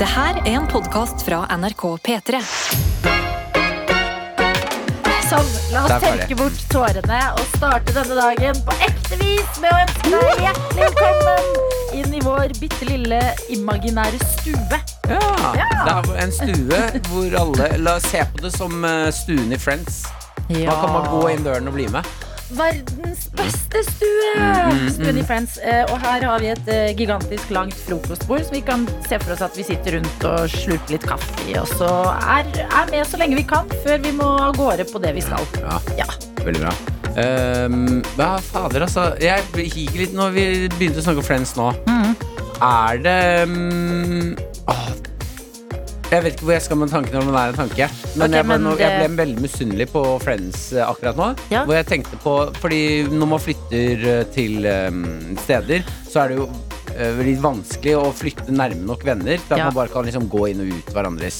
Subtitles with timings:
[0.00, 2.38] Det her er en podkast fra NRK P3.
[5.28, 6.06] Sånn, la oss Der var det.
[6.06, 10.88] tørke bort tårene og starte denne dagen på ekte vis med å ønske deg hjertelig
[10.88, 13.20] velkommen inn i vår bitte lille
[13.52, 14.80] imaginære stue.
[15.10, 15.20] Ja,
[15.84, 16.80] Det er en stue
[17.10, 20.06] hvor alle La oss se på det som eh, stuen i Friends.
[20.48, 22.08] Da kan man gå inn døren og bli med.
[22.50, 24.30] Verdens beste stue!
[24.40, 25.56] Mm, Stuen i Friends.
[25.62, 29.34] Eh, Og her har vi et eh, gigantisk langt frokostbord som vi kan se for
[29.36, 31.54] oss at vi sitter rundt og slurper litt kaffe i.
[31.60, 31.90] Og så
[32.20, 35.24] er, er med så lenge vi kan før vi må av gårde på det vi
[35.24, 35.46] skal.
[35.62, 36.08] Ja, Ja.
[36.44, 36.74] veldig bra.
[37.10, 39.08] Um, ja, fader, altså.
[39.20, 39.42] Jeg
[39.74, 40.44] higer litt når vi
[40.76, 41.70] begynte å snakke om Friends nå.
[41.90, 42.12] Mm.
[42.62, 43.18] Er det
[43.50, 44.36] um,
[44.70, 44.84] åh,
[46.10, 47.86] Jeg vet ikke hvor jeg skal med tanken når det er en tanke.
[48.18, 51.28] Men, okay, jeg, ble, men det- jeg ble veldig misunnelig på Friends eh, akkurat nå.
[51.52, 51.60] Ja.
[51.68, 52.80] Hvor jeg tenkte på Fordi
[53.12, 58.08] når man flytter eh, til um, steder, så er det jo uh, litt vanskelig å
[58.16, 59.68] flytte nærme nok venner til at Ja.
[59.70, 61.38] man bare kan liksom gå inn og ut hverandres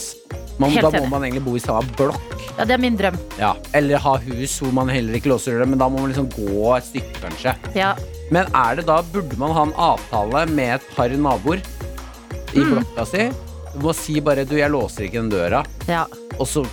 [0.61, 2.20] man, Da må man egentlig bo i samme blokk.
[2.59, 3.16] Ja, det er min drøm.
[3.41, 6.28] Ja, eller ha hus hvor man heller ikke låser døra, men da må man liksom
[6.34, 7.55] gå et stykke, kanskje.
[7.75, 7.94] Ja.
[8.31, 11.62] Men er det da, burde man ha en avtale med et par naboer
[12.53, 12.75] i Mm.
[12.77, 13.31] blokka si?
[13.74, 16.02] Du må si bare du, jeg låser ikke den døra, ja.
[16.38, 16.64] og så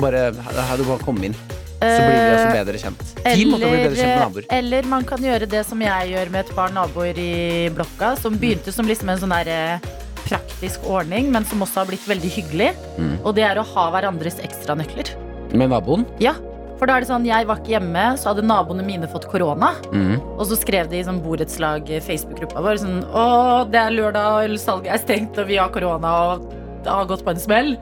[0.00, 1.36] bare her, du bare komme inn.
[1.76, 3.02] Så blir vi også bedre kjent.
[3.20, 4.46] Ti måter å bli bedre kjent med naboer.
[4.48, 7.36] Eh, eller man kan gjøre det som jeg gjør med et par naboer i
[7.76, 9.90] blokka, som begynte som liksom en sånn der eh,
[10.24, 12.72] praktisk ordning, men som også har blitt veldig hyggelig.
[12.96, 13.14] Mm.
[13.20, 15.12] Og det er å ha hverandres ekstranøkler.
[15.52, 16.08] Med naboen?
[16.22, 16.34] Ja.
[16.76, 19.72] For da er det sånn, jeg var ikke hjemme, så hadde naboene mine fått korona.
[19.94, 20.18] Mm.
[20.36, 23.24] Og så skrev de i sånn borettslag eh, Facebook-gruppa vår sånn Å,
[23.72, 26.46] det er lørdag, ølsalget er stengt, og vi har korona, og
[26.84, 27.72] det har gått på en smell.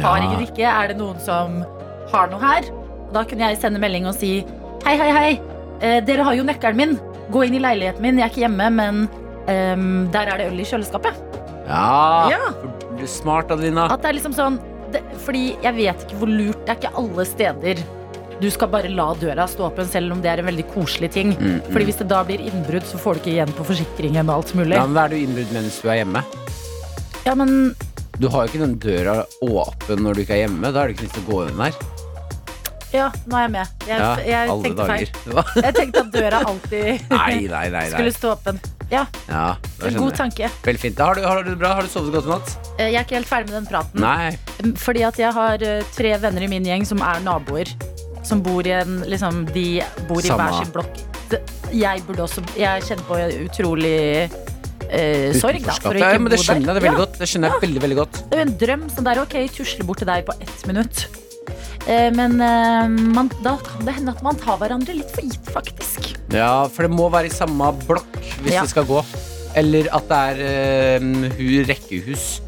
[0.00, 0.64] Har ikke drikke?
[0.70, 1.60] Er det noen som
[2.14, 2.70] har noe her?
[3.08, 4.38] Og da kunne jeg sende melding og si
[4.86, 5.32] Hei, hei, hei.
[5.84, 6.94] Eh, dere har jo nøkkelen min.
[7.30, 8.16] Gå inn i leiligheten min.
[8.18, 9.02] Jeg er ikke hjemme, men
[9.44, 11.20] um, der er det øl i kjøleskapet.
[11.68, 13.06] Ja, Ja.
[13.06, 13.90] smart, Adelina.
[13.92, 14.56] At det er liksom sånn
[14.90, 17.82] det, Fordi jeg vet ikke hvor lurt Det er ikke alle steder
[18.40, 21.34] du skal bare la døra stå åpen, selv om det er en veldig koselig ting.
[21.36, 21.70] Mm, mm.
[21.74, 24.54] Fordi hvis det da blir innbrudd, så får du ikke igjen på forsikringen og alt
[24.56, 24.76] mulig.
[24.78, 26.24] Ja, men Da er du innbrudd mens du er hjemme.
[27.26, 27.74] Ja, men
[28.20, 30.72] Du har jo ikke den døra åpen når du ikke er hjemme.
[30.72, 31.80] Da er det ikke lyst til å gå inn der.
[32.90, 33.66] Ja, nå er jeg med.
[33.86, 35.10] Jeg, Ja, jeg tenkte feil.
[35.62, 37.84] Jeg tenkte at døra alltid Nei, nei, nei.
[37.92, 38.58] skulle stå åpen.
[38.90, 39.44] Ja, Ja,
[39.94, 40.48] god tanke.
[40.66, 40.98] Veldig fint.
[40.98, 41.76] Har du, har du det bra?
[41.78, 42.56] Har du sovet godt i natt?
[42.80, 44.02] Eh, Jeg er ikke helt ferdig med den praten.
[44.02, 44.74] Nei.
[44.82, 47.70] Fordi at jeg har eh, tre venner i min gjeng som er naboer.
[48.26, 50.48] Som bor i en liksom, De bor i Samme.
[50.50, 51.00] hver sin blokk.
[51.72, 53.94] Jeg burde også Jeg kjenner på utrolig
[54.90, 55.76] eh, sorg, da.
[55.78, 57.18] For å ikke Ja, men det skjønner jeg det veldig Ja, godt.
[57.20, 58.20] Det skjønner jeg veldig, veldig godt.
[58.30, 61.06] Det er jo en drøm sånn der, ok, tusle bort til deg på ett minutt.
[61.88, 65.48] Eh, Men eh, man, da kan det hende at man tar hverandre litt for gitt,
[65.54, 66.10] faktisk.
[66.34, 68.62] Ja, for det må være i samme blokk hvis Ja.
[68.66, 69.00] det skal gå.
[69.58, 71.00] Eller at det er
[71.38, 72.40] hu- rekkehus.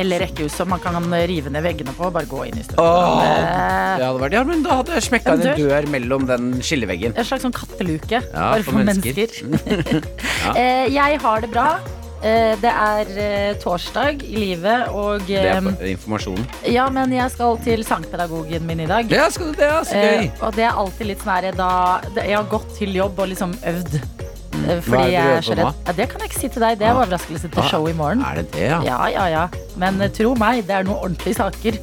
[0.00, 0.96] Eller rekkehus som man kan
[1.28, 2.80] rive ned veggene på og bare gå inn i støvet.
[2.80, 6.52] Eh, det hadde vært, ja, men da hadde jeg smekka inn en dør mellom den
[6.64, 7.12] skilleveggen.
[7.16, 9.26] En slags sånn katteluke, Ja, bare for for mennesker.
[9.46, 10.06] mennesker.
[10.46, 10.52] Ja.
[10.62, 11.66] Eh, jeg har det bra.
[12.22, 16.44] Eh, det er eh, torsdag i livet, og Det er eh, informasjonen.
[16.70, 19.10] Ja, men jeg skal til sangpedagogen min i dag.
[19.10, 19.68] Ja, skal du det?
[19.68, 20.30] er så Eh, gøy.
[20.46, 23.54] og det er alltid litt sånn her da Jeg har gått til jobb og liksom
[23.66, 24.00] øvd.
[24.52, 25.74] Eh, Fordi jeg er så redd.
[25.86, 26.78] Ja, det kan jeg ikke si til deg.
[26.78, 27.00] Det er Ah.
[27.02, 27.68] overraskelse til Ah.
[27.70, 28.22] show i morgen.
[28.22, 28.80] Er det det, ja?
[28.82, 29.48] Ja, ja, ja.
[29.76, 31.78] Men eh, tro meg, det er noen ordentlige saker.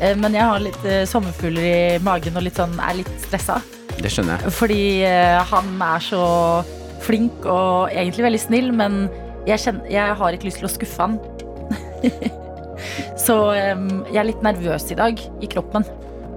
[0.00, 3.60] Eh, Men jeg har litt sommerfugler i magen og litt sånn, er litt stressa.
[3.98, 4.50] Det skjønner jeg.
[4.52, 4.82] Fordi
[5.50, 6.64] han er så
[7.00, 9.08] flink og egentlig veldig snill, men
[9.46, 11.18] jeg, kjenner, jeg har ikke lyst til å skuffe han.
[13.16, 15.84] så jeg er litt nervøs i dag i kroppen.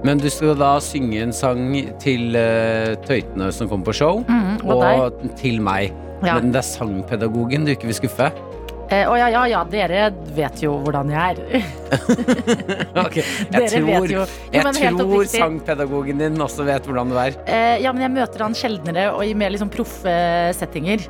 [0.06, 1.64] Men du skal da synge en sang
[2.02, 5.94] til uh, tøytene som kommer på show, Mm, og og til meg.
[6.24, 6.38] Ja.
[6.40, 8.30] Men det er sangpedagogen du ikke vil skuffe?
[8.86, 11.38] Eh, Å ja, ja, ja, dere vet jo hvordan jeg er.
[13.06, 14.26] Ok, Jeg Dere tror, vet jo.
[14.54, 17.38] Jo, jeg tror sangpedagogen din også vet hvordan du er.
[17.50, 20.14] Eh, ja, men jeg møter han sjeldnere og i mer liksom proffe
[20.58, 21.08] settinger.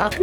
[0.00, 0.16] At,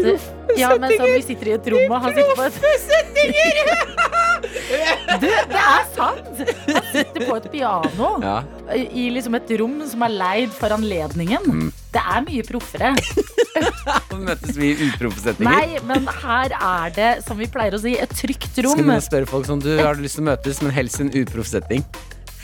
[0.57, 2.55] ja, men sånn, vi sitter i et rom, og han sitter på et
[4.41, 6.41] Du, det er sant!
[6.67, 8.37] Han sitter på et piano Ja.
[8.73, 11.45] i liksom et rom som er leid for anledningen.
[11.45, 11.71] Mm.
[11.91, 12.93] Det er mye proffere.
[14.29, 15.49] Møtes vi i uproffsettinger?
[15.51, 18.77] Nei, men her er det, som vi pleier å si, et trygt rom.
[18.77, 21.85] Skal vi spørre folk sånn, du har lyst til å møtes, men helst en uproffsetting?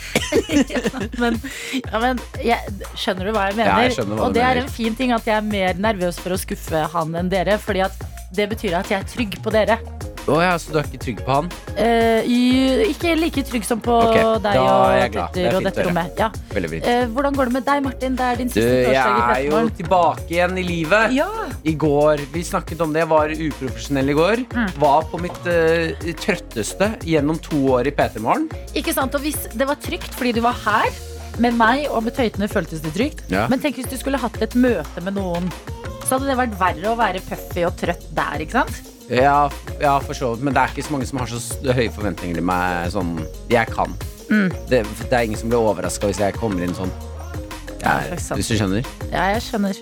[0.72, 0.80] ja,
[1.20, 1.34] Men,
[1.82, 3.72] ja, men jeg, skjønner du hva jeg mener?
[3.72, 6.20] Ja, jeg hva og du det er en fin ting at jeg er mer nervøs
[6.22, 7.58] for å skuffe han enn dere.
[7.62, 9.78] Fordi at det betyr at jeg er trygg på dere.
[10.28, 11.46] Å ja, så du er ikke trygg på han?
[11.76, 15.32] Eh, i- ikke like trygg som på Ok, deg da og er jeg glad.
[15.32, 15.88] Det er og fint å dette høre.
[15.88, 16.18] rommet.
[16.18, 16.28] Ja.
[16.54, 16.86] Veldig fint.
[16.86, 18.16] Eh, hvordan går det med deg, Martin?
[18.16, 21.12] Det er din Du, siste jeg torsdag i er jo tilbake igjen i livet.
[21.16, 21.28] Ja.
[21.64, 23.00] I går, Vi snakket om det.
[23.00, 24.36] Jeg var uprofesjonell i går.
[24.52, 24.72] Mm.
[24.78, 28.48] Var på mitt eh, trøtteste gjennom to år i P3 Morgen.
[28.74, 29.14] Ikke sant?
[29.14, 30.90] Og hvis det var trygt fordi du var her
[31.38, 33.24] med meg og med tøytene, føltes det trygt.
[33.30, 33.46] Ja.
[33.48, 35.48] Men tenk hvis du skulle hatt et møte med noen.
[36.04, 38.80] Så hadde det vært verre å være puffy og trøtt der, ikke sant?
[39.08, 39.48] Ja,
[39.80, 40.44] ja, for så vidt.
[40.44, 41.40] Men det er ikke så mange som har så
[41.72, 42.90] høye forventninger til meg.
[42.92, 43.14] Sånn,
[43.50, 43.94] jeg kan.
[44.28, 44.50] Mm.
[44.68, 46.92] Det, det er ingen som blir overraska hvis jeg kommer inn sånn.
[47.80, 48.84] Ja, Ja, hvis du skjønner.
[49.12, 49.78] Ja, jeg skjønner.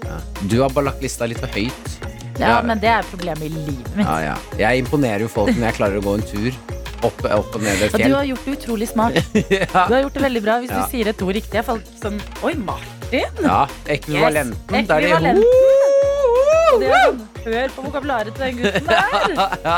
[0.47, 1.97] Du har bare lagt lista litt for høyt.
[2.39, 2.63] Ja, Ja.
[2.63, 4.07] men det er problemet i livet mitt.
[4.07, 4.35] Ja, ja.
[4.61, 6.51] Jeg imponerer jo folk når jeg klarer å gå en tur
[7.07, 9.17] opp, opp og ned et Og du har gjort det utrolig smart.
[9.51, 10.85] Ja, Du har gjort det veldig bra hvis Ja.
[10.85, 11.55] du sier et ord riktig.
[11.57, 13.43] Jeg falt sånn Oi, Martin!
[13.43, 14.57] ja ekvivalenten.
[14.71, 15.43] Yes, ekvivalenten.
[16.77, 19.35] Og det er sånn, Hør på vokabularet til den gutten der.
[19.69, 19.77] ja.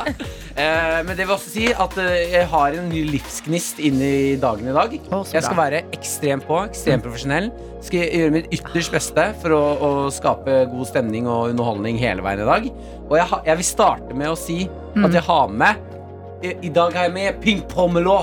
[0.58, 4.36] Eh, men det vil også si at eh, jeg har en ny livsgnist inn i
[4.40, 4.94] dagen i dag.
[5.12, 5.66] Å, så Jeg skal bra.
[5.68, 7.50] være ekstremt på, ekstremt profesjonell.
[7.84, 12.42] Skal gjøre mitt ytterst beste for å, å skape god stemning og underholdning hele veien
[12.42, 12.70] i dag.
[13.06, 14.64] Og jeg, ha, jeg vil starte med å si
[14.98, 15.04] Mm.
[15.04, 15.82] at jeg har med
[16.42, 18.16] I, i dag har jeg med pink pomelo.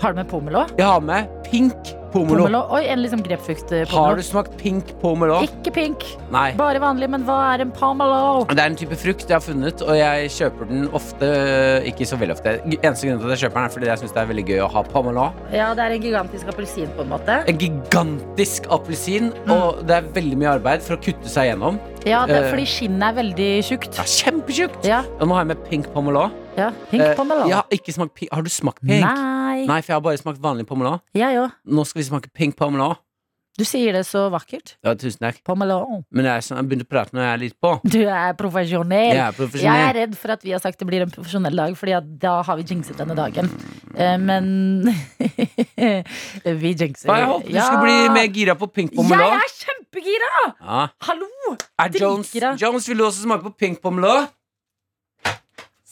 [0.00, 0.62] Har du med pomelo?
[0.78, 2.44] Jeg har med pink pomelo.
[2.44, 2.60] pomelo?
[2.76, 3.90] Oi, en liksom grepfruktpomelo.
[3.96, 5.40] Har du smakt pink pomelo?
[5.46, 6.52] Ikke pink, Nei.
[6.58, 7.08] bare vanlig.
[7.10, 8.44] Men hva er en pomelo?
[8.52, 11.32] Det er en type frukt jeg har funnet, og jeg kjøper den ofte.
[11.88, 12.56] Ikke så veldig ofte.
[12.82, 14.60] Eneste grunn til at jeg kjøper den, er fordi jeg syns det er veldig gøy
[14.66, 15.26] å ha pomelo.
[15.52, 17.40] Ja, det er en gigantisk appelsin, på en måte.
[17.48, 19.50] En gigantisk appelsin, Mm.
[19.50, 21.78] og det er veldig mye arbeid for å kutte seg gjennom.
[22.06, 22.50] Ja, det er Eh.
[22.50, 23.98] fordi skinnet er veldig tjukt.
[23.98, 24.84] Er kjempetjukt!
[24.84, 26.30] Ja, Og nå har jeg med pink pomelo.
[26.56, 26.70] ja.
[26.90, 27.46] Pink Eh, pomelo.
[27.46, 28.32] jeg har, ikke smakt pink.
[28.32, 29.04] har du smakt pink?
[29.04, 29.66] Nei.
[29.66, 31.00] Nei, for jeg har bare smakt vanlig pomelo.
[31.14, 31.52] Jeg òg.
[31.68, 32.96] Nå skal vi smake pink pomelo.
[33.58, 34.76] Du sier det så vakkert.
[34.82, 35.44] Ja, tusen takk.
[35.44, 36.04] Pomelo.
[36.10, 37.80] Men jeg, sånn- jeg begynner å prate når jeg er litt på.
[37.84, 39.12] Du er profesjonell.
[39.12, 39.76] Jeg er profesjonell.
[39.76, 42.42] Jeg er redd for at vi har sagt det blir en profesjonell dag, Fordi da
[42.42, 43.50] har vi jinxet denne dagen.
[43.94, 44.84] Eh, Men
[46.44, 47.12] vi jinxer.
[47.14, 47.62] Jeg håper du Ja.
[47.68, 49.38] skulle bli mer gira på pink pomelo.
[49.92, 50.54] Er kjempegira!
[50.60, 50.88] Ja.
[51.00, 51.56] Hallo!
[51.78, 52.56] Er Jones, Dritgira.
[52.60, 54.26] Jones, vil du også smake på pink pomelo?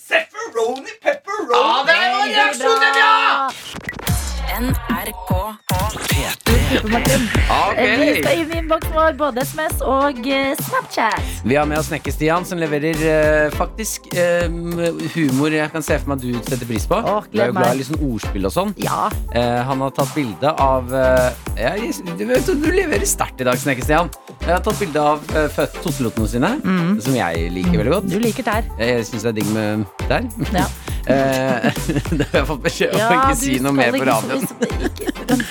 [0.09, 1.53] Pepperoni, pepperoni!
[1.53, 3.51] Ja, det var reaksjonen, ja!
[4.61, 5.31] NRK
[6.71, 7.25] Martin.
[7.51, 7.79] Ok.
[7.79, 11.31] Eh, Vi skal inn i innboksen vår, både SMS og eh, Snapchat.
[11.43, 14.47] Vi har med oss Snekker-Stian, som leverer uh, faktisk uh,
[15.17, 17.01] humor jeg kan se for meg at du setter pris på.
[17.01, 18.75] Åh, du er jo glad i sånn ordspill og sånn.
[18.83, 19.09] Ja.
[19.35, 20.95] Uh, han har tatt bilde av
[21.61, 24.13] jeg, du, vet, du leverer sterkt i dag, Snekker-Stian.
[24.39, 26.55] Jeg har tatt bilde av uh, totelotene sine,
[27.03, 28.09] som jeg liker veldig godt.
[28.15, 28.71] Du liker tær.
[28.81, 30.31] Jeg syns det er digg med tær.
[30.55, 30.69] Ja.
[31.07, 31.71] Eh,
[32.19, 34.45] det har jeg fått beskjed om å ikke si noe mer på radioen.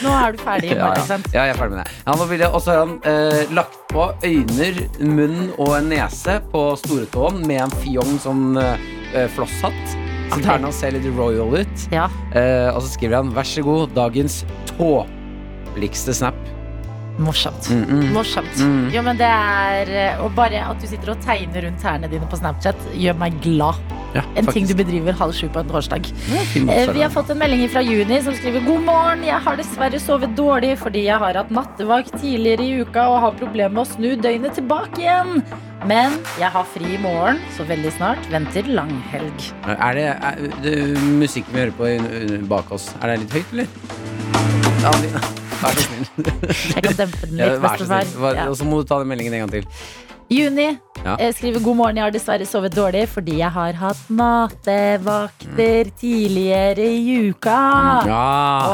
[0.04, 0.74] Nå er du ferdig.
[0.80, 1.18] Ja, ja.
[1.34, 1.96] ja, jeg er ferdig med det.
[2.06, 4.70] Han og så har han eh, lagt på øyne,
[5.02, 9.98] munn og en nese på storetåen med en fjong sånn eh, flosshatt.
[10.30, 11.88] Så tar han se ser litt royal ut.
[11.94, 12.06] Ja.
[12.38, 14.44] Eh, og så skriver han 'Vær så god, dagens
[14.76, 16.59] tåpeligste snap'.
[17.20, 17.70] Morsomt.
[17.70, 18.10] Mm, mm.
[18.16, 18.60] Morsomt.
[18.64, 18.90] Mm.
[18.96, 22.28] Jo, men det er eh, Og bare at du sitter og tegner rundt tærne dine
[22.32, 23.80] på Snapchat, gjør meg glad.
[24.16, 26.08] Ja, En ting du bedriver halv sju på en torsdag.
[26.32, 26.40] Ja,
[26.74, 30.00] Eh, Vi har fått en melding fra Juni som skriver God morgen, jeg har dessverre
[30.02, 33.90] sovet dårlig fordi jeg har hatt nattevakt tidligere i uka og har problemer med å
[33.92, 35.44] snu døgnet tilbake igjen.
[35.88, 39.46] Men jeg har fri i morgen, så veldig snart venter langhelg.
[39.68, 40.76] Er det, er, det
[41.22, 43.68] musikken vi hører på bak oss, er det litt høyt, eller?
[44.84, 45.49] Ja.
[45.62, 46.06] Vær så snill.
[46.76, 48.14] Jeg kan dempe den litt, bestefar.
[48.36, 48.50] Ja.
[48.50, 49.68] Og så må du ta den meldingen en gang til.
[50.30, 50.68] Juni
[51.02, 51.16] Ja.
[51.18, 56.86] eh, skriver god morgen, jeg har dessverre sovet dårlig fordi jeg har hatt nattevakter tidligere
[56.86, 57.56] i uka.
[58.06, 58.20] Ja.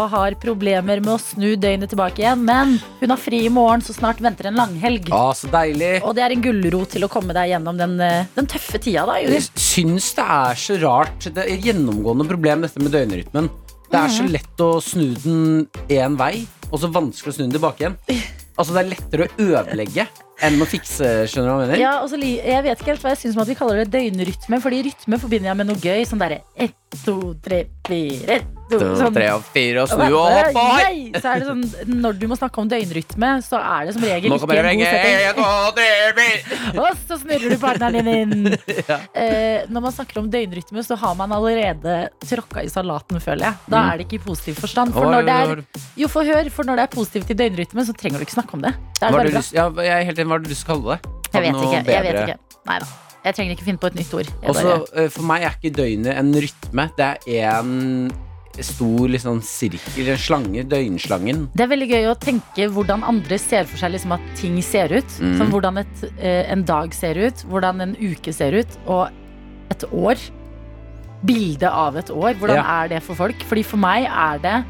[0.02, 2.44] Og har problemer med å snu døgnet tilbake igjen.
[2.48, 5.08] Men hun har fri i morgen, så snart venter en langhelg.
[5.14, 5.94] Ja, så deilig.
[6.04, 9.06] Og det er en gulrot til å komme deg gjennom den, eh, den tøffe tida,
[9.08, 9.38] da, Juni.
[9.40, 11.30] Jeg syns det er så rart.
[11.32, 13.50] Det er et gjennomgående problem, dette med døgnrytmen.
[13.86, 17.56] Det er så lett å snu den én vei, og så vanskelig å snu den
[17.56, 17.98] tilbake igjen.
[18.56, 20.06] Altså Det er lettere å ødelegge
[20.46, 21.82] enn å fikse, skjønner du hva jeg mener?
[21.82, 23.88] Ja, og så jeg vet ikke helt hva jeg syns om at vi kaller det
[23.94, 26.06] døgnrytme, fordi rytme forbinder jeg med noe gøy.
[26.08, 29.14] Sånn derre ett, to, tre, fire, ett, to sånn.
[29.14, 31.12] tre og fire og snu og hopp og hei!
[31.14, 31.64] Så er det sånn,
[32.02, 35.22] Når du må snakke om døgnrytme, så er det som regel ikke en god setting.
[36.82, 38.58] Og så snurrer du partneren din inn.
[38.90, 38.98] Ja.
[39.18, 41.96] Eh, når man snakker om døgnrytme, så har man allerede
[42.26, 43.56] tråkka i salaten, føler jeg.
[43.70, 43.90] Da Mm.
[43.92, 44.94] er det ikke i positiv forstand.
[44.94, 45.64] For når det er,
[45.98, 48.54] jo, for hør, for når det er positivt i døgnrytme, så trenger du ikke snakke
[48.58, 48.74] om det.
[49.00, 49.40] det er bare bra.
[49.40, 51.12] lyst, ja, jeg er helt enig, hva har du lyst til å kalle det?
[51.34, 51.82] Jeg vet ikke.
[51.92, 52.38] Jeg vet ikke.
[52.70, 52.86] Nei da.
[53.26, 54.28] Jeg trenger ikke finne på et nytt ord.
[54.46, 56.84] Også, bare, eh, for meg er ikke døgnet en rytme.
[56.98, 57.08] Det
[57.42, 58.12] er en
[58.64, 60.64] stor liksom, sirkel, en slange.
[60.70, 61.50] Døgnslangen.
[61.56, 64.94] det er veldig gøy å tenke hvordan andre ser for seg liksom, at ting ser
[64.96, 65.18] ut.
[65.20, 65.38] Mm.
[65.38, 69.10] Som hvordan et, eh, en dag ser ut, hvordan en uke ser ut, og
[69.72, 70.16] et år.
[71.26, 72.34] Bildet av et år.
[72.38, 72.84] Hvordan Ja.
[72.84, 73.36] er det for folk?
[73.50, 74.66] Fordi for meg er det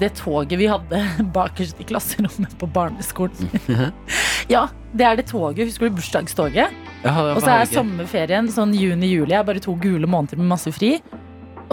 [0.00, 0.98] det toget vi hadde
[1.32, 3.48] bakerst i klasserommet på barneskolen.
[4.54, 5.68] ja, det er det toget.
[5.70, 6.74] Husker du bursdagstoget?
[7.04, 9.36] Og så er sommerferien sånn juni-juli.
[9.44, 11.00] bare to gule måneder med masse fri.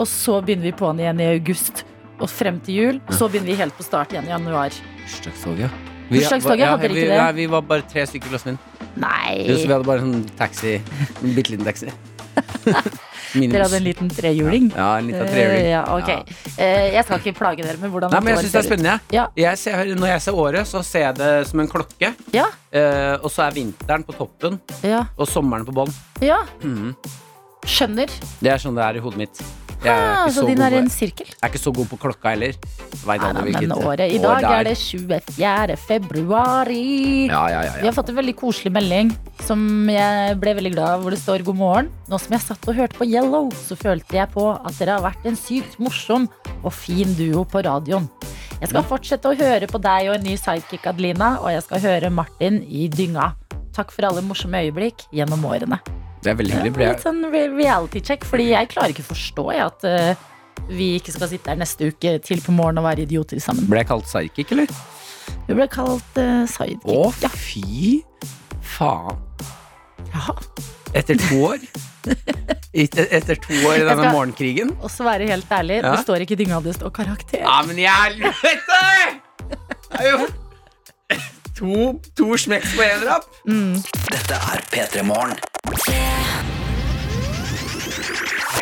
[0.02, 1.84] Og så begynner vi på'n igjen i august
[2.22, 3.00] og frem til jul.
[3.08, 4.74] Og så begynner vi helt på start igjen i januar.
[5.04, 5.80] Bursdagstoget.
[6.12, 7.20] Bursdagstoget, hadde dere vi, ikke det?
[7.22, 8.90] Nei, vi var bare tre stykker i klassen min.
[9.02, 9.36] Nei!
[9.48, 10.74] Så vi hadde bare sånn taxi.
[11.22, 11.94] En bitte liten taxi.
[13.32, 14.66] Dere hadde en liten trehjuling?
[14.76, 15.64] Ja, en liten trehjuling.
[15.64, 16.18] Uh, Ja, okay.
[16.20, 16.52] ja.
[16.58, 18.68] Uh, jeg skal ikke plage dere med hvordan Nei, men jeg synes syns det er
[18.68, 18.96] spennende.
[19.16, 19.24] Ja.
[19.40, 22.12] Jeg ser, når jeg ser året, så ser jeg det som en klokke.
[22.36, 24.54] Ja, Eh, og så er vinteren på toppen
[24.88, 25.90] ja, og sommeren på bånn.
[26.24, 26.38] ja.
[26.64, 26.94] Mhm.
[27.68, 28.08] Skjønner.
[28.40, 29.42] Det er sånn det er i hodet mitt.
[29.90, 31.26] Ah, så så din er en sirkel?
[31.26, 32.54] jeg er ikke så god på klokka heller.
[33.08, 34.12] Nei, Nei, men året.
[34.14, 35.78] I dag er det 24.
[35.88, 37.28] februari.
[37.32, 39.10] Ja, ja, ja, Vi har fått en veldig koselig melding
[39.42, 41.90] som jeg ble veldig glad av, hvor det står 'God morgen'.
[42.08, 45.02] Nå som jeg satt og hørte på Yellow, så følte jeg på at dere har
[45.10, 46.30] vært en sykt morsom
[46.64, 48.10] og fin duo på radioen.
[48.62, 51.80] Jeg skal fortsette å høre på deg og en ny sidekick, Adelina, og jeg skal
[51.82, 53.34] høre Martin i dynga.
[53.74, 55.80] Takk for alle morsomme øyeblikk gjennom årene.
[56.22, 56.84] Det er veldig hyggelig.
[56.86, 57.22] Ja, Litt jeg- sånn
[57.58, 60.28] reality check, fordi jeg klarer ikke å forstå jeg, at uh,
[60.70, 63.66] vi ikke skal sitte her neste uke til på morgen og være idioter sammen.
[63.72, 64.68] Ble jeg kalt psychic, eller?
[65.48, 66.86] Du ble kalt uh, sidekick.
[66.86, 67.30] Å, Ja.
[67.34, 68.04] fy
[68.78, 69.18] faen.
[70.14, 70.36] Ja.
[70.94, 71.62] Etter to år?
[72.74, 74.72] Etter, etter to år i denne morgenkrigen?
[74.82, 75.92] Og så være helt ærlig, Ja.
[75.96, 77.42] det står ikke dynga, di står karakter.
[77.44, 78.84] Ja, men i helvete!
[79.92, 80.28] Det er jo
[81.58, 83.28] to, to smekks på én rapp.
[83.46, 85.36] Dette er P3 Morgen.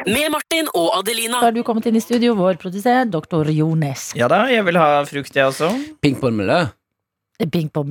[0.09, 1.37] Med Martin og Adelina.
[1.39, 4.09] Så har du kommet inn i studio, vår produsent, doktor Jones.
[4.17, 5.69] Ja da, jeg vil ha frukt, jeg også.
[6.01, 6.63] Pink pommelø.
[7.51, 7.83] Pink på.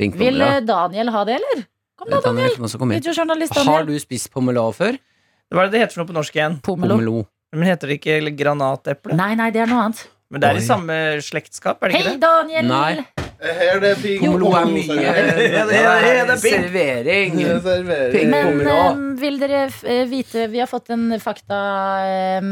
[0.00, 0.46] Pink Vil pommelø.
[0.56, 1.64] eh, Daniel ha det, eller?
[2.00, 2.94] Kom da, Daniel, Daniel.
[2.96, 3.86] Videojournalist Har Daniel.
[3.86, 4.96] du spist pomelo før?
[5.52, 6.60] Hva er det det heter for noe på norsk igjen?
[6.64, 6.96] Pomelo.
[6.96, 7.26] Pomelo.
[7.52, 9.16] Men heter det ikke granateple?
[9.18, 10.06] Nei, nei, det er noe annet.
[10.30, 10.62] Men det er Oi.
[10.62, 12.20] i samme slektskap, er det Hei, ikke det?
[12.22, 12.66] Daniel!
[12.70, 13.19] Nei.
[13.40, 17.38] Her det ping Pomelo er mye det er- det er servering.
[17.40, 18.30] Servering.
[18.30, 21.60] Men eh, vil dere eh, vite Vi har fått en fakta
[22.04, 22.50] eh,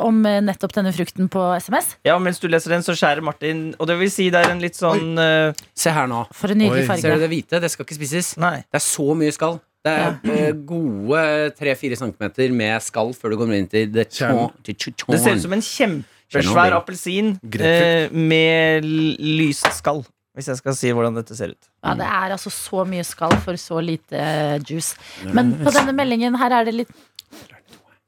[0.00, 1.96] om nettopp denne frukten på SMS.
[2.06, 4.62] Ja, mens du leser den, så skjærer Martin Og det vil si det er en
[4.62, 6.24] litt sånn eh, Se her nå.
[6.36, 7.00] For en nydelig Oi.
[7.02, 7.60] Ser du det hvite?
[7.60, 8.36] Det skal ikke spises.
[8.40, 8.60] Nei.
[8.68, 9.58] Det er så mye skall.
[9.80, 10.52] Det er ja.
[10.68, 11.20] gode
[11.56, 14.50] 3-4 centimeter med skall før du kommer inn til det Kjern.
[14.64, 14.76] Det
[15.20, 20.04] ser ut som en kjempesvær appelsin eh, med lyst skall.
[20.40, 21.70] Hvis jeg skal si hvordan dette ser ut.
[21.84, 24.96] Ja, det er altså så mye skall for så lite eh, juice.
[25.36, 26.94] Men på denne meldingen her er det litt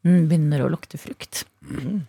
[0.03, 1.45] mm, Begynner å lukte frukt.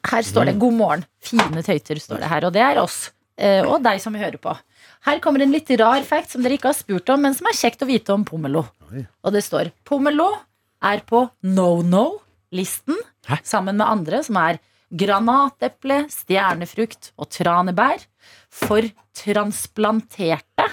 [0.08, 1.03] Her står det 'God morgen'.
[1.22, 2.48] Fine tøyter står det her.
[2.48, 3.12] Og det er oss.
[3.38, 4.56] eh, Og deg som hører på.
[5.03, 7.58] Her kommer en litt rar fact som dere ikke har spurt om, men som er
[7.60, 8.65] kjekt å vite om pomelo.
[9.24, 10.30] Og det står 'Pomelo
[10.82, 12.96] er på no no-listen
[13.44, 14.60] sammen med andre som er
[14.94, 18.03] granateple, stjernefrukt og tranebær
[18.50, 18.86] for
[19.17, 20.70] transplanterte.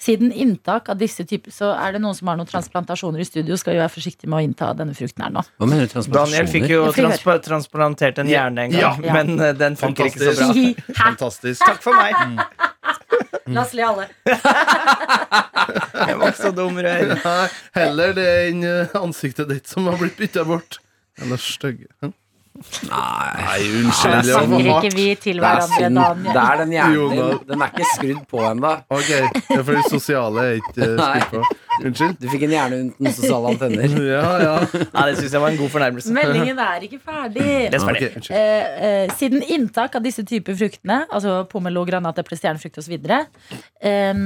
[0.00, 3.56] Siden inntak av disse typer Så er det noen som har noen transplantasjoner i studio,
[3.60, 5.42] skal jo være forsiktig med å innta denne frukten her nå.
[5.60, 8.94] Hva mener du Daniel fikk jo Jeg transpa transplantert en hjerne en gang, Ja.
[9.04, 9.12] Ja.
[9.18, 10.94] men uh, den funker ikke så bra.
[11.02, 11.60] Fantastisk.
[11.68, 12.40] Takk for meg.
[13.54, 14.06] La oss le alle.
[16.06, 17.14] Jeg var ikke så dum, Røy.
[17.74, 20.78] Heller det enn eh, ansiktet ditt som har blitt bytta bort.
[21.20, 21.90] Eller stygge.
[22.90, 23.60] Nei.
[23.78, 24.26] Unnskyld.
[24.26, 26.24] Det ikke vi til Det er hverandre, synd.
[26.26, 27.38] Det er den hjernen din.
[27.48, 28.72] Den er ikke skrudd på ennå.
[28.96, 31.42] Ok, det er fordi sosiale er ikke skrudd på.
[31.80, 32.16] Unnskyld.
[32.20, 33.96] Du fikk en hjerne uten sosiale antenner.
[34.10, 34.54] Ja, ja.
[34.94, 36.12] Nei, det syns jeg var en god fornærmelse.
[36.16, 37.46] Meldingen er ikke ferdig.
[37.70, 38.10] Er ferdig.
[38.18, 38.36] Okay.
[38.36, 44.24] Eh, eh, siden inntak av disse typer fruktene, altså pomelo, granateple, stjernefrukt osv., eh,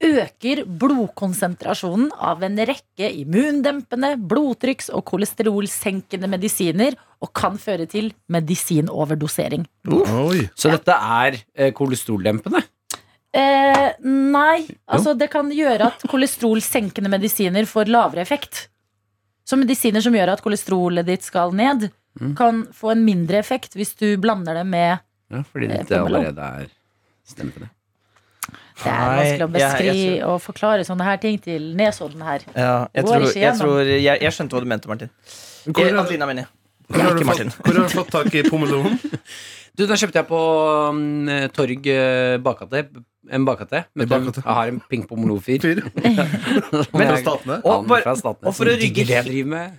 [0.00, 9.66] øker blodkonsentrasjonen av en rekke immundempende, blodtrykks- og kolesterolsenkende medisiner og kan føre til medisinoverdosering.
[9.90, 10.44] Oi.
[10.54, 12.62] Så dette er eh, kolesteroldempende?
[13.34, 18.68] Eh, nei, altså det kan gjøre at kolesterolsenkende medisiner får lavere effekt.
[19.44, 22.32] Så medisiner som gjør at kolesterolet ditt skal ned, Mm.
[22.34, 24.98] kan få en mindre effekt hvis du blander det med
[25.30, 26.16] Ja, fordi Eh, pomelo.
[26.18, 26.66] allerede er
[27.24, 27.68] stempende.
[28.78, 31.62] Det er Nei, vanskelig å jeg- jeg beskrive tror- og forklare sånne her ting til
[31.76, 32.40] Nesodden her.
[32.54, 35.10] Ja, jeg, tror, jeg, tror, jeg, jeg skjønte hva du mente, Martin.
[35.66, 36.48] Hvor Eh, Adelina, mener jeg.
[36.88, 37.50] hvor har, Martin.
[37.50, 38.98] fått, hvor har du fått tak i pommelonen?
[39.78, 40.38] Du, den kjøpte jeg på
[40.90, 42.80] um, Torg eh, bakgate.
[43.30, 43.84] En bakgate.
[43.96, 44.42] En- bakgate.
[44.44, 45.64] Jeg har en ping-pong-lo-fyr.
[46.92, 47.60] Fra Statene.
[47.64, 48.48] Og bare- fra Statene.
[48.48, 49.06] og for å rygge-.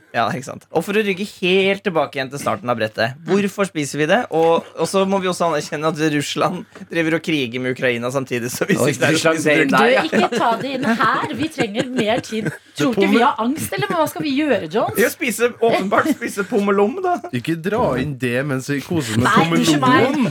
[0.09, 3.17] Ja, ikke sant Og for å rygge helt tilbake igjen til starten av brettet.
[3.27, 4.21] Hvorfor spiser vi det?
[4.35, 8.51] Og, og så må vi også anerkjenne at Russland driver og kriger med Ukraina samtidig.
[8.53, 10.05] Så hvis ikke det er Russland ja.
[10.07, 11.35] ikke ta det inn her.
[11.37, 12.49] Vi trenger mer tid.
[12.79, 14.99] Tror ikke vi har angst, eller hva skal vi gjøre, Jones?
[15.03, 17.17] Å spise, åpenbart spise pommelom, da.
[17.35, 19.27] Ikke dra inn det mens vi koser med.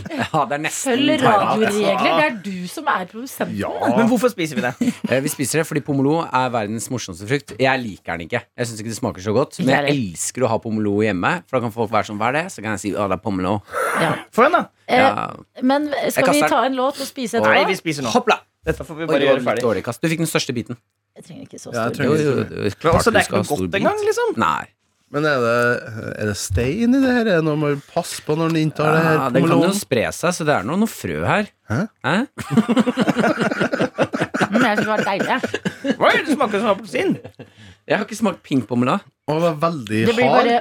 [0.09, 2.09] Ja, nesten Følg radioregler.
[2.09, 3.57] Det er du som er produsenten.
[3.59, 3.71] Ja.
[3.99, 4.73] Men hvorfor spiser vi det?
[5.11, 7.55] Eh, Vi spiser det fordi pomelo er verdens morsomste frukt.
[7.59, 8.43] Jeg liker den ikke.
[8.59, 9.59] Jeg syns ikke det smaker så godt.
[9.65, 11.33] Men jeg elsker å ha pomelo hjemme.
[11.49, 12.45] For da kan folk være sånn, hva er det?
[12.55, 13.59] Så kan jeg si å, det er pomelo.
[14.03, 14.13] Ja.
[14.37, 14.65] For den, da.
[14.89, 15.63] Eh, Ja.
[15.63, 18.13] men skal vi ta en låt og spise Nei, vi spiser nå.
[18.15, 18.41] Hoppla!
[18.69, 19.63] Dette får vi bare det gjøre ferdig.
[19.65, 19.85] dårlig.
[20.03, 20.77] Du fikk den største biten.
[21.17, 22.03] Jeg trenger ikke så Ja, jeg stor.
[22.03, 24.35] trenger- Jo, jo, det er Men også, det er ikke noe godt engang, liksom.
[24.39, 24.67] Nei.
[25.11, 25.53] Men er det,
[26.21, 27.21] er det stein i det her?
[27.25, 29.63] Er det noe man må passe på når man inntar det her Ja, den kan
[29.65, 31.49] jo spre seg, så det er noe, noe frø her.
[31.71, 31.79] Hæ?
[32.05, 32.17] Hæ?
[34.49, 35.29] Men jeg synes det var deilig.
[35.29, 35.39] er
[36.17, 37.11] det Du smaker som appelsin?
[37.89, 38.99] Jeg har ikke smakt pink pomela.
[39.29, 40.49] Det var veldig Det blir hard.
[40.49, 40.57] bare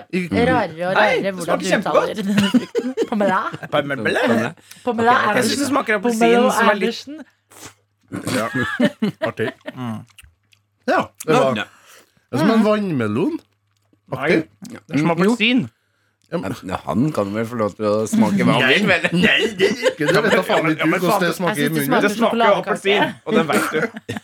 [0.51, 2.93] rarere og Nei, rarere det hvordan du smaker uttaler denne frukten.
[3.09, 3.41] Pomela.
[3.71, 4.51] Pomela.
[4.83, 5.65] Pomela Jeg syns det Andersen.
[5.71, 7.15] smaker appelsin Pomelo som er litt Andersen.
[8.37, 8.45] Ja.
[9.27, 9.49] Artig.
[10.87, 11.65] Ja, det var det
[12.35, 13.37] er som en vannmelon.
[14.13, 14.29] Nei,
[14.69, 15.65] det er som appelsin.
[16.29, 16.51] Ja, men-
[16.85, 18.87] han kan vel få lov til å smake hva han vil?
[18.87, 18.97] Nei,
[19.55, 20.23] det er ikke det.
[20.23, 22.01] vet da faen ikke Ja, men du hvordan det smaker i munnen.
[22.03, 23.79] Det smaker jo appelsin, og den vet du.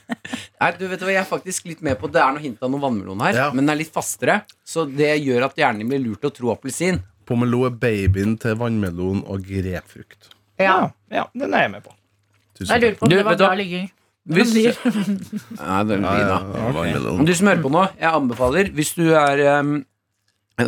[0.63, 2.71] Nei, du vet hva, Jeg er faktisk litt med på Det er noe hint av
[2.71, 3.47] noe vannmelon her, Ja.
[3.53, 4.41] men den er litt fastere.
[4.67, 7.01] Så det gjør at hjernen blir lurt til å tro appelsin.
[7.25, 10.27] Pomelo er babyen til vannmelon og grepfrukt.
[10.59, 11.93] Ja, ja, den er jeg med på.
[12.59, 13.87] Tusen Jeg lurer på om Du, det var du bra ligging.
[14.23, 14.71] Hvis, ja,
[15.83, 17.15] blir ja, ja.
[17.27, 19.73] Du som hører på nå, jeg anbefaler Hvis du er um,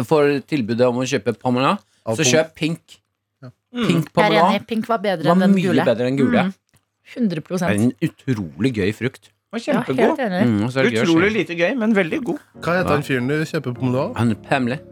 [0.10, 2.98] får tilbudet om å kjøpe pomela, så kjøp pink.
[3.76, 4.66] Pink Jeg er enig.
[4.68, 5.86] Pink var bedre var enn den mye gule.
[5.88, 6.44] bedre enn gule.
[6.50, 6.54] Mm.
[7.16, 9.32] 100 Det er en utrolig gøy frukt.
[9.54, 10.20] Og Ja, kjempegod.
[10.20, 10.50] helt.
[10.50, 12.40] Mm, Utrolig lite gøy, men veldig god.
[12.60, 14.16] Hva heter han fyren du kjøper pomelo av?
[14.20, 14.84] Han er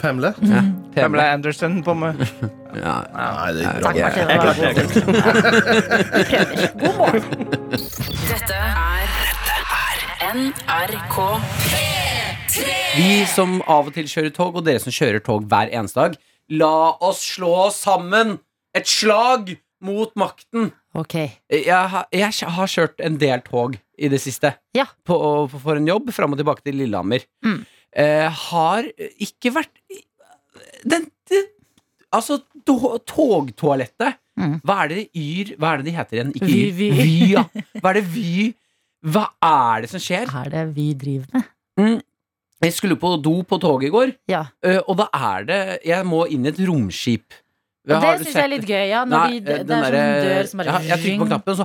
[0.00, 0.34] Pamela.
[0.40, 0.62] Ja,
[0.94, 1.30] Pamela.
[1.34, 2.14] Anderson på meg.
[2.74, 2.94] Ja.
[3.14, 4.02] Nei, det er ikke Takk, bra.
[4.02, 4.26] Martin.
[4.26, 5.54] Det var god.
[6.14, 6.56] Vi prøver.
[6.80, 7.22] God morgen.
[8.26, 9.06] Dette er
[10.34, 11.16] NRK.
[12.96, 16.16] Vi som av og til kjører tog, og dere som kjører tog hver eneste dag,
[16.54, 16.72] la
[17.06, 18.36] oss slå sammen!
[18.74, 19.54] Et slag
[19.86, 20.72] mot makten!
[20.98, 21.14] Ok.
[21.50, 24.50] Jeg, har- jeg har kjørt en del tog i det siste.
[24.74, 24.86] Ja.
[25.06, 25.16] På,
[25.50, 27.22] for en jobb fram og tilbake til Lillehammer.
[27.46, 27.62] Mm.
[27.94, 28.88] Eh, har
[29.22, 29.70] ikke vært
[30.84, 31.50] den, den
[32.14, 34.20] Altså, togtoalettet.
[34.38, 34.56] Mm.
[34.66, 36.32] Hva er det Yr Hva er det de heter igjen?
[36.34, 36.72] Ikke Yr.
[36.74, 36.88] Vy.
[36.98, 37.44] Vy, ja.
[37.78, 38.48] Hva er det Vy
[39.14, 40.26] Hva er det som skjer?
[40.30, 41.48] Hva Er det vi driver med?
[41.78, 41.96] Mm.
[42.64, 44.44] Jeg skulle på do på toget i går, Ja.
[44.64, 47.34] eh, og da er det Jeg må inn i et romskip.
[47.84, 48.84] Og Har det syns jeg er litt gøy.
[48.88, 51.58] Ja, når Nei, de, det, er sånn dør som bare ja, Jeg trykker på knappen,
[51.58, 51.64] så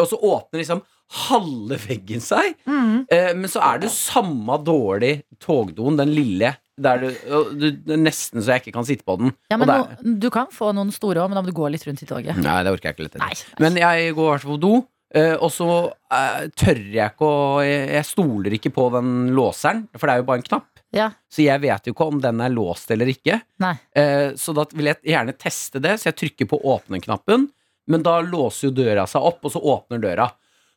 [0.00, 0.80] Og så åpner liksom
[1.12, 2.56] halve veggen seg.
[2.66, 3.04] Mm.
[3.12, 6.54] Eh, men så er det samme dårlig togdoen, den lille.
[6.82, 7.08] Der du,
[7.52, 7.66] du,
[8.00, 9.34] nesten så jeg ikke kan sitte på den.
[9.52, 11.68] Ja, men det no, du kan få noen store òg, men da må du gå
[11.70, 12.40] litt rundt i toget.
[12.40, 13.60] Nei, det orker jeg ikke litt Nei, nei.
[13.62, 14.74] Men jeg går i hvert fall på do,
[15.14, 15.68] eh, og så
[16.16, 20.22] eh, tør jeg ikke å jeg, jeg stoler ikke på den låseren, for det er
[20.22, 20.68] jo bare en knapp.
[20.92, 21.08] Ja.
[21.32, 23.40] Så jeg vet jo ikke om den er låst eller ikke.
[23.60, 27.48] Eh, så da vil jeg gjerne teste det, så jeg trykker på åpne-knappen.
[27.90, 30.28] Men da låser jo døra seg opp, og så åpner døra.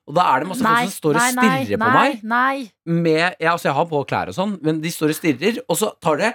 [0.05, 2.19] Og da er det masse folk som står og stirrer på meg.
[2.29, 5.61] Nei, Med, ja, altså jeg har på klær og sånn, men de står og stirrer,
[5.65, 6.33] og så tar det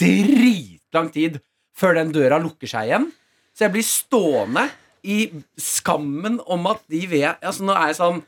[0.00, 1.40] dritlang tid
[1.76, 3.08] før den døra lukker seg igjen.
[3.52, 4.66] Så jeg blir stående
[5.02, 5.18] i
[5.60, 8.20] skammen om at de vet Altså nå er jeg sånn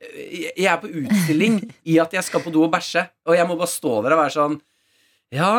[0.00, 1.58] Jeg er på utstilling
[1.92, 4.22] i at jeg skal på do og bæsje, og jeg må bare stå der og
[4.24, 4.56] være sånn
[5.36, 5.52] Ja.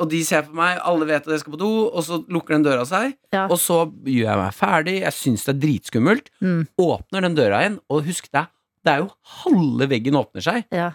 [0.00, 2.56] Og de ser på meg, alle vet at jeg skal på do, og så lukker
[2.56, 3.16] den døra seg.
[3.34, 3.46] Ja.
[3.48, 6.30] Og så gjør jeg meg ferdig, jeg syns det er dritskummelt.
[6.44, 6.62] Mm.
[6.84, 8.46] Åpner den døra igjen, og husk det,
[8.84, 9.10] det er jo
[9.42, 10.64] halve veggen åpner seg.
[10.74, 10.92] Ja.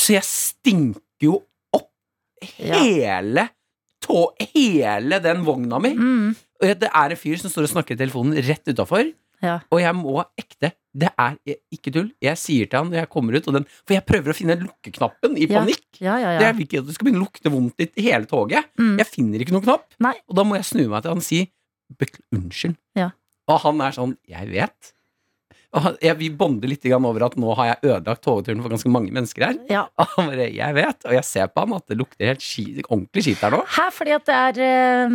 [0.00, 1.40] Så jeg stinker jo
[1.76, 1.90] opp
[2.56, 3.50] hele
[4.00, 5.92] tå, hele den vogna mi.
[5.96, 6.30] Mm.
[6.60, 9.12] Og det er en fyr som står og snakker i telefonen rett utafor.
[9.42, 9.58] Ja.
[9.72, 11.36] Og jeg må ekte Det er
[11.72, 12.08] ikke tull.
[12.20, 14.56] Jeg sier til han når jeg kommer ut, og den, for jeg prøver å finne
[14.58, 15.84] lukkeknappen i panikk.
[16.02, 16.32] Ja, ja.
[16.42, 18.66] Jeg vil ikke at det skal begynne å lukte vondt i hele toget.
[18.80, 18.96] Mm.
[18.98, 19.86] Jeg finner ikke noen knapp.
[20.02, 20.16] Nei.
[20.26, 21.44] Og da må jeg snu meg til han og si
[22.00, 22.74] «Bekl- unnskyld.
[22.98, 23.12] Ja.
[23.50, 24.92] Og han er sånn Jeg vet.
[25.78, 29.12] Og jeg, vi bonder litt over at nå har jeg ødelagt togturen for ganske mange
[29.14, 29.58] mennesker her.
[29.70, 29.84] ja.
[30.18, 31.04] Og Jeg vet.
[31.06, 33.60] Og jeg ser på han at det lukter helt skit, ordentlig skitt her nå.
[33.76, 35.06] Her, fordi at det er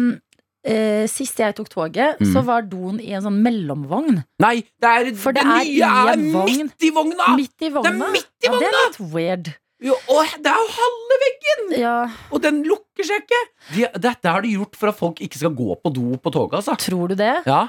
[0.66, 2.32] eh, Sist jeg tok toget, Mm.
[2.34, 4.24] så var doen i en sånn mellomvogn.
[4.40, 6.66] Nei, det er, For det det er nye er vogn.
[6.66, 7.36] midt i vogna!
[7.36, 7.92] Midt i vogna.
[7.92, 9.54] Det er midt i Ja, det er litt weird.
[9.84, 11.80] Jo, og det er jo halve veggen!
[11.82, 11.96] Ja,
[12.32, 13.42] Og den lukker seg ikke!
[13.76, 16.60] De, dette har de gjort for at folk ikke skal gå på do på toget,
[16.64, 16.76] altså.
[16.80, 17.44] tror du det?
[17.46, 17.68] Ja.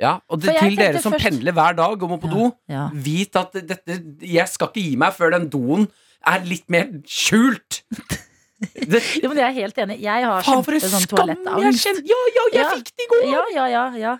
[0.00, 2.88] Ja, og det, til dere som først- pendler hver dag og må på do, Ja.
[2.92, 5.88] vit at dette Jeg skal ikke gi meg før den doen
[6.26, 7.82] er litt mer skjult.
[8.60, 9.96] Det, Jo, men jeg er helt enig.
[10.04, 11.26] Jeg har faen, for en sånn skam!
[11.28, 11.82] Jeg toalettangst.
[11.86, 12.70] kjenner, ja, ja, jeg Ja.
[12.78, 13.26] fikk det i går!
[13.32, 14.14] Ja, ja, ja, ja.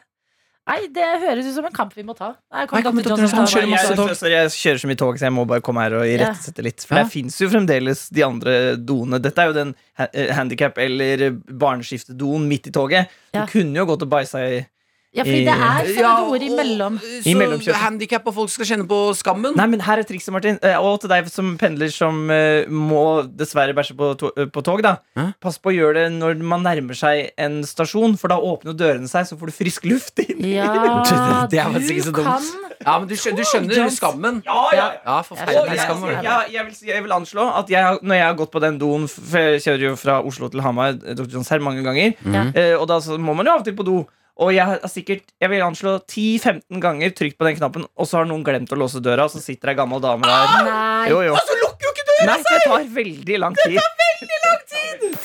[0.64, 2.31] Nei, det høres ut som en kamp vi må ta.
[2.51, 3.11] Nei, Nei, kommer Dr.
[3.11, 3.20] Dr.
[3.20, 6.07] Johnson kjører jeg, jeg kjører så mye tog, så jeg må bare komme her og
[6.09, 6.81] irettesette litt.
[6.88, 7.03] For Ja.
[7.05, 9.20] det fins jo fremdeles de andre doene.
[9.20, 10.07] Dette er jo den ha
[10.38, 13.12] handikap- eller barneskiftedoen midt i toget.
[13.35, 13.44] Ja.
[13.44, 14.62] Du kunne jo gått og bæsja i
[15.14, 16.96] Ja, fordi det er sånne Ja, ord imellom.
[17.22, 17.79] Så mellomkjøpet.
[17.79, 19.55] handikap og folk skal kjenne på skammen?
[19.55, 20.59] Nei, men her er trikset, Martin.
[20.62, 24.62] Eh, Og til deg som pendler som eh, må dessverre bæsje på, to eh, på
[24.66, 24.83] tog.
[24.83, 25.29] da Hæ?
[25.40, 29.07] Pass på å gjøre det når man nærmer seg en stasjon, for da åpner dørene
[29.09, 30.42] seg, så får du frisk luft inn.
[30.50, 30.66] Ja,
[31.50, 32.27] Det er faktisk ikke du så dumt.
[32.27, 32.50] kan
[32.85, 34.42] Ja, men du skjønner, du skjønner skammen.
[34.44, 35.20] Ja, ja, ja.
[35.22, 36.03] Forferdelig jeg, skam.
[36.11, 39.07] jeg, jeg, vil, jeg vil anslå at jeg, når jeg har gått på den doen
[39.09, 41.31] For jeg kjører jo fra Oslo til Hamar eh, Dr.
[41.38, 42.12] Johns her mange ganger.
[42.59, 44.03] Eh, og da så må man jo av og til på do.
[44.42, 48.20] Og jeg har sikkert Jeg vil anslå 10-15 ganger trykt på den knappen, og så
[48.20, 50.66] har noen glemt å låse døra, og så sitter ei gammel dame der.
[50.66, 51.11] Nei.
[51.12, 51.38] Jo, jo.
[52.25, 53.79] Nei, det tar veldig lang tid.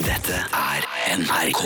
[0.03, 1.63] Dette er NRK.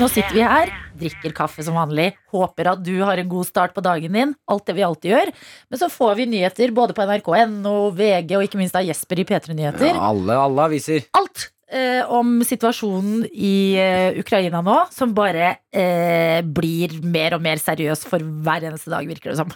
[0.00, 3.74] Nå sitter vi her, drikker kaffe som vanlig, håper at du har en god start
[3.76, 4.34] på dagen din.
[4.50, 5.32] Alt det vi alltid gjør.
[5.72, 9.26] Men så får vi nyheter både på nrk.no, VG og ikke minst av Jesper i
[9.28, 9.92] P3 Nyheter.
[9.94, 11.06] Ja, alle, alle aviser.
[11.16, 17.60] Alt eh, om situasjonen i eh, Ukraina nå, som bare eh, blir mer og mer
[17.62, 19.52] seriøs for hver eneste dag, virker det som.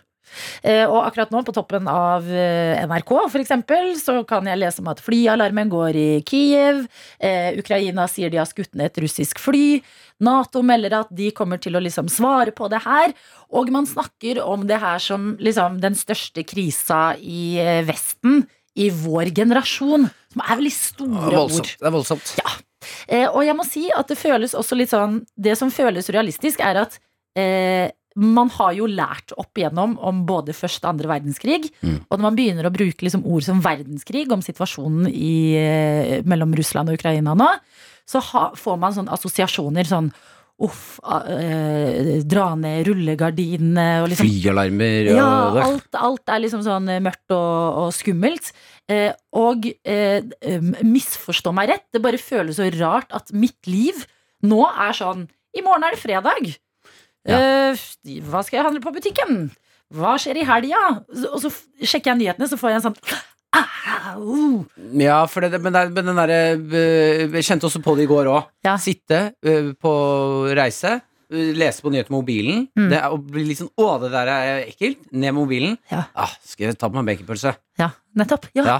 [0.63, 4.83] Eh, og akkurat nå, på toppen av eh, NRK for eksempel, så kan jeg lese
[4.83, 6.85] om at flyalarmen går i Kiev.
[7.23, 9.81] Eh, Ukraina sier de har skutt ned et russisk fly.
[10.27, 13.15] Nato melder at de kommer til å liksom svare på det her.
[13.55, 18.45] Og man snakker om det her som liksom den største krisa i Vesten
[18.77, 20.11] i vår generasjon.
[20.37, 21.71] Som er veldig Det store er ord.
[21.81, 22.33] Det er voldsomt.
[23.09, 26.61] Eh, og jeg må si at det føles også litt sånn Det som føles realistisk,
[26.63, 26.99] er at
[27.39, 31.67] eh, man har jo lært opp igjennom om både første og andre verdenskrig.
[31.85, 31.99] Mm.
[32.07, 36.55] Og når man begynner å bruke liksom ord som verdenskrig om situasjonen i, eh, mellom
[36.57, 37.51] Russland og Ukraina nå,
[38.09, 40.11] så ha, får man sånne assosiasjoner sånn
[40.57, 45.27] Uff, ah, eh, dra ned rullegardinene og liksom Flyalarmer og ja,
[45.67, 48.49] alt, alt er liksom sånn mørkt og, og skummelt.
[48.87, 50.23] Eh, og eh,
[50.87, 54.05] misforstå meg rett, det bare føles så rart at mitt liv
[54.47, 55.25] nå er sånn
[55.57, 56.53] I morgen er det fredag.
[57.27, 57.87] Eh,
[58.29, 59.49] hva skal jeg handle på butikken?
[59.95, 60.83] Hva skjer i helga?
[61.33, 61.51] Og så
[61.83, 63.01] sjekker jeg nyhetene, så får jeg en sånn
[63.57, 64.67] Au!
[65.01, 66.41] Ja, for det, men, det, men den derre
[67.33, 68.51] Jeg kjente også på det i går òg.
[68.67, 68.75] Ja.
[68.83, 69.31] Sitte
[69.81, 69.93] på
[70.59, 70.99] reise,
[71.31, 72.67] lese på nyheter med mobilen.
[72.79, 72.89] Mm.
[72.93, 75.01] Det er, og bli litt sånn Å, det der er ekkelt.
[75.13, 75.79] Ned med mobilen.
[75.91, 76.05] Ja.
[76.15, 77.57] Ah, skal jeg ta på meg baconpølse?
[77.81, 78.51] Ja, nettopp.
[78.57, 78.67] Ja.
[78.67, 78.79] Ja.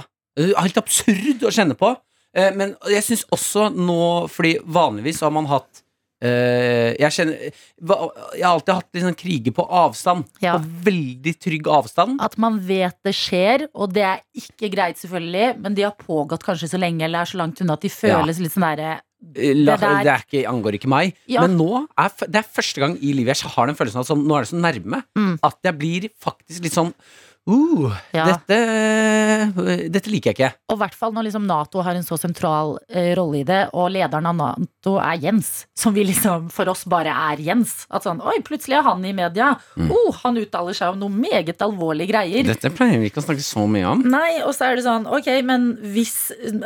[0.61, 1.95] Helt absurd å kjenne på.
[2.37, 5.81] Eh, Men jeg syns også nå, fordi vanligvis har man hatt
[6.23, 10.27] eh, jeg, kjenner, jeg har alltid hatt liksom kriger på avstand.
[10.43, 10.55] Ja.
[10.57, 12.21] På veldig trygg avstand.
[12.23, 16.45] At man vet det skjer, og det er ikke greit, selvfølgelig, men de har pågått
[16.47, 19.03] kanskje så lenge eller er så langt unna at de føles litt sånn derre Eh,
[19.19, 21.15] La, Det der- det er ikke, angår ikke meg.
[21.27, 21.41] Ja.
[21.41, 24.07] Men nå er det er første gang i livet jeg har den følelsen av at
[24.11, 25.39] sånn, nå er det så nærme Mm.
[25.43, 26.93] at jeg blir faktisk litt sånn
[27.47, 28.25] uh, Ja.
[28.33, 28.57] dette,
[29.93, 30.49] dette liker jeg ikke.
[30.71, 33.61] Og i hvert fall når liksom Nato har en så sentral eh, rolle i det,
[33.77, 37.85] og lederen av Nato er Jens, som vi liksom for oss bare er Jens.
[37.93, 39.53] At sånn, oi, plutselig er han i media.
[39.87, 42.47] Oh, han uttaler seg om noe meget alvorlige greier.
[42.47, 44.03] Dette pleier vi ikke å snakke så mye om.
[44.07, 46.15] Nei, og så er det sånn, ok, men hvis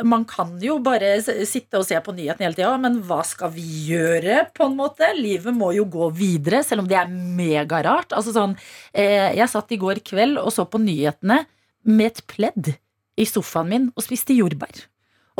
[0.06, 3.64] Man kan jo bare sitte og se på nyhetene hele tida, men hva skal vi
[3.90, 5.08] gjøre, på en måte?
[5.18, 8.12] Livet må jo gå videre, selv om det er megarart.
[8.16, 8.54] Altså sånn,
[8.94, 11.42] eh, jeg satt i går kveld og så på nyhetene
[11.84, 12.72] med et pledd
[13.20, 14.86] i sofaen min og spiste jordbær.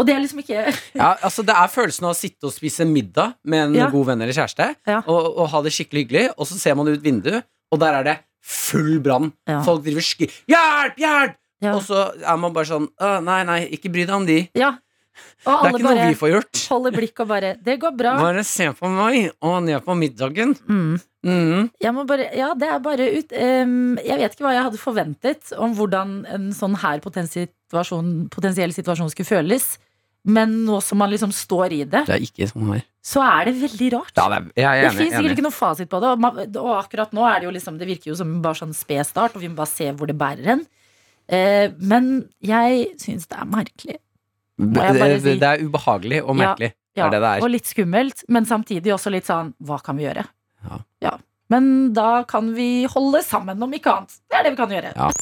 [0.01, 0.62] Og det er liksom ikke
[1.01, 3.90] Ja, altså Det er følelsen av å sitte og spise middag med en Ja.
[3.92, 5.03] god venn eller kjæreste, Ja.
[5.07, 8.07] og, og ha det skikkelig hyggelig, og så ser man ut vinduet, og der er
[8.09, 9.33] det full brann.
[9.47, 9.61] Ja.
[9.62, 10.27] Folk driver skri...
[10.49, 11.37] 'hjelp, hjelp!'
[11.77, 14.49] Og så er man bare sånn 'nei, nei, ikke bry deg om de'.
[14.59, 14.73] Ja.
[15.42, 16.61] Det er ikke noe vi får gjort.
[16.72, 18.14] holder blikk og bare Det går bra.
[18.20, 20.55] Bare se på meg og ned på middagen.
[20.68, 21.01] Mm.
[21.22, 21.70] Mm.
[22.09, 25.77] Bare, ja, det er bare ut um, Jeg vet ikke hva jeg hadde forventet om
[25.79, 29.77] hvordan en sånn her situasjon, potensiell situasjon skulle føles.
[30.22, 34.12] Men nå som man liksom står i det, Det sånn så er det veldig rart.
[34.14, 36.12] Ja, det er, Det fins sikkert ikke noe fasit på det.
[36.14, 38.77] Og, man, og akkurat nå er det jo liksom Det virker jo som bare sånn
[38.77, 40.62] sped start, og vi må bare se hvor det bærer hen.
[41.27, 43.98] Eh, men jeg syns det er merkelig.
[44.58, 44.86] Det,
[45.22, 45.34] si.
[45.40, 46.72] det, er ubehagelig og merkelig.
[46.96, 47.44] Ja, er det det er.
[47.44, 50.26] Og litt skummelt, men samtidig også litt sånn Hva kan vi gjøre?
[51.02, 51.16] Ja.
[51.52, 54.20] Men da kan vi holde sammen, om ikke annet.
[54.28, 55.12] Det er det vi kan gjøre.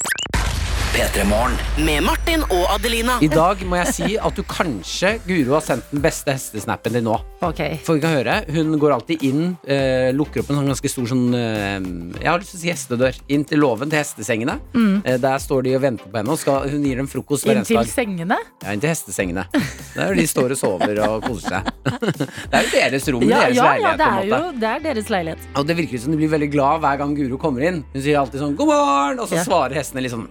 [0.99, 1.07] Ja.
[1.07, 1.53] P3 Morgen.
[1.87, 3.15] Med Martin og Adelina.
[3.23, 7.05] I dag må jeg si at du kanskje, Guro, har sendt den beste hestesnappen din
[7.07, 7.15] nå.
[7.47, 7.79] Okay.
[7.87, 11.07] For vi kan høre, Hun går alltid inn, eh, lukker opp en sånn ganske stor
[11.09, 11.79] sånn eh,
[12.21, 13.21] Jeg har lyst til å si hestedør.
[13.33, 14.59] Inn til låven til hestesengene.
[15.05, 16.35] Eh, der står de og venter på henne.
[16.35, 17.87] Og skal, hun gir dem frokost hver Inn til dag.
[17.89, 18.41] sengene?
[18.65, 19.47] Ja, inn til hestesengene.
[19.95, 21.71] Der de står og sover og koser seg.
[22.51, 25.09] det er jo deres rom, Ja, deres ja, ja, det er jo det er deres
[25.09, 25.49] leilighet.
[25.57, 27.81] Og det virker som de blir veldig glad hver gang Guro kommer inn.
[27.95, 29.45] Hun sier alltid sånn 'god morgen', og så Ja.
[29.47, 30.29] svarer hestene litt sånn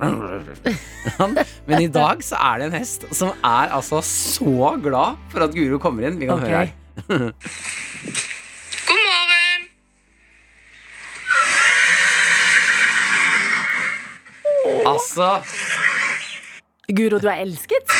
[1.69, 5.55] Men i dag så er det en hest som er altså så glad for at
[5.55, 6.19] Guro kommer inn.
[6.21, 6.49] Vi kan okay.
[6.49, 6.75] høre her.
[8.89, 9.62] God morgen!
[14.89, 15.27] Altså,
[16.89, 17.97] Guro, du er elsket?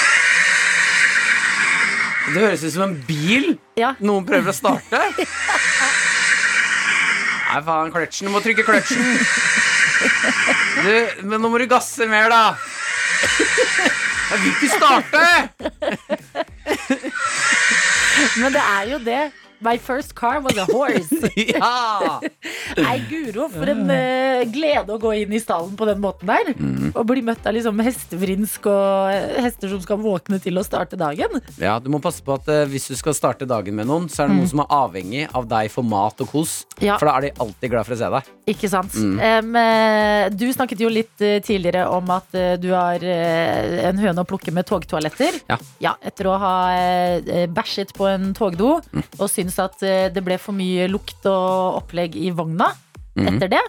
[2.34, 3.96] det høres ut som en bil Ja.
[4.00, 5.00] noen prøver å starte.
[7.50, 8.30] Nei, faen, kløtsjen.
[8.30, 9.02] Du må trykke kløtsjen.
[10.80, 10.94] Du,
[11.28, 12.56] men nå må du gasse mer, da.
[14.30, 15.24] Jeg vil ikke starte!
[18.40, 19.24] Men det er jo det.
[19.62, 21.10] My first car was a horse.
[21.50, 22.20] Ja!
[22.78, 26.52] Nei, Guro, for en uh, glede å gå inn i stallen på den måten der.
[26.56, 26.92] Mm.
[26.94, 30.96] Og bli møtt av liksom hestevrinsk og eh, hester som skal våkne til å starte
[31.00, 31.40] dagen.
[31.60, 34.24] Ja, Du må passe på at uh, hvis du skal starte dagen med noen, så
[34.24, 36.54] er det noen som er avhengig av deg for mat og kos.
[36.78, 36.86] Mm.
[36.90, 37.00] Ja.
[37.02, 38.32] For da er de alltid glad for å se deg.
[38.56, 38.96] Ikke sant?
[38.96, 39.52] Mm.
[39.64, 44.68] Eh, du snakket jo litt tidligere om at du har en høne å plukke med
[44.70, 45.42] togtoaletter.
[45.84, 45.96] Ja.
[46.06, 46.56] etter å ha
[47.52, 49.04] bæsjet på en togdo Mm.
[49.20, 52.72] og syns at eh, det ble for mye lukt og opplegg i vogna.
[53.18, 53.28] Mhm.
[53.28, 53.64] Etter det.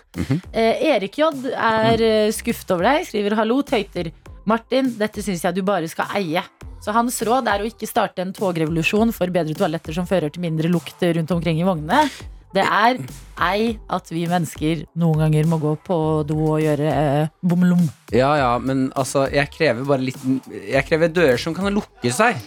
[0.52, 4.12] eh, Erik J er eh, skuffet over deg, skriver 'hallo, tøyter'.
[4.46, 6.42] Martin, dette syns jeg du bare skal eie.
[6.80, 10.40] Så hans råd er å ikke starte en togrevolusjon for bedre toaletter som fører til
[10.42, 12.08] mindre lukt rundt omkring i vognene.
[12.52, 12.98] Det er
[13.46, 17.84] ei at vi mennesker noen ganger må gå på do og gjøre eh, bommelom.
[18.10, 20.18] Ja, ja, men altså, jeg krever bare litt
[20.50, 22.40] Jeg krever dører som kan lukke seg.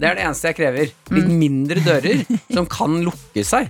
[0.00, 0.90] Det er det eneste jeg krever.
[1.12, 1.36] Litt Mm.
[1.38, 2.22] mindre dører
[2.56, 3.68] som kan lukke seg.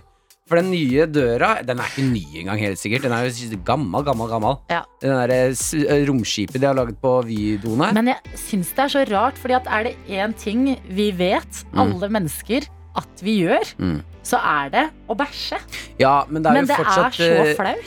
[0.50, 3.04] For den nye døra Den er ikke ny engang, helt sikkert.
[3.06, 4.56] Den er jo gammel, gammel, gammel.
[4.72, 4.80] Ja.
[5.02, 5.52] Den der eh,
[5.86, 7.94] eh, romskipet de har laget på Vydoen her.
[7.94, 11.62] Men jeg syns det er så rart, fordi at er det én ting vi vet,
[11.78, 12.66] alle mennesker,
[12.98, 14.00] at vi gjør, Mm.
[14.26, 15.60] så er det å bæsje.
[16.02, 17.30] Ja, men det er Men jo det er fortsatt så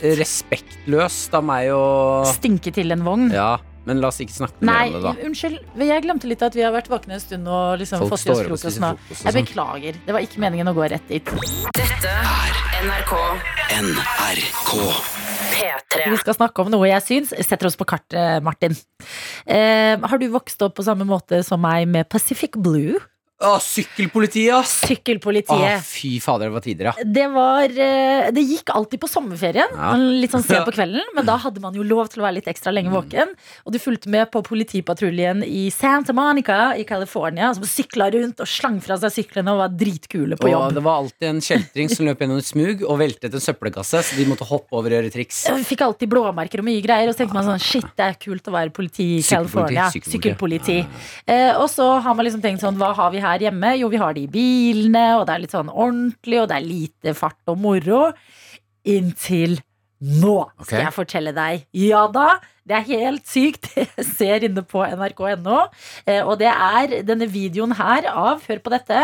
[0.08, 1.84] eh, respektløst av meg å
[2.32, 3.28] Stinke til en vogn.
[3.34, 5.28] Ja, men la oss ikke snakke Nei, mer om det, da.
[5.28, 5.58] unnskyld.
[5.84, 8.32] Jeg glemte litt at vi har vært våkne en stund og liksom Folk fått i
[8.32, 8.92] oss står opp og frokost spiser nå.
[8.96, 9.42] frokost og Jeg sånn.
[9.44, 10.00] beklager.
[10.06, 11.34] Det var ikke meningen å gå rett dit.
[11.76, 13.14] Dette er NRK
[13.82, 14.72] NRK.
[15.54, 16.10] P3.
[16.10, 18.76] Vi skal snakke om noe jeg syns setter oss på kartet, Martin.
[19.46, 22.98] Eh, har du vokst opp på samme måte som meg med Pacific Blue?
[23.44, 24.74] Å, sykkelpolitiet, ass!
[24.86, 25.84] Å, Sykkelpolitiet.
[25.84, 26.94] fy fader, det var tider, ja.
[27.04, 29.74] Det var eh, Det gikk alltid på sommerferien.
[29.76, 29.94] Ja.
[30.00, 32.48] Litt sånn sent på kvelden, men da hadde man jo lov til å være litt
[32.52, 33.34] ekstra lenge våken.
[33.68, 38.50] Og du fulgte med på politipatruljen i Santa Monica i California, som sykla rundt og
[38.50, 40.70] slang fra seg syklene og var dritkule på jobb.
[40.70, 44.04] Og det var alltid en kjeltring som løp gjennom et smug og veltet en søppelkasse,
[44.08, 45.44] så de måtte hoppe over og gjøre triks.
[45.60, 48.18] Vi fikk alltid blåmerker og mye greier, og så tenkte man sånn shit, det er
[48.22, 49.90] kult å være politi i California.
[49.94, 50.80] sykkelpoliti.
[50.80, 50.80] Sykkelpoliti.
[51.28, 53.74] Eh, og så har man liksom tenkt sånn, hva har vi her hjemme?
[53.80, 56.66] Jo, vi har de i bilene, og det er litt sånn ordentlig, og det er
[56.68, 58.06] lite fart og moro.
[58.86, 59.60] Inntil
[60.04, 61.64] nå skal jeg fortelle deg.
[61.80, 63.70] Ja da, det er helt sykt.
[63.78, 65.62] Jeg ser inne på nrk.no.
[66.06, 69.00] Eh, og det er denne videoen her av Hør på dette.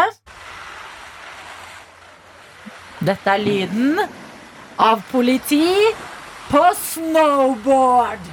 [2.99, 4.01] Dette er lyden
[4.79, 5.63] av politi
[6.49, 8.27] på snowboard.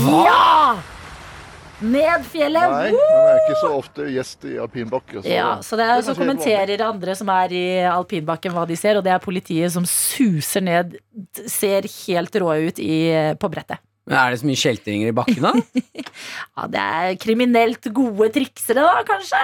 [0.00, 0.22] Hva?
[0.24, 0.99] Ja!
[1.80, 2.72] Ned fjellet.
[2.74, 5.22] Nei, men jeg er ikke så ofte gjest i alpinbakke.
[5.22, 8.66] Så Ja, så det er, så kanskje helt kommenterer andre som er i alpinbakken hva
[8.68, 10.98] de ser, og det er politiet som suser ned,
[11.48, 12.98] ser helt rå ut i,
[13.40, 13.80] på brettet.
[14.10, 15.52] Men er det så mye kjeltringer i bakken, da?
[16.60, 19.40] Ja, det er kriminelt gode triksere, da, kanskje.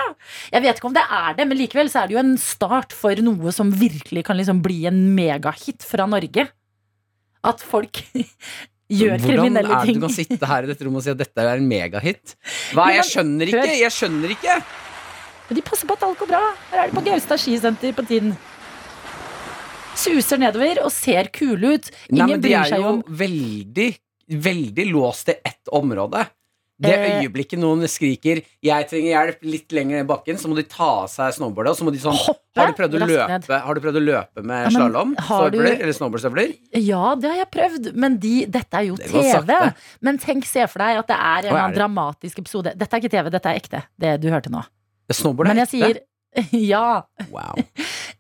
[0.53, 2.93] Jeg vet ikke om det er det, men likevel så er det jo en start
[2.97, 6.49] for noe som virkelig kan liksom bli en megahit fra Norge.
[7.47, 8.03] At folk
[8.93, 11.47] gjør Hvordan er det du kan sitte her i dette rommet og si at dette
[11.47, 12.37] er en megahit?
[12.77, 12.91] Hva?
[12.95, 13.65] Jeg skjønner ikke!
[13.81, 14.59] Jeg skjønner ikke!
[15.47, 16.43] Men de passer på at alt går bra.
[16.73, 18.33] Her er de på Gaustad skisenter på tiden.
[19.97, 21.91] Suser nedover og ser kule ut.
[22.11, 23.87] Ingen Nei, men de bryr er jo om veldig,
[24.47, 26.27] veldig låst til ett område.
[26.77, 27.23] Det Eh.
[27.25, 31.05] øyeblikket noen skriker 'jeg trenger hjelp' litt lenger ned i bakken, så må de ta
[31.05, 33.75] av seg snowboardet, og så må de sånn Hoppe Har du prøvd å løpe, har
[33.75, 35.15] du prøvd å løpe med Ja, slalåm?
[35.17, 36.57] Eller snowboardstøvler?
[36.75, 39.75] Ja, det har jeg prøvd, men de, dette er jo Det TV.
[40.03, 42.77] Men tenk, se for deg at det er en er eller annen dramatisk episode.
[42.77, 44.63] Dette er ikke TV, dette er ekte, det du hørte nå.
[45.11, 45.71] Snowboard er ekte?
[45.71, 46.01] sier
[46.53, 47.03] ja.
[47.31, 47.57] Wow.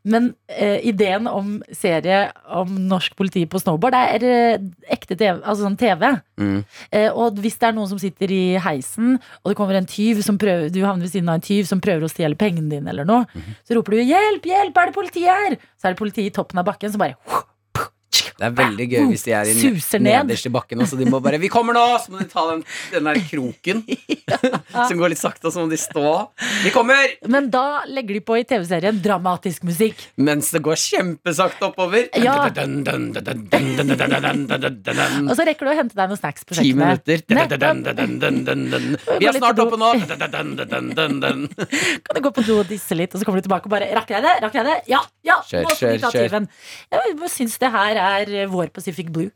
[0.07, 5.40] Men eh, ideen om serie om norsk politi på snowboard det er eh, ekte TV.
[5.40, 6.07] Altså sånn TV.
[6.38, 6.61] Mm.
[6.95, 10.23] Eh, og hvis det er noen som sitter i heisen, og det kommer en tyv
[10.27, 12.92] som prøver, du havner ved siden av en tyv som prøver å stjele pengene dine,
[12.92, 13.61] eller noe, mm.
[13.66, 16.62] så roper du 'hjelp, hjelp, er det politi her?' Så er det politi i toppen
[16.62, 17.19] av bakken som bare
[18.37, 20.33] det er veldig gøy hvis de er i Suser ned.
[20.52, 23.05] bakken, og så de må bare 'Vi kommer nå!' Så må de ta den, den
[23.05, 23.85] der kroken
[24.88, 26.29] som går litt sakte, og så må de stå.
[26.62, 29.96] 'Vi kommer!' Men da legger de på i TV-serien dramatisk musikk.
[30.16, 32.09] Mens det går kjempesakte oppover.
[32.16, 32.48] Ja.
[35.26, 37.16] Og så rekker du å hente deg noen snacks på Ti minutter.
[37.26, 37.35] Vi
[39.26, 39.90] er snart oppe nå!
[42.07, 43.87] Kan du gå på do og disse litt, og så kommer du tilbake og bare
[43.92, 44.35] 'Rakk jeg det?
[44.44, 45.00] Rakk jeg det?' Ja!
[45.26, 46.31] ja Kjør, kjør, kjør.
[46.92, 49.31] Jeg bare syns det her er er eh, vår Pacific Blue.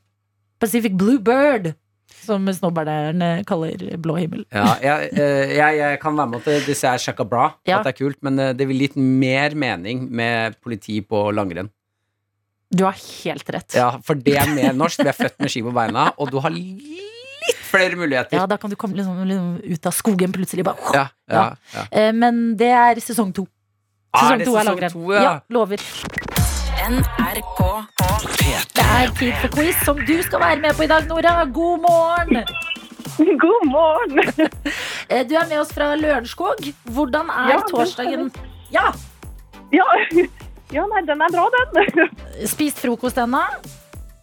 [0.60, 1.72] Pacific Blue Bird,
[2.20, 4.42] som snowboarderne kaller blå himmel.
[4.52, 7.78] Ja, jeg, eh, jeg, jeg kan være med at det- disse er shaka bra, Ja.
[7.78, 11.70] at det er kult, men eh, det vil litt mer mening med politi på langrenn.
[12.70, 13.74] Du har helt rett.
[13.74, 15.00] Ja, for det er mer norsk.
[15.02, 18.36] Vi er født med ski på beina, og du har litt flere muligheter.
[18.38, 20.62] Ja, da kan du komme liksom, liksom ut av skogen plutselig.
[20.68, 20.76] Bare.
[20.94, 22.12] Ja, ja, ja.
[22.12, 23.48] Men det er sesong to.
[24.14, 24.92] Ah, Sesong er det to er sesong langrenn.
[24.92, 25.34] to, ja?
[25.50, 25.82] lover.
[26.90, 27.60] NRK
[28.74, 31.34] Det er tid for quiz som du skal være med på i dag, Nora.
[31.46, 32.40] God morgen!
[33.44, 34.18] God morgen!
[35.10, 36.60] Eh, Du er med oss fra Lørenskog.
[36.94, 38.28] Hvordan er Ja, torsdagen?
[38.74, 38.88] Ja!
[39.74, 39.86] Ja,
[40.76, 42.10] ja nei, den er bra, den.
[42.50, 43.40] Spist frokost ennå?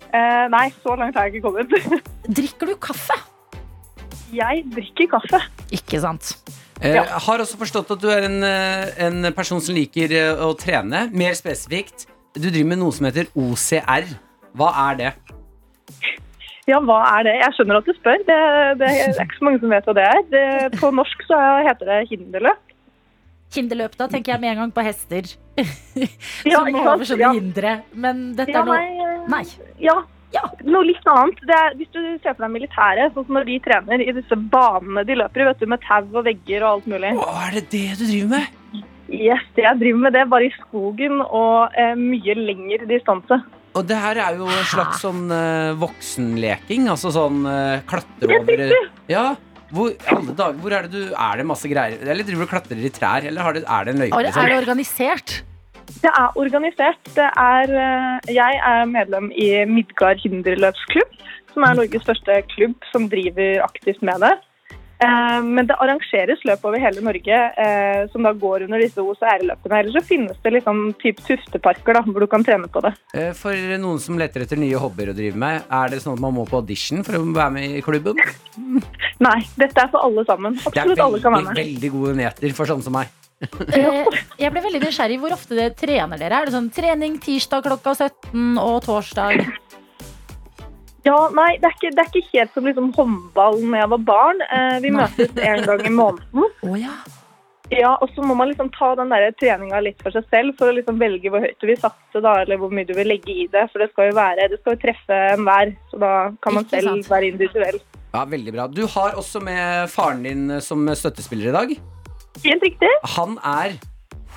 [0.07, 2.03] Eh, nei, så langt har jeg ikke kommet.
[2.39, 3.15] Drikker du kaffe?
[4.35, 5.41] Jeg drikker kaffe.
[5.75, 6.33] Ikke sant.
[6.81, 7.03] Eh, Ja.
[7.27, 11.07] har også forstått at du er en, eh, en person som liker å trene.
[11.11, 14.07] Mer spesifikt, du driver med noe som heter OCR.
[14.57, 15.11] Hva er det?
[16.67, 17.35] Ja, hva er det?
[17.39, 18.19] Jeg skjønner at du spør.
[18.27, 18.37] Det,
[18.81, 20.19] det er ikke så mange som vet hva det er.
[20.33, 21.37] Det, på norsk så
[21.67, 22.63] heter det hinderløp.
[23.55, 25.29] Hinderløp, da tenker jeg med en gang på hester.
[25.55, 27.31] Ja, som må over sånne Ja.
[27.37, 27.71] hindre.
[27.95, 29.43] Men dette Ja, er noe nei, eh, Nei.
[29.79, 29.95] Ja,
[30.35, 30.43] Ja.
[30.67, 31.39] noe litt annet.
[31.47, 34.35] Det er, hvis du ser for deg militæret, sånn som når de trener i disse
[34.51, 37.13] banene de løper i, vet du, med tau og vegger og alt mulig.
[37.15, 38.47] Hva er det det du driver med?
[39.07, 43.37] Yes, jeg driver med det bare i skogen og eh, mye lengre distanse.
[43.77, 46.87] Og det her er jo en slags sånn eh, voksenleking.
[46.91, 49.27] Altså sånn eh, klatre over eh, Ja.
[49.67, 51.99] Hvor, alle dager, hvor er det du Er det masse greier?
[51.99, 54.15] Eller driver du og klatrer i trær, eller har det, er det en løype?
[54.15, 54.47] Er Liksom?
[54.47, 55.33] det organisert?
[55.87, 57.09] Det er organisert.
[57.15, 61.15] Det er, eh, jeg er medlem i Midgard hinderløpsklubb,
[61.53, 64.33] som er Norges største klubb som driver aktivt med det.
[64.99, 69.81] Eh, Men det arrangeres løp over hele Norge eh, som da går under disse OCR-løpene.
[69.81, 72.93] Eller så finnes det liksom typ tufteparker da, hvor du kan trene på det.
[73.13, 76.23] Eh, For noen som leter etter nye hobbyer å drive med, er det sånn at
[76.23, 78.17] man må på audition for å være med i klubben?
[79.27, 80.57] Nei, dette er for alle sammen.
[80.65, 81.55] Absolutt alle kan være med.
[81.55, 83.13] Det er veldig gode nyheter for sånne som meg.
[84.41, 85.19] Jeg ble veldig nysgjerrig.
[85.21, 86.41] Hvor ofte det trener dere?
[86.41, 89.45] Er det sånn trening tirsdag klokka 17 og torsdag?
[91.07, 94.01] Ja, nei, det er ikke, det er ikke helt som liksom håndball når jeg var
[94.09, 94.41] barn.
[94.47, 95.05] Eh, vi Nei.
[95.05, 96.49] møtes en gang i måneden.
[96.67, 96.95] Oh, ja.
[97.67, 100.71] Ja, og så må man liksom ta den der treninga litt for seg selv for
[100.71, 103.33] å liksom velge hvor høyt du vil satse, da, eller hvor mye du vil legge
[103.43, 103.65] i det.
[103.73, 106.11] For det skal jo være, det skal jo treffe enhver, så da
[106.43, 107.09] kan man Ikke selv sant.
[107.11, 107.79] være individuell.
[108.15, 108.67] Ja, Veldig bra.
[108.71, 111.75] Du har også med faren din som støttespiller i dag.
[112.47, 112.93] Helt riktig.
[113.17, 113.75] Han er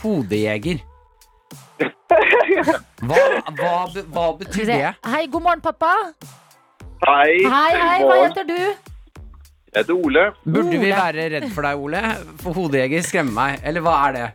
[0.03, 0.83] hodejeger.
[3.01, 3.17] Hva,
[3.57, 3.75] hva,
[4.13, 4.81] hva betyr det?
[5.07, 5.95] Hei, god morgen, pappa.
[7.01, 7.41] Hei.
[7.49, 8.57] Hei, hei, hva heter du?
[9.71, 10.25] Jeg heter Ole.
[10.45, 12.01] Burde vi være redd for deg, Ole?
[12.43, 13.61] For hodejeger skremmer meg.
[13.65, 14.27] Eller hva er det?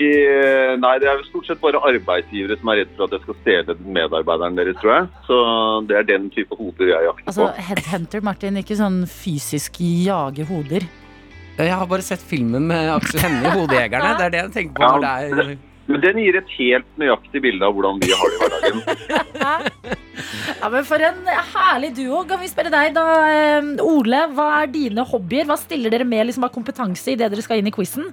[0.00, 3.20] I- Nei, det er jo stort sett bare arbeidsgivere som er redd for at jeg
[3.24, 5.08] skal stjele medarbeideren deres, tror jeg.
[5.28, 5.38] Så
[5.88, 7.66] det er den type hoder jeg jakter Altså, på.
[7.68, 8.56] Headhunter, Martin.
[8.60, 10.88] Ikke sånn fysisk jage hoder.
[11.60, 14.14] Jeg har bare sett filmen med Aksel Hennie, Hodejegerne.
[14.16, 14.88] Det er det jeg tenker på.
[14.88, 15.58] når det er...
[15.90, 19.98] Men den gir et helt nøyaktig bilde av hvordan vi har det i hverdagen.
[20.60, 21.24] Ja, men For en
[21.54, 22.20] herlig duo.
[22.28, 24.26] Kan vi spørre deg, da, eh, Ole.
[24.36, 25.46] Hva er dine hobbyer?
[25.48, 28.10] Hva stiller dere med liksom, av kompetanse i det dere skal inn i quizen?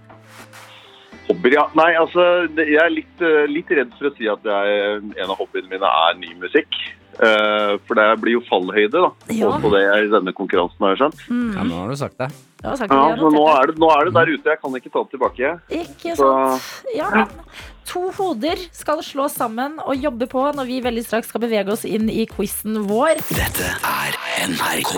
[1.28, 1.66] Hobbyer, ja.
[1.76, 5.36] Nei, altså, jeg er litt, eh, litt redd for å si at jeg, en av
[5.36, 6.80] hobbyene mine er ny musikk.
[7.18, 9.50] Eh, for det blir jo fallhøyde da, Ja.
[9.58, 11.20] på det i denne konkurransen, har jeg skjønt.
[11.56, 12.30] Ja, nå har du sagt det.
[12.64, 14.50] Ja, vi nå er, det, nå er det der ute.
[14.50, 15.60] Jeg kan ikke ta det tilbake.
[15.70, 16.62] Ikke Så sant.
[16.96, 17.28] Ja, men
[17.86, 21.86] to hoder skal slås sammen og jobbe på når vi veldig straks skal bevege oss
[21.86, 23.16] inn i quizen vår.
[23.34, 24.18] Dette er
[24.50, 24.94] NRK.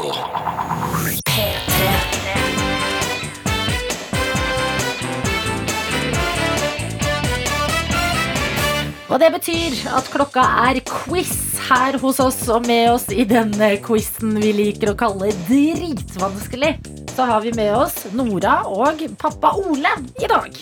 [9.09, 11.31] Og det betyr at klokka er quiz
[11.69, 16.75] her hos oss, og med oss i denne quizen vi liker å kalle dritvanskelig,
[17.15, 20.53] så har vi med oss Nora og pappa Ole i dag.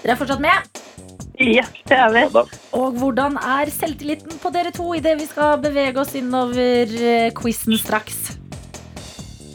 [0.00, 0.70] Dere er fortsatt med?
[1.40, 2.24] Ja, det er vi.
[2.78, 7.76] Og hvordan er selvtilliten på dere to idet vi skal bevege oss innover eh, quizen
[7.80, 8.22] straks?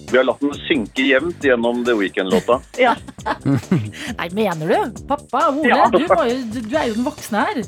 [0.09, 2.57] Vi har latt den synke jevnt gjennom The Weekend-låta.
[2.81, 2.95] Ja.
[4.19, 5.03] Nei, mener du?
[5.09, 5.85] Pappa, Ole, Ja.
[5.93, 7.61] du, må jo, du, du er jo den voksne her.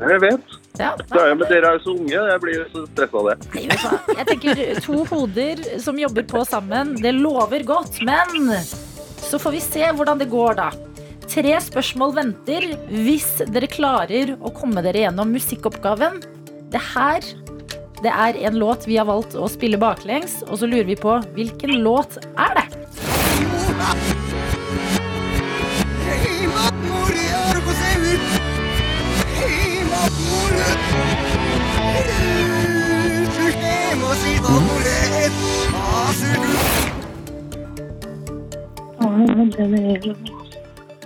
[0.00, 0.54] Jeg vet.
[0.74, 2.14] Ja, Det er, men dere er jo så unge.
[2.16, 3.36] Jeg blir så stressa av det.
[4.18, 8.00] Jeg tenker to hoder som jobber på sammen, det lover godt.
[8.02, 8.50] Men
[9.22, 10.72] så får vi se hvordan det går, da.
[11.30, 16.20] Tre spørsmål venter hvis dere klarer å komme dere gjennom musikkoppgaven.
[16.74, 17.24] Det her
[18.04, 21.14] det er en låt vi har valgt å spille baklengs, og så lurer vi på
[21.38, 22.66] hvilken låt er det?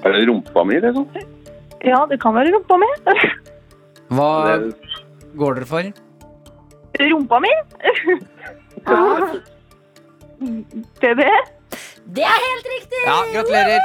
[0.04, 1.06] Er det rumpa mi, liksom?
[1.84, 2.88] Ja, det kan være rumpa mi.
[4.16, 4.30] Hva
[5.38, 5.90] går dere for?
[7.12, 7.52] Rumpa mi?
[8.88, 9.34] Ah,
[11.02, 11.20] BB?
[12.16, 13.00] det er helt riktig!
[13.04, 13.80] Ja, gratulerer.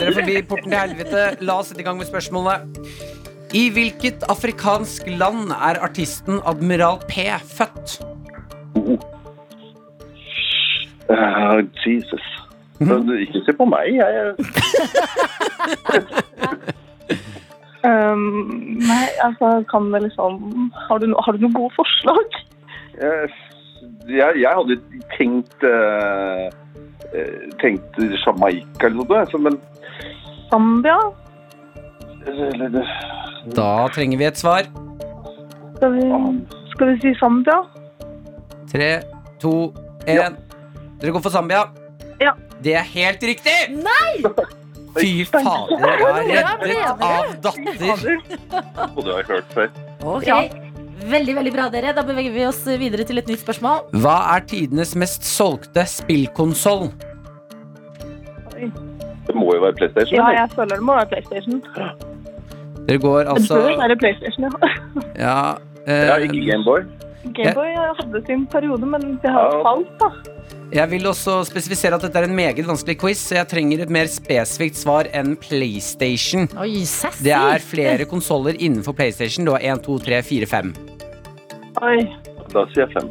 [0.00, 1.26] Dere er forbi porten til helvete.
[1.46, 2.64] La oss sette i gang med spørsmålet.
[3.52, 7.12] I hvilket afrikansk land er artisten Admiral P
[7.56, 7.98] født?
[11.12, 12.24] Uh, Jesus.
[12.80, 14.00] Ikke se på meg.
[14.00, 14.32] Jeg,
[17.84, 20.36] Um, nei, altså, kan det liksom
[20.88, 22.36] Har du, no, har du noen gode forslag?
[22.94, 23.26] jeg,
[24.06, 24.76] jeg, jeg hadde
[25.16, 26.46] tenkt eh,
[27.10, 29.58] eh, Tenkt Jamaica eller noe sånt, men
[30.52, 30.94] Zambia?
[33.56, 34.68] Da trenger vi et svar.
[35.76, 36.08] Skal vi,
[36.72, 37.58] skal vi si Zambia?
[38.70, 38.90] Tre,
[39.42, 39.54] to,
[40.06, 40.36] én.
[41.02, 41.64] Dere går for Zambia?
[42.22, 42.36] Ja.
[42.62, 43.56] Det er helt riktig!
[43.82, 44.22] Nei!
[44.92, 48.04] Fy fader, jeg er reddet av datter.
[48.92, 49.72] Og du har hørt før.
[50.04, 50.28] Ok,
[51.02, 51.90] Veldig, veldig bra, dere.
[51.96, 53.88] Da beveger vi oss videre til et nytt spørsmål.
[54.04, 56.92] Hva er tidenes mest solgte spillkonsoll?
[59.26, 60.18] Det må jo være PlayStation.
[60.20, 61.62] Ja, jeg føler det må være PlayStation.
[62.88, 64.72] Dere går Det altså bør være PlayStation, ja.
[65.26, 65.36] Ja,
[65.86, 66.84] Ja, eh, ikke Gameboy.
[67.34, 69.62] Gameboy hadde sin periode, men det har Ja.
[69.66, 70.10] falt, da.
[70.72, 73.90] Jeg vil også spesifisere at dette er en meget vanskelig quiz, så jeg trenger et
[73.92, 76.48] mer spesifikt svar enn PlayStation.
[76.58, 77.22] Oi, sassy.
[77.26, 79.44] Det er flere konsoller innenfor PlayStation.
[79.44, 80.72] Du har 1, 2, 3, 4, 5.
[81.82, 81.98] Oi.
[82.54, 83.10] Da sier jeg 5.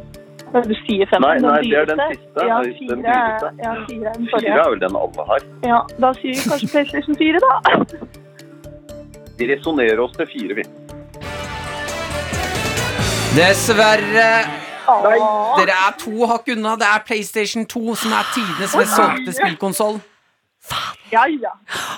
[0.54, 1.22] Men du sier 5?
[1.22, 2.48] Nei, nei, det er den siste.
[2.50, 5.46] Ja, Den fire, er- ja, fire er den er vel den alle har.
[5.64, 7.54] Ja, da sier vi kanskje PlayStation 4, da.
[9.42, 10.64] Vi resonnerer oss til fire, vi.
[13.34, 14.28] Dessverre.
[15.02, 15.18] Nei.
[15.58, 16.76] Dere er to hakk unna.
[16.78, 19.98] Det er PlayStation 2 som er tidenes mest solgte spillkonsoll.
[21.10, 21.56] Ja, ja.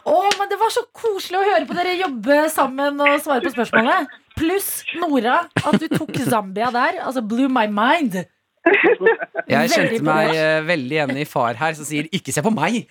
[0.07, 3.51] Oh, men det var så koselig å høre på dere jobbe sammen og svare på
[3.57, 4.15] spørsmålet.
[4.39, 4.69] Pluss
[5.01, 7.01] Nora, at du tok Zambia der.
[7.03, 8.21] Altså blew my mind.
[8.63, 12.85] Jeg kjente meg eh, veldig enig i far her, som sier 'ikke se på meg'.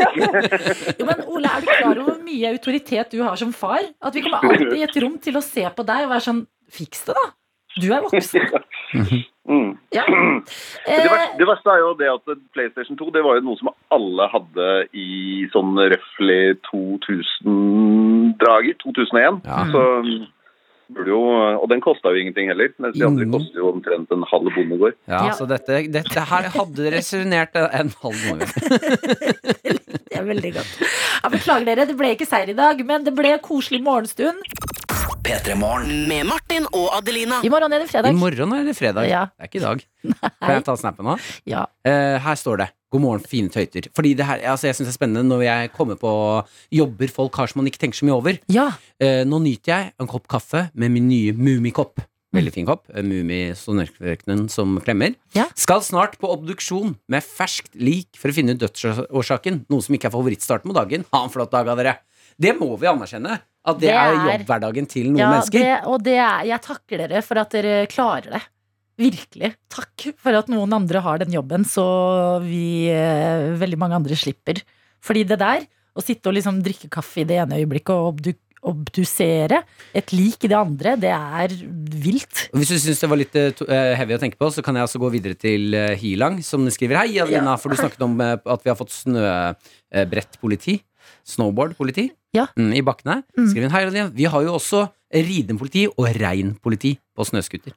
[1.00, 3.80] Jo, men Ole, er du klar over hvor mye autoritet du har som far?
[4.02, 6.46] At vi kommer alltid i et rom til å se på deg og være sånn
[6.70, 7.26] Fiks det, da.
[7.80, 8.40] Du er voksen.
[9.48, 9.72] Mm.
[9.98, 10.04] Ja.
[10.06, 10.14] Det,
[10.86, 12.24] Eh, verste, det verste er jo det at
[12.54, 18.74] PlayStation 2 det var jo noe som alle hadde i sånn røftlig 2000-drager.
[18.84, 19.40] 2001.
[19.44, 19.64] Ja.
[19.72, 19.82] Så
[20.94, 21.20] burde jo,
[21.62, 22.70] og den kosta jo ingenting heller.
[22.82, 24.96] Mens de andre koster jo omtrent en halv bondegård.
[25.10, 25.36] Ja, Ja.
[25.38, 29.30] Så dette, dette her hadde resonnert en halv bondegård.
[30.10, 30.74] det er veldig godt.
[31.20, 34.40] Jeg beklager dere, det ble ikke seier i dag, men det ble koselig morgenstund.
[35.20, 36.08] P3 Morgen.
[36.08, 37.42] Med Martin og Adelina.
[37.44, 38.10] I morgen er det fredag.
[38.10, 39.06] I morgen er det fredag.
[39.10, 39.26] Ja.
[39.36, 39.84] Det er ikke i dag.
[40.40, 41.16] Kan jeg ta snappen nå?
[41.48, 41.66] Ja.
[41.86, 43.88] Uh, her står det 'God morgen, fine tøyter'.
[43.94, 47.34] Fordi det her, altså Jeg syns det er spennende når jeg kommer på jobber folk
[47.36, 48.38] har som man ikke tenker så mye over.
[48.48, 48.72] ja.
[49.00, 52.00] Eh, nå nyter jeg en kopp kaffe med min nye Mummikopp.
[52.34, 52.86] Veldig fin kopp.
[53.50, 55.14] Mummisonørkenen som klemmer.
[55.34, 55.46] Ja.
[55.58, 59.64] Skal snart på obduksjon med ferskt lik for å finne ut dødsårsaken.
[59.70, 61.04] Noe som ikke er favorittstarten på dagen.
[61.12, 61.96] Ha en flott dag av dere.
[62.40, 63.40] Det må vi anerkjenne.
[63.66, 65.60] At det, Det er er- jobbhverdagen til noen ja mennesker.
[65.60, 68.42] det, og det er, jeg takler dere for at dere klarer det.
[69.00, 69.54] Virkelig.
[69.72, 71.84] Takk for at noen andre har den jobben, så
[72.44, 74.60] vi eh, veldig mange andre slipper.
[75.00, 75.64] Fordi det der,
[75.96, 79.62] å sitte og liksom drikke kaffe i det ene øyeblikket og obdu obdusere
[79.96, 81.54] et lik i det andre, det er
[82.04, 82.42] vilt.
[82.52, 84.84] Hvis du syns det var litt eh, eh, heavy å tenke på, så kan jeg
[84.84, 88.68] også gå videre til Hilang, som skriver Hei, Adelina, for du snakket om at vi
[88.68, 90.76] har fått snøbrettpoliti.
[91.24, 92.50] Snowboardpoliti Ja.
[92.52, 93.22] mm, i bakkene.
[93.32, 93.48] Mm.
[93.48, 97.72] Skriver hun, Hei, Adelina, vi har jo også ridepoliti og reinpoliti på snøscooter.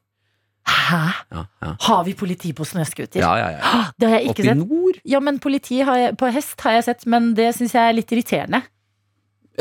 [0.68, 1.00] Hæ?
[1.34, 1.72] Ja, ja.
[1.88, 3.20] Har vi politi på snøscooter?
[3.20, 3.82] ja, ja, ja.
[4.00, 4.58] Det har jeg ikke i sett.
[4.62, 5.00] nord.
[5.06, 7.98] Ja, men politi har jeg, på hest har jeg sett, men det syns jeg er
[7.98, 8.62] litt irriterende.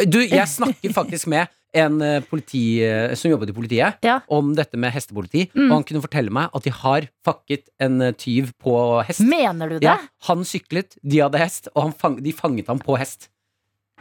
[0.09, 4.18] Du, jeg snakker faktisk med en eh, politi eh, som jobbet i politiet, Ja.
[4.28, 5.70] om dette med hestepoliti, Mm.
[5.70, 8.74] og han kunne fortelle meg at de har fakket en eh, tyv på
[9.09, 9.20] hest.
[9.20, 9.88] Mener du det?
[9.88, 9.96] Ja,
[10.28, 13.28] han syklet, de hadde hest, og han fang, de fanget ham på hest.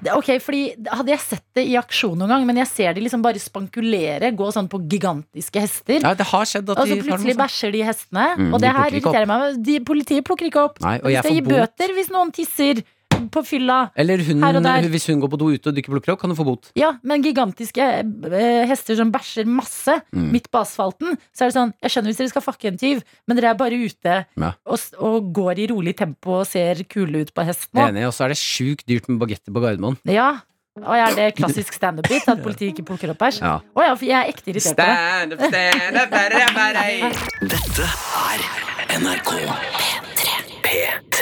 [0.09, 3.21] Ok, fordi Hadde jeg sett det i aksjon noen gang, men jeg ser de liksom
[3.21, 5.99] bare spankulere, gå sånn på gigantiske hester.
[6.01, 8.25] Ja, det har skjedd at Og så de plutselig bæsjer de hestene.
[8.39, 9.15] Mm, og de det her ikke opp.
[9.15, 9.61] irriterer meg.
[9.67, 10.81] De, politiet plukker ikke opp.
[10.83, 11.53] Nei, og de jeg får bot.
[11.53, 12.83] bøter hvis noen tisser
[13.29, 13.91] på fylla.
[13.95, 14.87] Eller hun, Her og der.
[14.89, 16.71] hvis hun går på do ute og du ikke plukker opp, kan du få bot.
[16.75, 20.31] Ja, men gigantiske eh, hester som bæsjer masse Mm.
[20.31, 23.03] midt på asfalten, så er det sånn Jeg skjønner hvis dere skal fakke en tyv,
[23.27, 24.53] men dere er bare ute Ja.
[24.65, 27.77] og, og går i rolig tempo og ser kule ut på hesten.
[27.79, 29.97] Enig, og så er det sjukt dyrt med bagetter på Gardermoen.
[30.05, 30.39] Ja.
[30.79, 32.23] Og er det klassisk standup-bit?
[32.31, 33.41] At politiet ikke plukker opp bæsj?
[33.43, 33.57] Ja.
[33.75, 34.95] Å ja, for jeg er ekte irritert på det.
[34.95, 37.11] Stand up, stand up, bare, bare.
[37.41, 37.89] Dette
[38.31, 40.10] er NRK P3.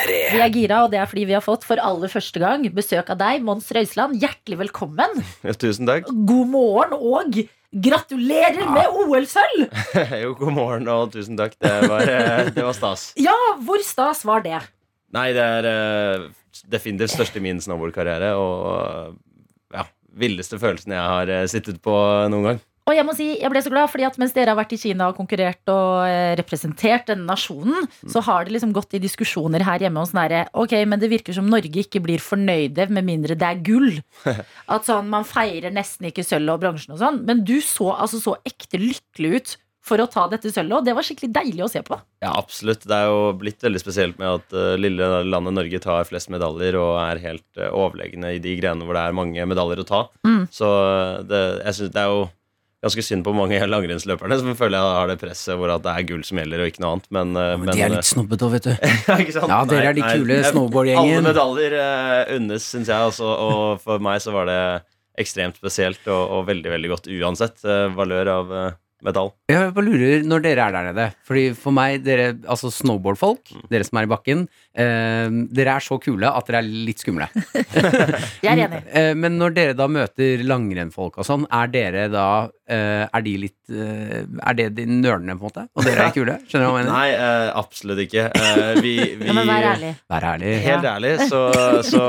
[0.10, 3.12] Vi er gira, og det er fordi vi har fått for aller første gang besøk
[3.14, 4.18] av deg, Mons Røisland.
[4.22, 5.22] Hjertelig velkommen.
[5.46, 6.10] Ja, tusen takk.
[6.10, 7.38] God morgen og
[7.70, 9.68] gratulerer med OL-sølv!
[10.24, 11.54] jo, god morgen og tusen takk.
[11.62, 13.12] Det var, eh, det var stas.
[13.28, 13.36] Ja,
[13.66, 14.64] hvor stas var det?
[15.14, 16.26] Nei, det er eh,
[16.70, 18.34] definitivt største i min snowboardkarriere.
[18.42, 19.14] Og
[19.76, 19.86] ja,
[20.18, 21.94] villeste følelsen jeg har eh, sittet på
[22.34, 22.64] noen gang.
[22.90, 24.80] Og jeg må si, jeg ble så glad, fordi at mens dere har vært i
[24.82, 29.62] Kina og konkurrert og eh, representert denne nasjonen, så har det liksom gått i diskusjoner
[29.68, 33.38] her hjemme hos nære Ok, men det virker som Norge ikke blir fornøyde med mindre
[33.38, 34.00] det er gull.
[34.74, 37.24] At sånn, man feirer nesten ikke sølvet og bransjen og sånn.
[37.30, 40.94] Men du så altså så ekte lykkelig ut for å ta dette sølvet, og det
[40.98, 41.98] var skikkelig deilig å se på.
[42.22, 42.84] Ja, absolutt.
[42.90, 46.78] Det er jo blitt veldig spesielt med at uh, lille landet Norge tar flest medaljer
[46.82, 50.02] og er helt uh, overlegne i de grenene hvor det er mange medaljer å ta.
[50.28, 50.44] Mm.
[50.54, 50.70] Så
[51.30, 52.28] det, jeg synes det er jo
[52.84, 56.06] ganske synd på mange langrennsløperne som føler jeg har det presset hvor at det er
[56.12, 57.10] gull som gjelder, og ikke noe annet.
[57.16, 58.72] Men, ja, Men de er litt snobbete òg, vet du.
[59.10, 59.52] ja, ikke sant?
[59.52, 61.18] Ja, dere er de kule snowboardgjengen.
[61.20, 63.10] Alle medaljer uh, unnes, syns jeg.
[63.12, 64.62] Altså, og for meg så var det
[65.20, 68.70] ekstremt spesielt og, og veldig veldig godt uansett uh, valør av uh,
[69.06, 69.32] medalj.
[69.50, 71.06] Jeg bare lurer når dere er der nede.
[71.28, 76.00] Fordi for meg, dere, altså snowboardfolk, dere som er i bakken, eh, dere er så
[76.04, 77.30] kule at dere er litt skumle.
[78.46, 78.84] Jeg er enig.
[78.92, 83.34] Eh, men når dere da møter langrennfolk og sånn, er dere da eh, Er de
[83.42, 85.64] litt eh, Er det de nølende, på en måte?
[85.76, 86.36] Og dere er kule?
[86.50, 86.92] Skjønner du hva jeg mener?
[86.94, 88.26] Nei, eh, absolutt ikke.
[88.36, 89.92] Eh, vi, vi Ja, men vær ærlig.
[90.14, 90.54] Vær ærlig.
[90.66, 91.42] Helt ærlig så,
[91.92, 92.04] så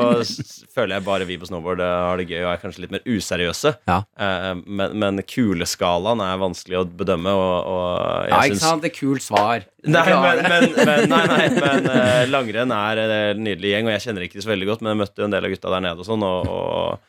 [0.74, 3.04] føler jeg bare vi på snowboard eh, har det gøy og er kanskje litt mer
[3.08, 3.74] useriøse.
[3.90, 3.98] Ja.
[4.20, 7.90] Eh, men, men kuleskalaen er vanskelig å bedømme, og, og
[8.28, 8.84] jeg Ja, ikke sant?
[8.84, 9.66] Det er kult svar.
[9.88, 14.04] Nei, men, men, men, nei, nei, men eh, langrenn er en nydelig gjeng, og jeg
[14.08, 15.86] kjenner ikke de så veldig godt, men jeg møtte jo en del av gutta der
[15.86, 17.06] nede og sånn, og, og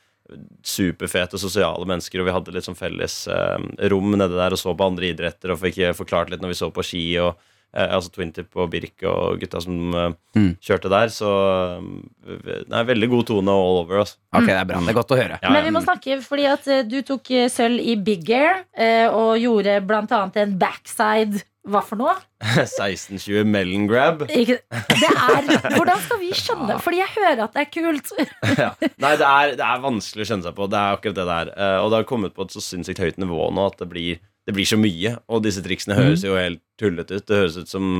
[0.63, 3.57] superfete sosiale mennesker, og vi hadde litt sånn felles eh,
[3.91, 6.59] rom nede der og så på andre idretter og fikk eh, forklart litt når vi
[6.61, 7.33] så på ski og
[7.73, 10.53] eh, altså Twintip og Birk og gutta som eh, Mm.
[10.63, 11.29] kjørte der, så
[11.75, 14.15] eh, Nei, veldig god tone all over, altså.
[14.31, 14.79] Ok, det er bra.
[14.79, 15.39] Det er godt å høre.
[15.43, 19.07] Ja, Men vi må snakke, fordi at eh, du tok sølv i Big Air eh,
[19.11, 22.13] og gjorde blant annet en backside Hva for noe?
[22.41, 24.23] 1620 melon grab.
[24.33, 28.13] Ikke, det er, hvordan skal vi skjønne Fordi jeg hører at det er kult.
[28.63, 28.71] ja.
[28.97, 30.69] Nei, det er, det er vanskelig å kjenne seg på.
[30.71, 31.51] Det er akkurat det det er.
[31.53, 34.23] Eh, og det har kommet på et så sinnssykt høyt nivå nå at det blir,
[34.49, 35.13] det blir så mye.
[35.29, 37.27] Og disse triksene høres jo helt tullete ut.
[37.29, 37.93] Det høres ut som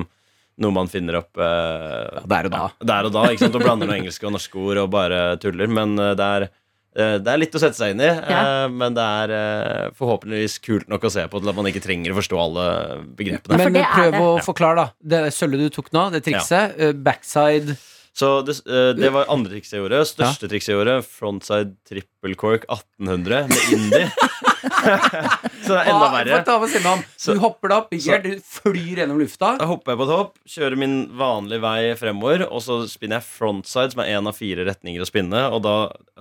[0.62, 2.64] noe man finner opp eh, Der og da.
[2.82, 3.28] der og da.
[3.30, 3.60] Ikke sant?
[3.60, 5.70] Og blander noen engelske og norske ord og bare tuller.
[5.70, 6.50] Men eh, det er
[6.94, 8.68] det er litt å sette seg inn i, eh, Ja.
[8.68, 12.12] men det er eh, forhåpentligvis kult nok å se på til at man ikke trenger
[12.12, 12.66] å forstå alle
[13.16, 13.58] begrepene.
[13.72, 14.88] Men prøv å forklare, da.
[15.00, 16.76] Det sølvet du tok nå, det trikset.
[16.78, 16.92] Ja.
[16.92, 17.78] Backside
[18.14, 20.02] Så det, eh, det var andre trikset jeg gjorde.
[20.10, 24.10] Største trikset jeg gjorde, frontside triple cork 1800 med indie.
[25.66, 26.42] så det er enda verre.
[26.42, 27.02] Ah,
[27.32, 29.54] Du hopper deg opp, så- du flyr gjennom lufta.
[29.62, 33.92] Da hopper jeg på topp, kjører min vanlige vei fremover, og så spinner jeg frontside,
[33.96, 35.76] som er én av fire retninger å spinne, og da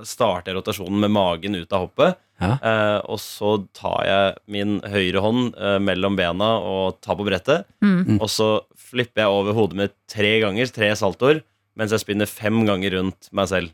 [0.07, 2.17] starter jeg rotasjonen med magen ut av hoppet.
[2.41, 2.55] Ja.
[2.65, 7.67] Eh, og så tar jeg min høyre hånd eh, mellom bena og tar på brettet.
[7.85, 8.17] Mm.
[8.21, 11.43] Og så flipper jeg over hodet mitt tre ganger, tre saltoer,
[11.81, 13.73] mens jeg spinner fem ganger rundt meg selv.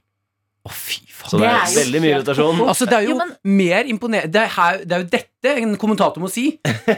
[0.66, 1.30] Å, fy faen.
[1.30, 2.60] Så det Det er, jo veldig mye irritasjon.
[2.66, 4.46] Altså, det er jo, Jo, men- mer imponerende det
[4.86, 6.46] det er jo dette en kommentator må si.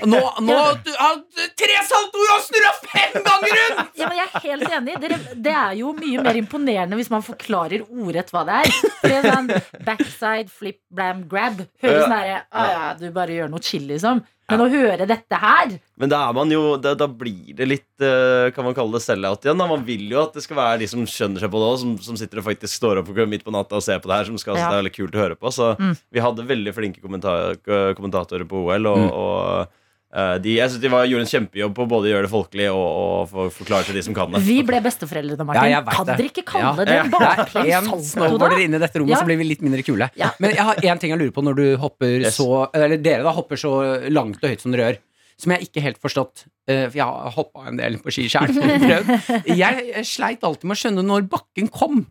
[0.07, 1.18] Nå, nå du, har
[1.59, 3.99] Tre saltoer og snurra fem ganger rundt!
[3.99, 4.97] Ja, men jeg er helt enig.
[5.03, 5.18] Dere,
[5.49, 8.80] det er jo mye mer imponerende hvis man forklarer ordrett hva det er.
[9.03, 9.53] Det er sånn
[9.86, 11.64] backside, flip, blam, grab.
[11.82, 14.22] Høres sånn herre ah, ja, Du bare gjør noe chill, liksom.
[14.49, 18.05] Men å høre dette her Men da er man jo Da, da blir det litt
[18.05, 19.59] eh, Kan man kalle det sell-out igjen?
[19.61, 19.66] Da.
[19.68, 21.91] Man vil jo at det skal være de som skjønner seg på det òg, som,
[22.07, 24.41] som sitter og faktisk står opp midt på natta og ser på det her, som
[24.41, 24.70] skal Ja.
[24.70, 25.53] det er veldig kult å høre på.
[25.53, 25.93] Så Mm.
[26.11, 29.11] vi hadde veldig flinke kommenta kommentatorer på OL, og, Mm.
[29.12, 29.68] og
[30.14, 32.68] eh, de, jeg synes de var, gjorde en kjempejobb på både å gjøre det folkelig
[32.72, 34.41] og, og forklare til de som kan det.
[34.47, 35.70] Vi ble besteforeldrene, Martin.
[35.70, 36.84] Ja, kan dere ikke kalle Ja.
[36.84, 37.03] det Ja.
[37.03, 38.28] Det baklengs er en salto, da?
[38.28, 39.20] snowboarder inne i dette rommet, Ja.
[39.20, 40.11] så blir vi litt mindre kule.
[40.16, 40.30] Ja.
[40.41, 42.36] Men jeg har én ting jeg lurer på når du hopper Yes.
[42.39, 44.99] så Eller dere da hopper så langt og høyt som dere gjør.
[45.39, 46.47] Som jeg ikke helt forstått.
[46.66, 48.49] eh, For jeg har hoppa en del på ski sjøl.
[49.47, 52.07] Jeg sleit alltid med å skjønne når bakken kom.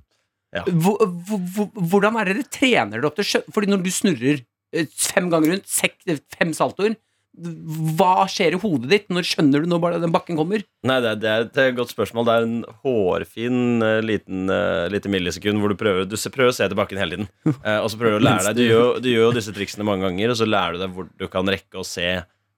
[0.56, 0.64] Ja.
[0.64, 0.98] Hvor-
[1.28, 4.46] hvor- hvor- Hvordan er det dere trener dere opp til Fordi når du snurrer
[4.94, 6.98] fem ganger rundt, sek- fem saltoer,
[7.38, 10.64] hva skjer i hodet ditt når skjønner du når den bakken kommer?
[10.90, 12.26] Nei, det det er et eh, godt spørsmål.
[12.26, 14.50] Det er en hårfin eh, liten
[14.94, 17.30] lite millisekund hvor du prøver, du prøver å se tilbake hele tiden.
[17.68, 19.86] Eh, og så prøver du å lære deg du gjør, du gjør jo disse triksene
[19.86, 22.08] mange ganger, og så lærer du deg hvor du kan rekke å se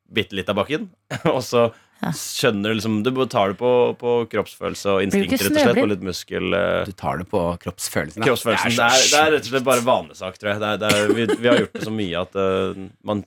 [0.09, 0.87] bitte litt av bakken.
[1.33, 1.67] og så
[2.15, 5.81] skjønner du liksom Du tar det på, på kroppsfølelse og instinkt, rett og slett.
[5.83, 6.53] Og litt muskel...
[6.55, 8.23] eh, Du tar det på kroppsfølelsen.
[8.23, 8.29] ja.
[8.31, 8.77] Kroppsfølelsen.
[8.77, 10.61] Det er, det er rett og slett bare vanesak, tror jeg.
[10.63, 13.23] Det er, det er, vi, vi har gjort det så mye at uh, man,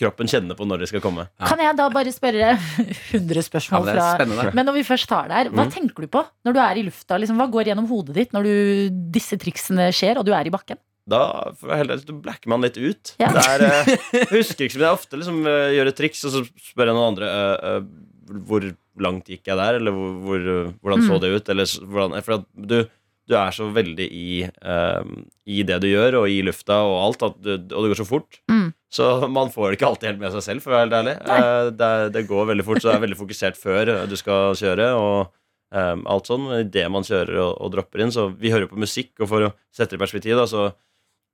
[0.00, 1.26] kroppen kjenner på når de skal komme.
[1.44, 4.50] Kan jeg da bare spørre 100 spørsmål det er fra.
[4.56, 7.18] Men når vi først tar der, hva tenker du på når du er i lufta?
[7.20, 8.54] Liksom, hva går gjennom hodet ditt når du,
[9.12, 10.80] disse triksene skjer, og du er i bakken?
[11.10, 11.22] Da
[11.58, 13.14] blacker man litt ut.
[13.22, 13.32] Ja.
[13.34, 13.90] Er, eh,
[14.20, 16.98] jeg husker ikke, men er ofte liksom eh, gjør et triks, og så spør jeg
[16.98, 18.64] noen andre uh, uh, hvor
[19.00, 21.20] langt gikk jeg der, eller hvor, hvor, eh, hvordan så Mm.
[21.24, 22.76] det ut, eller hvordan For du,
[23.30, 25.02] du er så veldig i, uh,
[25.46, 28.40] i det du gjør, og i lufta og alt, du, og det går så fort.
[28.50, 28.68] Mm.
[28.90, 31.16] Så man får det ikke alltid helt med seg selv, for å være helt ærlig.
[31.30, 34.88] Eh, det, det går veldig fort, så det er veldig fokusert før du skal kjøre.
[34.98, 35.30] og
[35.70, 38.10] um, alt sånn, men Idet man kjører og, og dropper inn.
[38.14, 40.72] Så vi hører på musikk, og for å sette det i perspektiv, da, så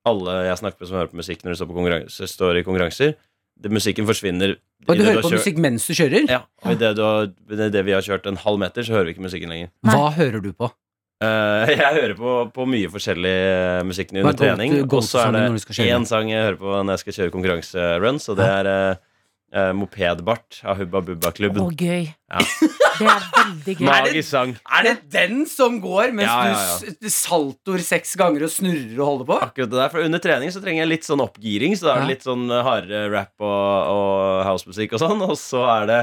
[0.07, 2.63] alle jeg snakker med som hører på musikk når de står, på konkurranse, står i
[2.67, 3.13] konkurranser,
[3.57, 4.55] det, musikken forsvinner.
[4.87, 6.27] Og du hører du på kjørt- musikk mens du kjører?
[6.29, 9.25] Ja, og idet har- det vi har kjørt en halv meter, så hører vi ikke
[9.25, 9.71] musikken lenger.
[9.83, 9.95] Nei.
[9.95, 10.71] Hva hører du på?
[11.17, 14.75] Uh, jeg hører på, på mye forskjellig eh, musikk under Hva trening.
[14.85, 18.37] Og så er det én sang jeg hører på når jeg skal kjøre konkurranseruns, og
[18.37, 18.99] det er uh,
[19.57, 21.65] uh, Mopedbart av Hubba Bubba Klubben.
[21.65, 22.05] Oh, gøy.
[22.29, 22.45] Ja.
[22.97, 23.85] Det er veldig gøy.
[23.87, 24.53] Magisk sang.
[24.79, 28.97] Er det den som går mens Ja, ja, du s- saltoer seks ganger og snurrer
[28.99, 29.39] og holder på?
[29.47, 31.75] Akkurat det der, for Under trening så trenger jeg litt sånn oppgiring.
[31.77, 35.21] Så da er det litt sånn eh, hardere rap og, og housemusikk og sånn.
[35.27, 35.99] Og så er det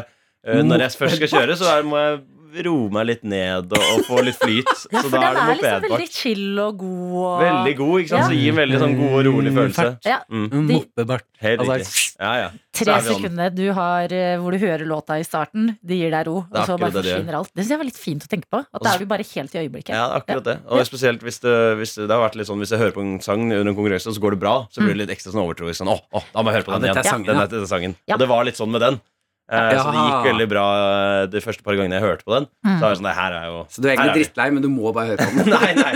[0.47, 2.21] eh, Når jeg først skal kjøre, så er, må jeg
[2.67, 4.71] roe meg litt ned og, og få litt flyt.
[4.95, 7.15] Ja, så da den er det er liksom veldig chill og god.
[7.19, 7.41] Og...
[7.43, 8.21] Veldig god, ikke sant?
[8.21, 8.27] Ja.
[8.31, 9.87] Så gir en veldig sånn god og rolig følelse.
[10.07, 10.67] Ja, Mm.
[10.71, 11.25] Moppebart.
[11.45, 12.05] Helt Altså, riktig.
[12.21, 12.49] Ja, ja.
[12.75, 15.77] Tre er sekunder du har eh, hvor du hører låta i starten.
[15.83, 17.51] Det gir deg ro, Det og så bare forsvinner alt.
[17.55, 18.61] Det synes jeg var litt fint å tenke på.
[18.65, 19.93] At da er du bare helt i øyeblikket.
[19.95, 20.57] Ja, akkurat det.
[20.71, 23.05] Og spesielt hvis det, hvis det, det har vært litt sånn Hvis jeg hører på
[23.05, 25.35] en sang under en konkurranse, og så går det bra, så blir det litt ekstra
[25.35, 25.79] sånn overtroisk.
[25.83, 27.13] Sånn, åh, å, da må jeg høre på den dette er igjen.
[27.15, 27.97] sangen, Den dette er sangen.
[28.11, 28.17] Ja.
[28.17, 29.01] Og det var litt sånn med den.
[29.45, 32.47] Eh, Så det gikk veldig bra eh, de første par gangene jeg hørte på den.
[32.65, 34.23] Så var jeg sånn, det her er jo Så du er her egentlig vi.
[34.25, 35.53] drittlei, men du må bare høre på den.
[35.53, 35.93] Nei, nei.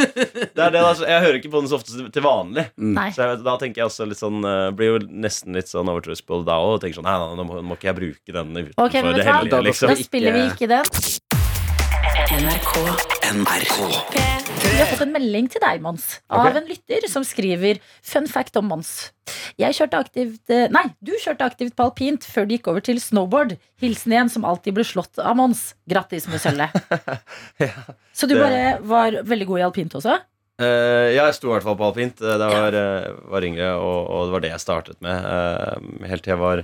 [0.53, 1.07] Det er det, altså.
[1.09, 2.67] Jeg hører ikke på den så ofte til- vanlig.
[2.77, 2.99] Mm.
[3.17, 6.27] Så jeg, da tenker jeg også litt sånn eh, Blir jo nesten litt sånn overtroisk
[6.29, 6.77] på det da òg.
[6.77, 9.01] Og tenker sånn Nei, nei, nå må, nå må ikke jeg bruke den utenfor Ok,
[9.01, 9.95] men det hellige, liksom.
[9.95, 10.85] Da spiller vi ikke den.
[12.29, 12.75] NRK
[13.33, 14.28] NRK.
[14.79, 16.61] Vi har fått en melding til deg, Mons, av okay.
[16.61, 19.09] en lytter som skriver Fun fact om Mons.
[19.59, 23.01] Jeg kjørte aktivt eh, Nei, du kjørte aktivt på alpint før du gikk over til
[23.03, 23.57] snowboard.
[23.83, 25.73] Hilsen en som alltid ble slått av Mons.
[25.91, 26.79] Grattis med sølvet.
[28.21, 30.15] Så du det- bare var veldig god i alpint også?
[30.63, 33.45] Uh, ja, jeg sto i hvert fall på alpint Det da jeg var, eh, var
[33.51, 35.27] yngre, og, og det var det jeg startet med.
[35.27, 36.63] Uh, helt til jeg var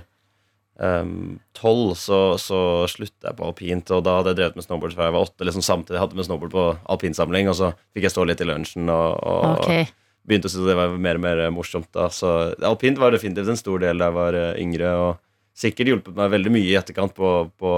[0.75, 2.57] tolv, så, så
[2.91, 5.45] sluttet jeg på alpint, og da hadde jeg drevet med snowboard fra jeg var åtte.
[5.47, 8.49] Liksom samtidig hadde jeg med snowboard på alpinsamling, og så fikk jeg stå litt i
[8.49, 9.85] lunsjen og, og okay.
[10.27, 11.87] begynte å synes det var mer og mer morsomt.
[11.95, 12.33] da Så
[12.67, 15.11] alpint var definitivt en stor del da jeg var eh, yngre, og
[15.55, 17.73] sikkert hjulpet meg veldig mye i etterkant på, på,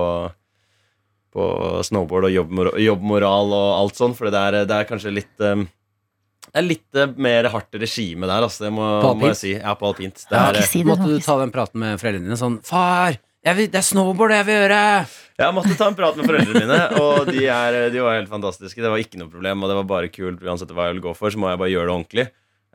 [1.38, 1.48] på
[1.86, 5.68] snowboard og jobbmoral, jobbmoral og alt sånn, for det er, det er kanskje litt eh,
[6.54, 8.66] det er litt eh, mer hardt regime der, altså.
[8.68, 9.54] Det må, På må jeg si.
[9.60, 10.24] Ja, på alpint.
[10.30, 13.18] Det er, eh, si det, Måtte du ta den praten med foreldrene dine sånn Far,
[13.48, 14.80] jeg vil, det er snowboard jeg vil gjøre!
[15.38, 18.82] jeg måtte ta en prat med foreldrene mine, og de, er, de var helt fantastiske.
[18.82, 20.42] Det var ikke noe problem, og det var bare kult.
[20.44, 22.26] Uansett hva jeg ville gå for, så må jeg bare gjøre det ordentlig.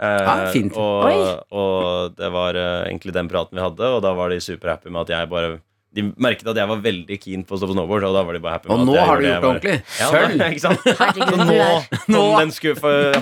[0.03, 0.77] Eh, Ja, fint.
[0.79, 1.35] Og, Oi.
[1.59, 5.03] og det var eh, egentlig den praten vi hadde, og da var de superhappy med
[5.05, 5.51] at jeg bare
[5.93, 8.37] De merket at jeg var veldig keen på å stå på snowboard, og da var
[8.37, 9.75] de bare happy med Og at nå jeg har du gjort det ordentlig.
[10.01, 10.87] Ja, ikke sant?
[11.03, 12.69] Herregud, Så nå, nå den sku,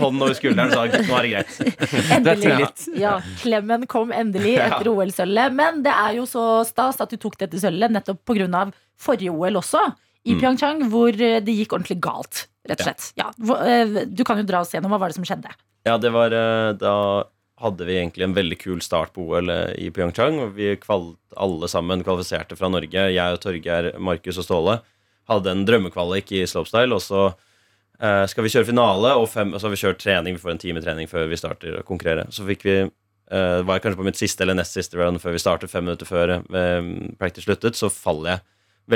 [0.05, 1.57] hånden over skulderen sa nå er det greit.
[2.17, 2.69] Endelig.
[3.01, 5.57] Ja, klemmen kom endelig etter OL-sølvet.
[5.59, 8.69] Men det er jo så stas at du tok dette sølvet nettopp pga.
[9.01, 9.83] forrige OL også,
[10.29, 10.41] i Mm.
[10.43, 13.07] Pyeongchang, hvor eh, det gikk ordentlig galt, rett og slett.
[13.17, 13.31] Ja,
[13.65, 15.49] eh, du kan jo dra oss gjennom hva var det som skjedde.
[15.89, 17.25] Ja, det var eh, Da
[17.61, 20.39] hadde vi egentlig en veldig kul start på OL i Pyeongchang.
[20.41, 20.73] og Vi
[21.37, 23.11] alle sammen kvalifiserte fra Norge.
[23.13, 24.81] Jeg og Torgeir, Markus og Ståle
[25.31, 26.97] hadde en drømmekvalik i slopestyle.
[26.97, 27.27] Og så
[28.01, 30.39] eh, skal vi kjøre finale, og, fem, og så har vi kjørt trening.
[30.39, 32.27] Vi får en time trening før vi starter å konkurrere.
[32.35, 35.37] Så fikk vi eh, var jeg kanskje på mitt siste eller nest siste run før
[35.37, 36.81] vi startet, fem minutter før eh,
[37.21, 38.45] practice sluttet, så faller jeg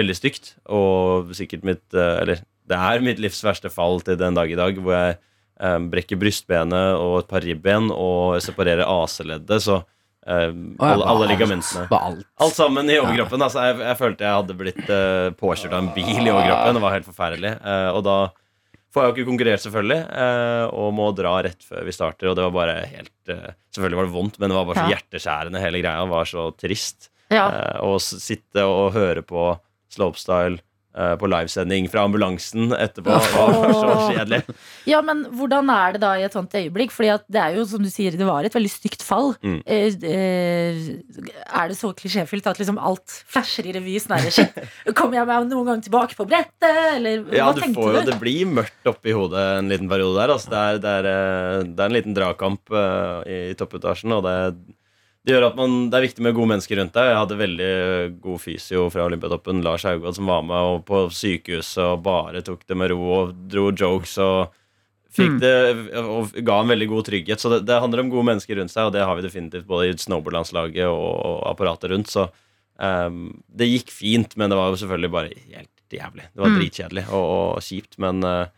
[0.01, 0.55] veldig stygt.
[0.73, 4.59] Og sikkert mitt eh, Eller det er mitt livs verste fall til den dag i
[4.59, 5.23] dag, hvor jeg eh,
[5.91, 9.77] brekker brystbenet og et par ribben og separerer AC-leddet, så
[10.27, 10.51] eh,
[10.83, 12.25] alle, alle ligamentene alt.
[12.43, 13.43] Alt sammen i overkroppen.
[13.45, 16.75] Altså, jeg, jeg følte jeg hadde blitt uh, påkjørt av en bil i overkroppen.
[16.79, 17.53] Det var helt forferdelig.
[17.63, 18.17] Uh, og da
[18.95, 22.29] får jeg jo ikke konkurrert, selvfølgelig, eh, og må dra rett før vi starter.
[22.31, 23.11] Og det var bare helt
[23.75, 24.93] Selvfølgelig var det vondt, men det var bare så Ja.
[24.95, 25.63] hjerteskjærende.
[25.65, 27.09] Hele greia var så trist.
[27.33, 27.49] Ja.
[27.83, 29.49] Å s- sitte og høre på
[29.91, 30.61] slopestyle
[30.95, 34.43] på livesending fra ambulansen etterpå var så kjedelig.
[34.87, 36.93] Ja, men hvordan er det da i et sånt øyeblikk?
[36.95, 39.33] Fordi at det er jo, som du sier, det var et veldig stygt fall.
[39.43, 39.57] Mm.
[39.67, 40.79] Eh, eh,
[41.51, 43.97] er det så klisjéfylt at liksom alt flasher i revy?
[44.05, 44.47] snarere
[44.99, 46.79] kommer jeg meg noen gang tilbake på brettet?
[46.97, 48.13] Eller Ja, hva du tenkte får jo, du?
[48.13, 50.35] det blir mørkt oppi hodet en liten periode der.
[50.37, 50.53] Altså.
[50.55, 54.37] Det, er, det, er, eh, det er en liten dragkamp eh, i toppetasjen, og det,
[55.25, 57.07] det gjør at man, det er viktig med gode mennesker rundt deg.
[57.11, 57.70] Jeg hadde veldig
[58.25, 62.77] god fysio fra Olympiatoppen, Lars Haugård, som var med på sykehuset og bare tok det
[62.77, 64.53] med ro og dro jokes og
[65.14, 65.53] fikk det
[66.03, 67.41] og ga en veldig god trygghet.
[67.41, 69.93] Så det, det handler om gode mennesker rundt seg, og det har vi definitivt både
[69.93, 72.11] i snowboardlandslaget og, apparatet rundt.
[72.11, 72.27] Så
[72.83, 76.27] um, det gikk fint, men det var jo selvfølgelig bare helt jævlig.
[76.35, 76.59] Det var Mm.
[76.59, 78.49] dritkjedelig og, og kjipt, men eh,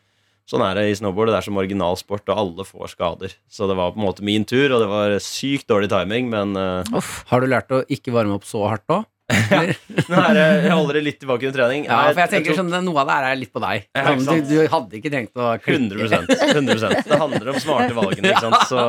[0.50, 1.32] sånn er det i snowboard.
[1.34, 3.34] Det er som originalsport, og alle får skader.
[3.50, 6.56] Så det var på en måte min tur, og det var sykt dårlig timing, men
[6.58, 7.12] uh...
[7.32, 9.04] Har du lært å ikke varme opp så hardt òg?
[10.06, 11.86] nå er jeg holder det litt tilbake under trening.
[11.88, 13.86] Ja, for jeg tenker tok- sånn, Noe av det her er litt på deg.
[13.98, 15.80] Ja, Sånn, du, du hadde ikke trengt å klikke.
[15.98, 18.30] 100%, 100% Det handler om smarte valgene.
[18.30, 18.62] Ikke sant?
[18.70, 18.84] Så,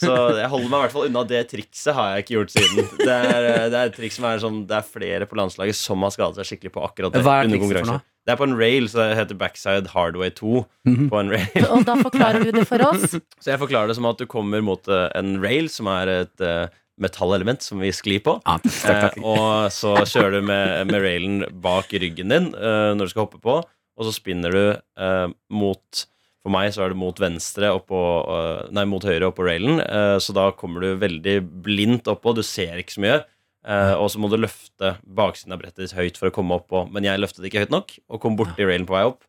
[0.00, 1.90] så jeg holder meg i hvert fall unna det trikset.
[1.92, 2.86] har jeg ikke gjort siden.
[3.02, 6.06] Det er, det er et triks som er sånn Det er flere på landslaget som
[6.06, 7.24] har skadet seg skikkelig på akkurat det.
[7.26, 8.02] Hva er trikset for noe?
[8.24, 11.08] Det er på en rail, så det heter backside hardway 2 Mhm.
[11.12, 11.66] på en rail.
[11.74, 13.10] Og da forklarer du det for oss.
[13.42, 16.40] Så jeg forklarer det som at du kommer mot eh, en rail, som er et
[16.44, 16.66] uh,
[17.00, 18.38] metallelement som vi sklir på.
[18.46, 18.56] Ja,
[18.88, 23.26] Eh, og så kjører du med, med railen bak ryggen din uh, når du skal
[23.26, 24.64] hoppe på, og så spinner du
[25.00, 26.04] uh, mot
[26.44, 27.98] For meg så er det mot venstre oppå
[28.28, 32.34] eh, Nei, mot høyre oppå railen, eh, så da kommer du veldig blindt oppå.
[32.36, 33.20] Du ser ikke så mye.
[33.66, 36.72] Eh, og så må du løfte baksiden av brettet ditt høyt for å komme opp.
[36.72, 39.22] Og, Men jeg løftet ikke høyt nok og kom borti railen på vei opp.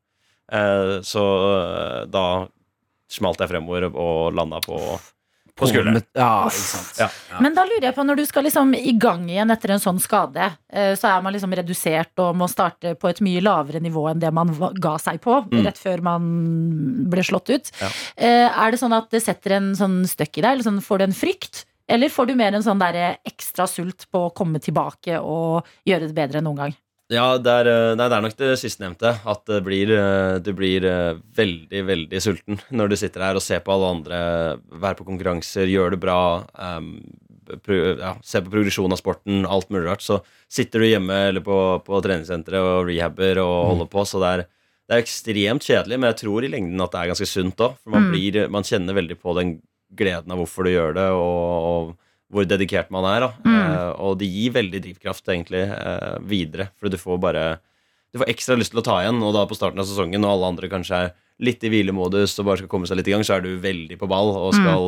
[0.52, 2.46] Uh, så eh, da
[3.10, 4.78] smalt jeg fremover og landa på,
[5.58, 6.04] på skulderen.
[6.18, 6.50] Ja.
[7.00, 7.08] Ja.
[7.42, 9.98] Men da lurer jeg på, når du skal liksom i gang igjen etter en sånn
[10.04, 14.06] skade, uh, så er man liksom redusert og må starte på et mye lavere nivå
[14.12, 15.64] enn det man ga seg på Mm.
[15.66, 16.26] rett før man
[17.10, 17.72] ble slått ut.
[17.82, 17.90] Ja.
[18.18, 20.52] Eh, Er det sånn at det setter en sånn støkk i deg?
[20.52, 21.66] Eller sånn, får du en frykt?
[21.88, 26.08] Eller får du mer en sånn der ekstra sult på å komme tilbake og gjøre
[26.10, 26.76] det bedre enn noen gang?
[27.14, 29.12] Ja, det er, eh, nei, det er nok det sistnevnte.
[29.30, 33.44] At det blir, eh, du blir eh, veldig, veldig sulten når du sitter her og
[33.46, 34.22] ser på alle andre
[34.74, 36.18] være på konkurranser, gjøre det bra,
[36.58, 36.90] um,
[37.62, 40.02] prøv, ja, se på progresjon av sporten, alt mulig rart.
[40.02, 40.18] Så
[40.50, 44.46] sitter du hjemme eller på, på treningssenteret og rehabber og holder på, så det er,
[44.90, 47.78] det er ekstremt kjedelig, men jeg tror i lengden at det er ganske sunt òg.
[47.84, 48.12] For man, Mm.
[48.18, 49.56] blir, man kjenner veldig på den
[49.94, 53.28] gleden av hvorfor du gjør det, og, og hvor dedikert man er.
[53.28, 53.30] Da.
[53.46, 53.60] Mm.
[53.60, 56.70] Eh, og det gir veldig drivkraft egentlig eh, videre.
[56.80, 57.46] For du får bare
[58.16, 60.38] Du får ekstra lyst til å ta igjen, og da på starten av sesongen når
[60.38, 61.10] alle andre kanskje er
[61.44, 63.98] litt i hvilemodus og bare skal komme seg litt i gang, så er du veldig
[64.00, 64.86] på ball og skal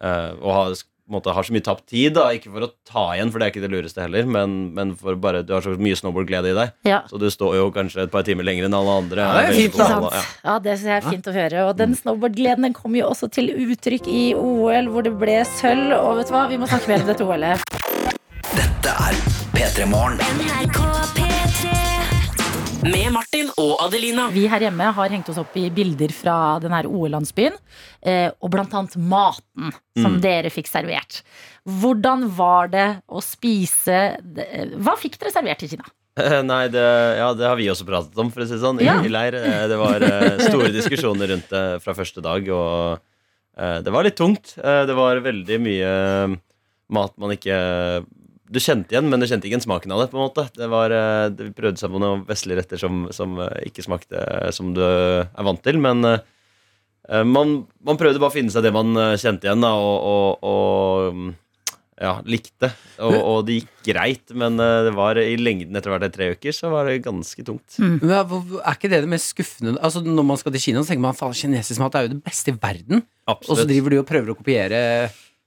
[0.00, 0.72] eh, og har,
[1.10, 2.14] måte, har så mye tapt tid.
[2.16, 4.94] da Ikke for å ta igjen, for det er ikke det lureste heller, men, men
[4.98, 6.74] for bare du har så mye snowboardglede i deg.
[6.88, 7.02] Ja.
[7.10, 9.26] Så du står jo kanskje et par timer lenger enn alle andre.
[9.26, 9.78] Ja, det er fint.
[9.80, 10.08] Sant?
[10.12, 10.24] ja.
[10.46, 11.66] Ja, det synes jeg er fint å høre.
[11.70, 15.94] Og den snowboardgleden den kom jo også til uttrykk i OL, hvor det ble sølv.
[16.00, 17.78] Og vet du hva, vi må snakke mer om dette OL-et.
[18.56, 19.22] Dette er
[19.56, 21.25] P3 Morgen.
[22.86, 24.28] Med Martin og Adelina.
[24.32, 27.56] Vi her hjemme har hengt oss opp i bilder fra denne OL-landsbyen,
[28.06, 30.20] eh, og blant annet maten som Mm.
[30.20, 31.22] dere fikk servert.
[31.66, 34.18] Hvordan var det å spise
[34.78, 35.84] Hva fikk dere servert i Kina?
[36.18, 36.84] Eh, Nei, det,
[37.18, 39.00] ja, det har vi også pratet om, for å si det sånn, i, Ja.
[39.02, 39.34] i leir.
[39.34, 43.00] Eh, Det var eh, store diskusjoner rundt det fra første dag, og
[43.58, 44.56] eh, det var litt tungt.
[44.58, 46.38] Eh, det var veldig mye
[46.88, 48.06] mat man ikke
[48.50, 50.10] Du kjente igjen, men du kjente ikke igjen smaken av det.
[50.12, 53.08] på en måte det var, eh, det, Vi prøvde seg på noen vestlige retter som,
[53.10, 56.20] som eh, ikke smakte som du er vant til, men eh,
[57.10, 59.98] eh, man, man prøvde bare å finne seg det man eh, kjente igjen, da, og,
[60.06, 61.34] og, og mm,
[61.96, 62.68] ja, likte.
[63.00, 66.52] Og, og det gikk greit, men eh, det var i lengden etter hvert tre uker,
[66.52, 67.78] så var det ganske tungt.
[67.80, 70.82] Men hva- hva- Er ikke det det mest skuffende Altså Når man skal til Kina,
[70.84, 73.00] så tenker man faen, kinesisk mat er jo det beste i verden.
[73.26, 74.82] Og så driver du og prøver å kopiere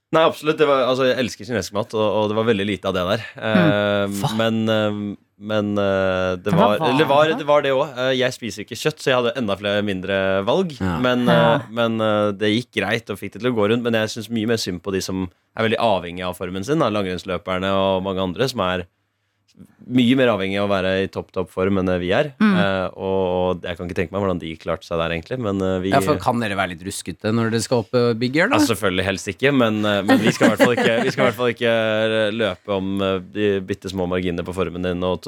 [0.10, 0.58] Nei, absolutt.
[0.58, 3.04] Det var, altså, jeg elsker kinesisk mat, og, og det var veldig lite av det
[3.12, 3.26] der.
[3.38, 4.16] Mm.
[4.16, 5.02] Uh, men, uh,
[5.52, 8.00] men uh, det, var, det, var, det var det òg.
[8.18, 10.74] jeg spiser ikke kjøtt, så jeg hadde enda flere mindre valg.
[10.82, 10.98] Ja.
[11.04, 11.30] Men,
[11.70, 12.02] men
[12.42, 13.86] det gikk greit og fikk det til å gå rundt.
[13.86, 16.82] Men jeg syns mye mer synd på de som er veldig avhengige av formen sin.
[16.82, 18.88] Da, langrennsløperne og mange andre som er
[19.90, 22.32] mye mer avhengig av å være i topp topp form enn vi er.
[22.42, 22.54] Mm.
[22.62, 25.40] Eh, og jeg kan ikke tenke meg hvordan de klarte seg der, egentlig.
[25.42, 28.12] Men eh, vi Ja, for Kan dere være litt ruskete når dere skal opp eh,
[28.20, 28.52] Big Air?
[28.52, 28.60] da?
[28.60, 31.24] Altså, selvfølgelig helst ikke, men, eh, men vi skal i hvert fall ikke, vi skal
[31.24, 31.74] i hvert fall ikke
[32.36, 32.94] løpe om
[33.34, 35.26] de bitte små marginene på formen din og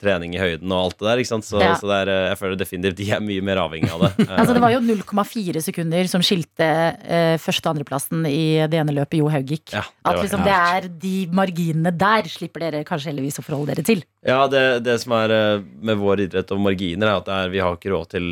[0.00, 1.22] trening i høyden og alt det der.
[1.40, 1.74] Så, Ja.
[1.78, 4.12] så det er, eh, jeg føler definitivt de er mye mer avhengig av det.
[4.40, 6.68] Altså, det var jo 0,4 sekunder som skilte
[7.04, 9.74] eh, første- og andreplassen i det ene løpet Jo Haug gikk.
[9.76, 13.84] Ja, At liksom det er de marginene der slipper dere kanskje heldigvis å forholde dere
[13.86, 14.04] til.
[14.26, 17.52] Ja, det, det som er eh, med vår idrett og marginer, er at det er,
[17.54, 18.30] vi har ikke råd til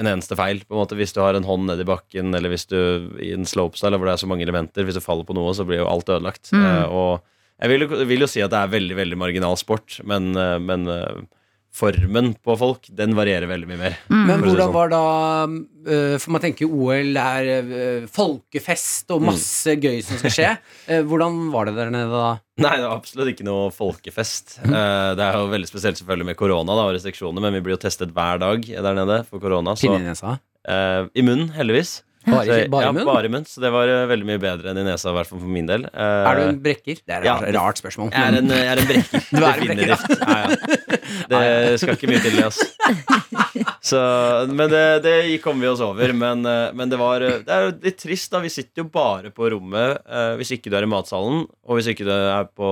[0.00, 0.62] en eneste feil.
[0.64, 2.78] på en måte Hvis du har en hånd nedi bakken, eller hvis du
[3.20, 5.66] i en slopestyle hvor det er så mange elementer, hvis du faller på noe, så
[5.68, 6.48] blir jo alt ødelagt.
[6.56, 6.64] Mm.
[6.64, 7.20] Eh, og
[7.62, 10.58] jeg vil, jo- vil jo si at det er veldig veldig marginal sport, men, eh,
[10.58, 11.22] men eh,
[11.72, 13.94] formen på folk, den varierer veldig mye mer.
[14.12, 14.24] Mm.
[14.28, 14.98] Men hvordan var da
[15.88, 17.46] eh, For man tenker OL er
[18.12, 19.14] folkefest Mm.
[19.16, 20.50] og masse gøy som skal skje.
[21.08, 22.28] Hvordan var det der nede da?
[22.62, 24.58] Nei, det var absolutt ikke noe folkefest.
[24.64, 27.76] Eh, det er jo veldig spesielt selvfølgelig med korona da, og restriksjoner, men vi blir
[27.78, 29.74] jo testet hver dag der nede for korona.
[29.80, 29.96] Så,
[30.68, 32.02] eh, I munnen, heldigvis.
[32.22, 33.06] Bare, Så, bare ja, munn?
[33.08, 35.40] bare munn, så det var eh, veldig mye bedre enn i nesa, i hvert fall
[35.42, 35.88] for min del.
[35.90, 37.00] Uh, Er du en brekker?
[37.02, 38.12] Det er et ja, rart, spørsmål.
[38.14, 39.26] jeg er en, jeg er en brekker.
[39.32, 39.98] Du er en brekker, ja.
[41.32, 41.40] Ja.
[41.42, 42.46] Det skal ikke mye til, det.
[42.46, 42.66] Altså.
[43.92, 44.00] Så,
[44.54, 46.12] men det, det kom vi oss over.
[46.16, 48.40] Men, eh, men det var Det er jo litt trist, da.
[48.44, 51.90] Vi sitter jo bare på rommet uh, hvis ikke du er i matsalen, og hvis
[51.92, 52.68] ikke du er på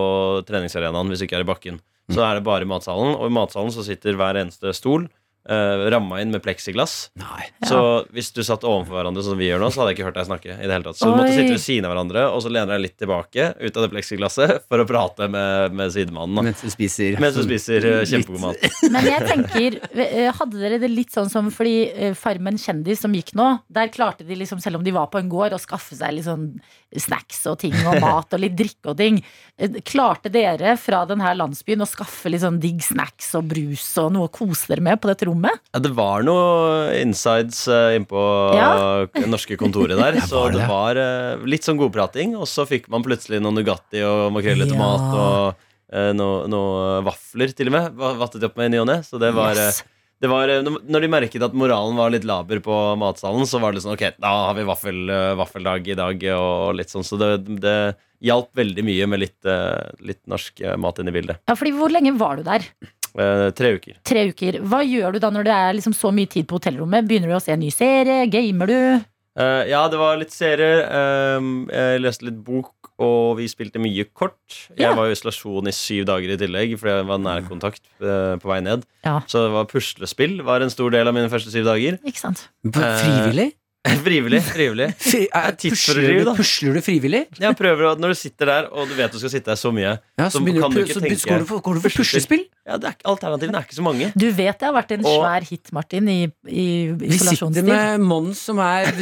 [0.48, 1.80] treningsarenaen, hvis ikke du er i bakken.
[2.10, 5.04] Så er det bare i matsalen, og i matsalen så sitter hver eneste stol
[5.48, 7.10] eh, ramma inn med pleksiglass.
[7.20, 7.46] Nei.
[7.66, 7.80] Så
[8.14, 10.18] hvis du satt overfor hverandre sånn som vi gjør nå, så hadde jeg ikke hørt
[10.18, 10.56] deg snakke.
[10.56, 12.74] i det hele tatt Så du måtte sitte ved siden av hverandre, og så lener
[12.74, 16.36] deg litt tilbake ut av det pleksiglasset for å prate med, med sidemannen.
[16.40, 16.46] da.
[16.50, 18.68] Mens du spiser Mens du spiser uh, kjempegod mat.
[18.94, 23.34] Men jeg tenker, eh, hadde dere det litt sånn som fordi Farmen kjendis som gikk
[23.38, 26.16] nå, der klarte de liksom, selv om de var på en gård, å skaffe seg
[26.16, 26.52] litt sånn
[26.98, 29.20] snacks og ting og mat og litt drikke og ting.
[29.60, 34.10] Eh, Klarte dere fra denne landsbyen å skaffe litt sånn digg snacks og brus og
[34.16, 35.60] noe å kose dere med på dette rommet?
[35.74, 38.24] Ja, det var noe insides uh, innpå
[38.58, 38.70] Ja.
[39.14, 40.18] det norske kontoret der.
[40.26, 40.58] så var det.
[40.64, 44.64] det var eh, litt sånn godprating, og så fikk man plutselig noe Nugatti og makrell
[44.64, 44.72] i Ja.
[44.74, 47.94] tomat og noen noe, noe vafler, til og med.
[47.98, 49.00] va- Vattet opp med i ny og ne.
[49.02, 49.82] Så det var eh, Yes.
[50.20, 53.72] Det var, eh, når- de merket at moralen var litt laber på matsalen, så var
[53.72, 57.04] det sånn Ok, da har vi vaffel, eh, vaffeldag i dag, og litt sånn.
[57.04, 61.12] Så det, det hjalp veldig mye med litt, eh, litt norsk eh, mat inn i
[61.12, 61.38] bildet.
[61.48, 62.66] Ja, fordi Hvor lenge var du der?
[63.18, 63.96] Eh, tre uker.
[64.04, 64.60] Tre uker.
[64.62, 67.08] Hva gjør du da når det er liksom så mye tid på hotellrommet?
[67.08, 68.28] Begynner du å se en ny serie?
[68.30, 69.04] Gamer du?
[69.40, 70.84] Eh, ja, det var litt serier.
[70.90, 74.38] ehm, jeg leste litt bok, og vi spilte mye kort.
[74.74, 74.90] Ja.
[74.90, 78.50] Jeg var i isolasjon i syv dager i tillegg, fordi jeg var nærkontakt kontakt på
[78.50, 78.84] vei ned.
[79.06, 79.20] Ja.
[79.30, 81.98] Så det var puslespill var en stor del av mine første syv dager.
[82.06, 82.48] Ikke sant?
[82.66, 83.50] Frivillig?
[84.04, 84.42] frivillig.
[84.44, 87.22] frivillig Fri, er, er pusler, du, pusler du frivillig?
[87.40, 89.70] Ja, prøver å, Når du sitter der, og du vet du skal sitte der så
[89.72, 91.80] mye Ja, Så så, kan du, du ikke så tenke- går, du for, går du
[91.86, 92.42] for puslespill?
[92.68, 94.10] ja, det er, Alternativene er ikke så mange.
[94.14, 96.66] Du vet det har vært en Og- svær hit, Martin, i, i
[97.00, 98.92] Vi sitter med Mons som er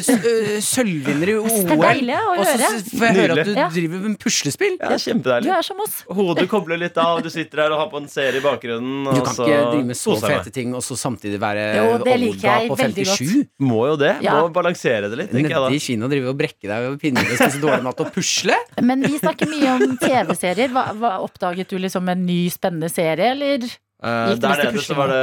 [0.62, 1.82] sølvvinner i Det er OL.
[1.82, 3.66] deilig å Og så får jeg høre at du Ja.
[3.74, 4.76] driver med puslespill.
[4.78, 5.98] Ja, det er Du er som oss.
[6.06, 9.10] Hodet kobler litt av, du sitter der og har på en serie i bakgrunnen.
[9.10, 12.16] Du kan så ikke drive med så fete ting og så samtidig være Jo, det
[12.22, 13.46] liker jeg på veldig 57.
[13.68, 14.14] Må jo det.
[14.22, 14.38] Ja.
[14.46, 15.32] Må balansere det litt.
[15.32, 18.00] tenker jeg da Nedi Kina driver og brekke deg over pinner og spise dårlig mat
[18.04, 18.56] og pusle.
[18.88, 20.70] Men vi snakker mye om TV-serier.
[20.76, 23.66] Hva, hva, oppdaget du liksom en ny spennende serie, eller?
[23.98, 25.22] Uh, der nede så var det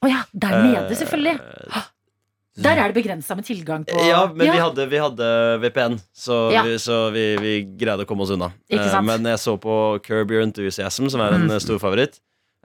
[0.00, 1.34] Å ja, der nede, selvfølgelig.
[1.42, 1.86] eh,
[2.58, 5.26] Der er det begrensa med tilgang på Ja, men Vi, hadde, vi hadde
[5.62, 6.62] VPN, så, Ja.
[6.66, 8.48] vi, så vi, vi greide å komme oss unna.
[8.70, 9.06] Ikke Eh, sant?
[9.06, 11.52] men jeg så på Curb Your Enthusiasm, som er en Mm.
[11.54, 12.18] eh, stor favoritt.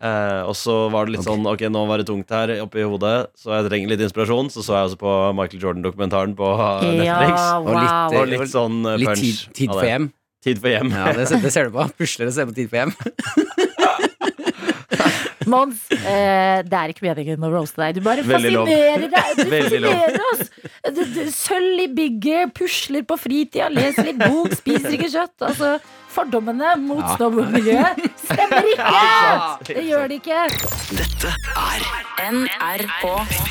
[0.04, 3.30] Eh, og så var det litt sånn Ok, nå var det tungt her oppi hodet,
[3.40, 4.50] så jeg trenger litt inspirasjon.
[4.52, 7.40] Så så jeg også på Michael Jordan-dokumentaren på eh, Netflix.
[7.40, 8.18] Ja, Og litt.
[8.20, 9.24] Og litt sånn eh, Litt punch.
[9.24, 10.10] tid, tid for hjem.
[10.44, 10.92] Tid for hjem.
[10.92, 11.88] Ja, det, det ser du på.
[12.02, 12.92] Pusler og ser på Tid for hjem.
[15.50, 17.98] Mons, eh, det er ikke meningen å roaste deg.
[17.98, 18.70] Du bare Veldig lov.
[18.70, 19.32] fascinerer deg.
[19.40, 20.20] Du Veldig lov.
[20.30, 20.44] oss.
[20.96, 25.36] Du, du, sølv i bygget, pusler på fritida, leser litt bok, spiser ikke kjøtt.
[25.50, 25.74] Altså,
[26.14, 27.16] fordommene mot Ja.
[27.18, 29.74] snowboardmiljøet stemmer ikke!
[29.74, 30.46] Det gjør det ikke.
[31.00, 31.88] Dette er
[32.24, 33.04] NRK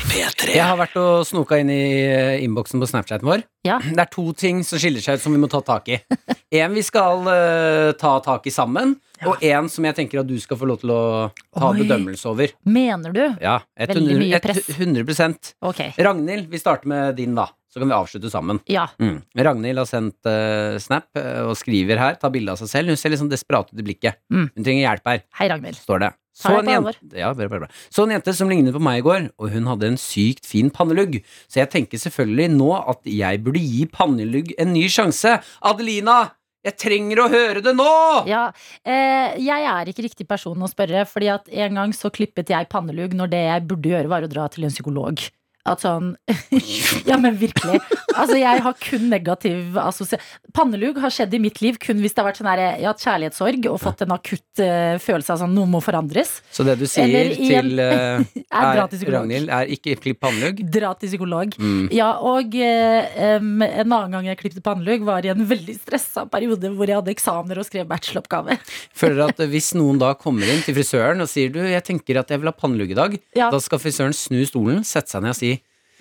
[0.09, 0.53] P3.
[0.55, 3.43] Jeg har vært og snoka inn i eh, innboksen på Snapchaten vår.
[3.67, 3.79] Ja.
[3.83, 5.99] Det er to ting som skiller seg ut som vi må ta tak i.
[6.53, 8.91] En vi skal uh, ta tak i sammen,
[9.25, 10.99] og en som jeg tenker at du skal få lov til å
[11.33, 11.79] ta Oi.
[11.79, 12.53] bedømmelse over.
[12.69, 13.23] Mener du?
[13.41, 14.69] Ja, Veldig 100, mye press.
[14.75, 15.95] 100 okay.
[15.97, 17.47] Ragnhild, vi starter med din, da.
[17.73, 18.59] Så kan vi avslutte sammen.
[18.69, 18.85] Ja.
[19.01, 19.23] Mm.
[19.47, 22.93] Ragnhild har sendt uh, snap eh, og skriver her, tar bilde av seg selv.
[22.93, 24.21] Hun ser litt sånn desperat ut i blikket.
[24.29, 24.51] Mm.
[24.51, 25.79] Hun trenger hjelp her, Hei, Ragnhild.
[25.81, 26.11] står det.
[26.33, 27.67] Så en, jente, ja, bra, bra, bra.
[27.93, 30.71] så en jente som lignet på meg i går, og hun hadde en sykt fin
[30.73, 31.19] pannelugg.
[31.45, 35.35] Så jeg tenker selvfølgelig nå at jeg burde gi pannelugg en ny sjanse.
[35.69, 36.23] Adelina,
[36.65, 37.91] jeg trenger å høre det nå!
[38.29, 38.47] Ja,
[38.81, 42.69] eh, jeg er ikke riktig person å spørre, fordi at en gang så klippet jeg
[42.71, 45.21] pannelugg når det jeg burde gjøre var å dra til en psykolog.
[45.63, 46.09] At sånn
[47.09, 47.79] Ja, men virkelig.
[48.13, 52.19] Altså, jeg har kun negativ assosiasjon Pannelugg har skjedd i mitt liv kun hvis det
[52.21, 55.65] har vært sånn her, hatt kjærlighetssorg og fått en akutt uh, følelse av sånn noe
[55.71, 56.35] må forandres.
[56.53, 59.07] Så det du sier Eller en- til eh, Er er.
[59.15, 60.59] Ragnhild, er ikke klipp pannelugg.
[60.75, 61.55] Dra til psykolog.
[61.57, 61.87] Mm.
[61.95, 66.69] Ja, og em, en annen gang jeg klippet pannelugg, var i en veldig stressa periode
[66.75, 68.59] hvor jeg hadde eksamener og skrev bacheloroppgave.
[69.01, 72.29] Føler at hvis noen da kommer inn til frisøren og sier du, jeg tenker at
[72.35, 73.49] jeg vil ha pannelugg i dag, Ja.
[73.53, 75.52] da skal frisøren snu stolen, sette seg ned og si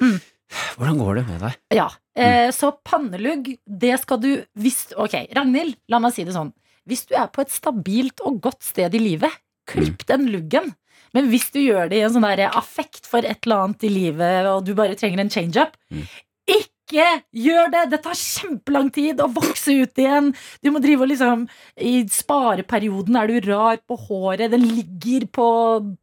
[0.03, 0.19] Mm.
[0.77, 1.59] hvordan går det med deg?
[1.79, 1.87] Ja,
[2.17, 6.53] eh, Så pannelugg, det skal du hvis, Ok, Ragnhild, la meg si det sånn.
[6.89, 9.31] Hvis du er på et stabilt og godt sted i livet,
[9.71, 10.75] klipp den luggen.
[11.15, 14.47] Men hvis du gjør det i en sånn affekt for et eller annet i livet,
[14.51, 16.07] og du bare trenger en change-up, Mm.
[16.93, 17.82] Ikke gjør det!
[17.93, 20.32] Det tar kjempelang tid å vokse ut igjen.
[20.62, 21.47] Du må drive og liksom
[21.80, 25.47] I spareperioden er du rar på håret, den ligger på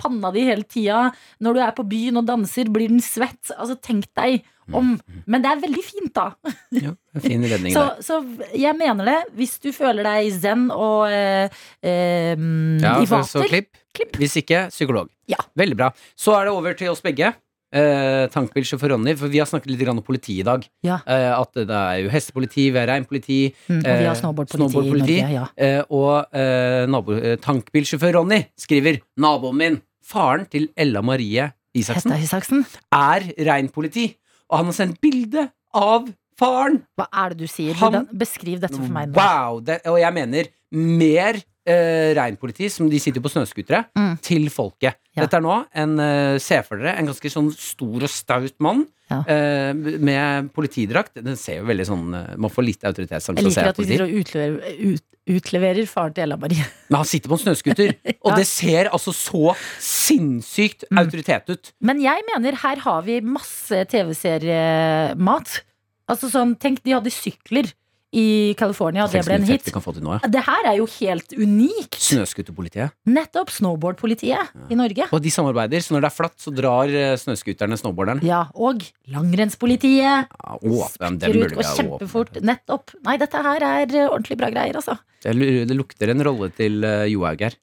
[0.01, 1.09] panna di hele tida.
[1.39, 3.53] Når du er på byen og danser, blir den svett.
[3.55, 4.41] Altså, tenk deg
[4.75, 4.95] om.
[5.25, 6.27] Men det er veldig fint, da.
[6.75, 8.19] Ja, fin redning Så, så
[8.53, 9.17] jeg mener det.
[9.37, 11.49] Hvis du føler deg zen og eh,
[11.81, 12.35] eh,
[12.83, 13.71] Ja, i så, så klipp.
[13.95, 14.19] klipp.
[14.21, 15.09] Hvis ikke, psykolog.
[15.29, 15.41] Ja.
[15.57, 15.91] Veldig bra.
[16.17, 17.33] Så er det over til oss begge.
[17.71, 20.63] Eh, Tankbilsjåfør Ronny, for vi har snakket litt grann om politi i dag.
[20.85, 20.95] Ja.
[21.05, 24.55] Eh, at det er jo hestepoliti, vi har reinpoliti, Mm, og vi har eh, snowboardpoliti
[24.55, 25.17] i snowboardpoliti.
[25.21, 25.33] Norge.
[25.35, 25.45] Ja.
[25.55, 32.15] eh, og eh, nabo, eh, tankbilsjåfør Ronny skriver Naboen min, faren til Ella Marie Isaksen,
[32.17, 34.15] Isaksen, er reinpoliti.
[34.49, 36.09] Og han har sendt bilde av
[36.39, 36.81] faren.
[36.97, 37.75] hva er det du sier?
[37.75, 39.15] Han- beskriv dette for meg nå.
[39.21, 39.59] Wow!
[39.61, 41.37] Det, og jeg mener mer
[41.69, 44.15] eh, reinpoliti, som de sitter på snøscootere, Mm.
[44.25, 44.95] til folket.
[45.15, 45.23] Ja.
[45.25, 48.87] Dette er nå en eh, Se for dere en ganske sånn stor og staut mann
[49.09, 49.23] Ja.
[49.27, 51.15] eh, med politidrakt.
[51.23, 53.69] Den ser jo veldig sånn eh, Man får litt autoritetsangst Jeg av å se liker
[53.69, 53.97] at vi politi.
[53.97, 56.65] sitter og utleverer, ut, utleverer faren til Ella Marie.
[56.89, 57.95] Men han sitter på en snøscooter,
[58.25, 60.97] og det ser altså så sinnssykt Mm.
[61.03, 61.71] autoritet ut.
[61.81, 65.61] Men jeg mener her har vi masse TV-seriemat.
[66.09, 67.69] Altså sånn, Tenk, de hadde sykler
[68.15, 69.67] i California, og det ble en hit.
[70.01, 70.29] nå, ja.
[70.33, 71.97] Det her er jo helt unikt.
[72.01, 72.95] Snøskuterpolitiet.
[73.05, 75.05] Nettopp snowboardpolitiet i Norge.
[75.13, 78.23] Og de samarbeider, så når det er flatt, så drar uh, snøscooterne snowboarderen.
[78.25, 78.81] Ja, og
[79.13, 80.25] langrennspolitiet.
[80.25, 82.41] Ja, å, den, den ut og kjempefort.
[82.41, 82.95] Nettopp.
[83.05, 84.97] Nei, dette her er eh, ordentlig bra greier, altså.
[85.21, 85.35] Det,
[85.75, 87.57] lukter en rolle til uh, Johaug her.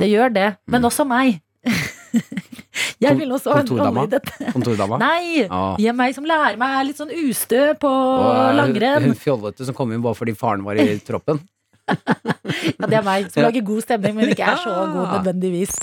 [0.00, 0.48] Det gjør det.
[0.68, 0.88] Men Mm.
[0.90, 1.40] også meg.
[3.00, 4.52] jeg Kon- vil også ha en rolle i dette.
[4.52, 4.98] Kontordama.
[5.04, 5.44] Nei!
[5.46, 5.62] Ja.
[5.78, 7.90] Gi meg som lærer meg er litt sånn ustø på
[8.58, 9.10] langrenn.
[9.10, 11.42] Hun fjollete som kom inn bare fordi faren var i troppen.
[11.84, 15.74] Ja, det er meg som lager god stemning, men ikke er så god nødvendigvis.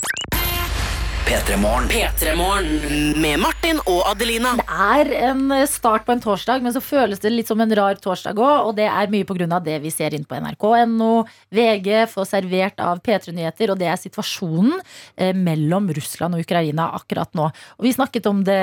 [1.32, 1.86] P3 Morgen.
[1.88, 4.50] P3 Morgen med Martin og Adelina.
[4.58, 7.96] Det er en start på en torsdag, men så føles det litt som en rar
[8.04, 8.66] torsdag òg.
[8.68, 9.62] Og det er mye pga.
[9.64, 11.24] det vi ser inn på nrk.no.
[11.48, 14.76] VG får servert av P3 Nyheter, og det er situasjonen
[15.16, 17.48] eh, mellom Russland og Ukraina akkurat nå.
[17.80, 18.60] Og vi snakket om det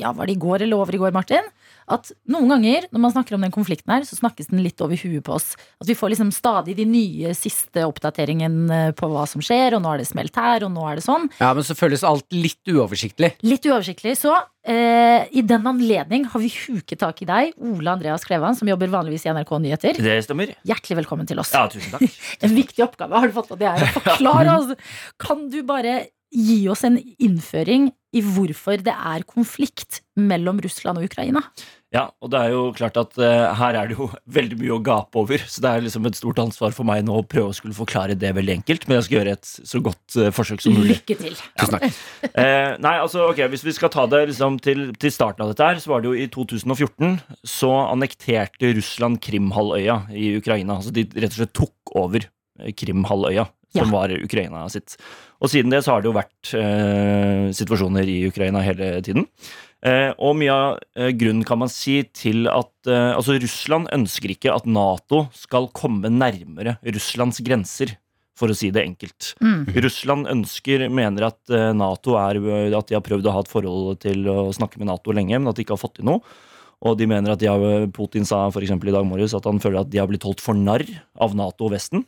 [0.00, 1.52] ja, var det i går eller over i går, Martin?
[1.86, 4.98] At noen ganger når man snakker om den konflikten her, så snakkes den litt over
[4.98, 5.52] huet på oss.
[5.82, 9.94] At vi får liksom stadig de nye siste oppdateringene på hva som skjer, og nå
[9.94, 11.28] er det smelt her, og nå er det sånn.
[11.38, 13.36] Ja, Men så føles alt litt uoversiktlig.
[13.46, 14.34] Litt uoversiktlig, så
[14.66, 18.90] eh, i den anledning har vi huket tak i deg, Ole Andreas Klevan, som jobber
[18.92, 20.02] vanligvis i NRK Nyheter.
[20.02, 20.56] Det stemmer.
[20.66, 21.54] Hjertelig velkommen til oss.
[21.54, 22.18] Ja, tusen takk.
[22.46, 24.74] En viktig oppgave har du fått og det er å forklare oss.
[25.22, 26.00] Kan du bare
[26.36, 31.42] gi oss en innføring i hvorfor det er konflikt mellom Russland og Ukraina?
[31.94, 34.08] Ja, og det er jo klart at uh, her er det jo
[34.38, 37.14] veldig mye å gape over, så det er liksom et stort ansvar for meg nå
[37.20, 40.18] å prøve å skulle forklare det veldig enkelt, men jeg skal gjøre et så godt
[40.18, 40.98] uh, forsøk som mulig.
[40.98, 41.36] Lykke til.
[41.60, 42.00] Tusen takk.
[42.26, 45.68] uh, nei, altså, ok, Hvis vi skal ta det liksom til, til starten av dette,
[45.72, 50.80] her, så var det jo i 2014 så annekterte Russland Krimhalvøya i Ukraina.
[50.80, 52.28] altså De rett og slett tok over
[52.76, 53.92] Krimhalvøya, som Ja.
[53.92, 54.96] var Ukraina sitt.
[55.40, 59.26] Og siden det så har det jo vært eh, situasjoner i Ukraina hele tiden.
[59.84, 64.32] Eh, og mye av eh, grunnen kan man si til at eh, altså Russland ønsker
[64.32, 67.92] ikke at Nato skal komme nærmere Russlands grenser,
[68.36, 69.34] for å si det enkelt.
[69.40, 69.62] Mm.
[69.84, 72.40] Russland ønsker, mener at eh, Nato er
[72.76, 75.48] At de har prøvd å ha et forhold til å snakke med Nato lenge, men
[75.48, 76.20] at de ikke har fått til noe.
[76.84, 79.80] Og de mener at de har, Putin sa for i dag morges at han føler
[79.80, 80.84] at de har blitt holdt for narr
[81.20, 82.04] av Nato og Vesten.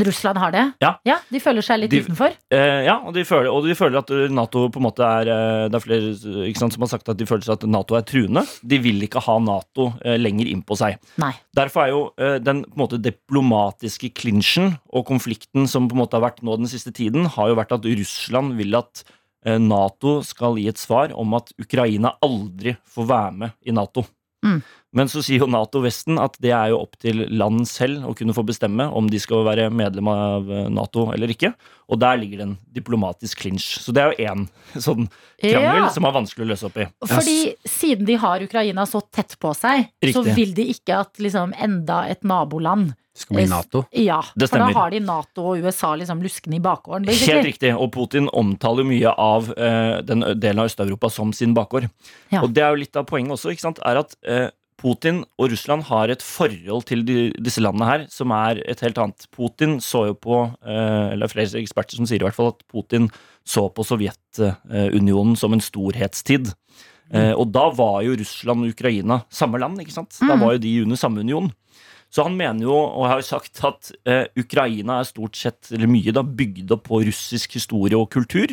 [0.00, 0.62] Russland har det?
[0.80, 0.94] Ja.
[1.28, 2.32] De føler seg litt De- utenfor?
[2.54, 5.28] Eh, ja, og de, føler, og de føler at eh, Nato på en måte er
[5.28, 7.98] eh, Det er flere ikke sant, som har sagt at de føler seg at Nato
[7.98, 8.46] er truende.
[8.64, 10.96] De vil ikke ha Nato eh, lenger innpå seg.
[11.20, 11.32] Nei.
[11.58, 16.02] Derfor er jo eh, den på en måte diplomatiske klinsjen og konflikten som på en
[16.04, 19.04] måte har vært nå den siste tiden, har jo vært at Russland vil at
[19.44, 24.06] eh, Nato skal gi et svar om at Ukraina aldri får være med i Nato.
[24.46, 24.62] Mm.
[24.92, 28.34] Men så sier jo Nato-Vesten at det er jo opp til land selv å kunne
[28.34, 31.52] få bestemme om de skal være medlem av eh, Nato eller ikke.
[31.90, 33.68] Og der ligger det en diplomatisk clinch.
[33.78, 35.06] Så det er jo én sånn
[35.40, 35.88] krangel Ja.
[35.94, 36.88] som er vanskelig å løse opp i.
[37.06, 37.36] Fordi
[37.70, 42.02] siden de har Ukraina så tett på seg, så vil de ikke at liksom enda
[42.10, 43.82] et naboland Skal bli Nato.
[43.92, 47.06] Ja, Det for da har de Nato og USA liksom luskende i bakgården.
[47.10, 47.72] Helt riktig.
[47.76, 51.88] Og Putin omtaler jo mye av eh, den delen av Øst-Europa som sin bakgård.
[52.32, 52.40] Ja.
[52.44, 54.48] Og det er jo litt av poenget også, ikke sant, er at eh,
[54.80, 58.96] Putin og Russland har et forhold til de, disse landene her som er et helt
[59.02, 59.26] annet.
[59.36, 63.10] Putin så jo på, eh, eller flere eksperter som sier i hvert fall at Putin
[63.44, 66.54] så på Sovjetunionen som en storhetstid.
[67.10, 67.32] Mm.
[67.34, 70.14] og da var jo Russland og Ukraina samme land, ikke sant?
[70.20, 70.40] Da Mm.
[70.44, 71.48] var jo de under samme union.
[72.08, 75.88] Så han mener jo, og har jo sagt, at eh, Ukraina er stort sett, eller
[75.90, 78.46] mye, da, bygd opp på russisk historie og kultur.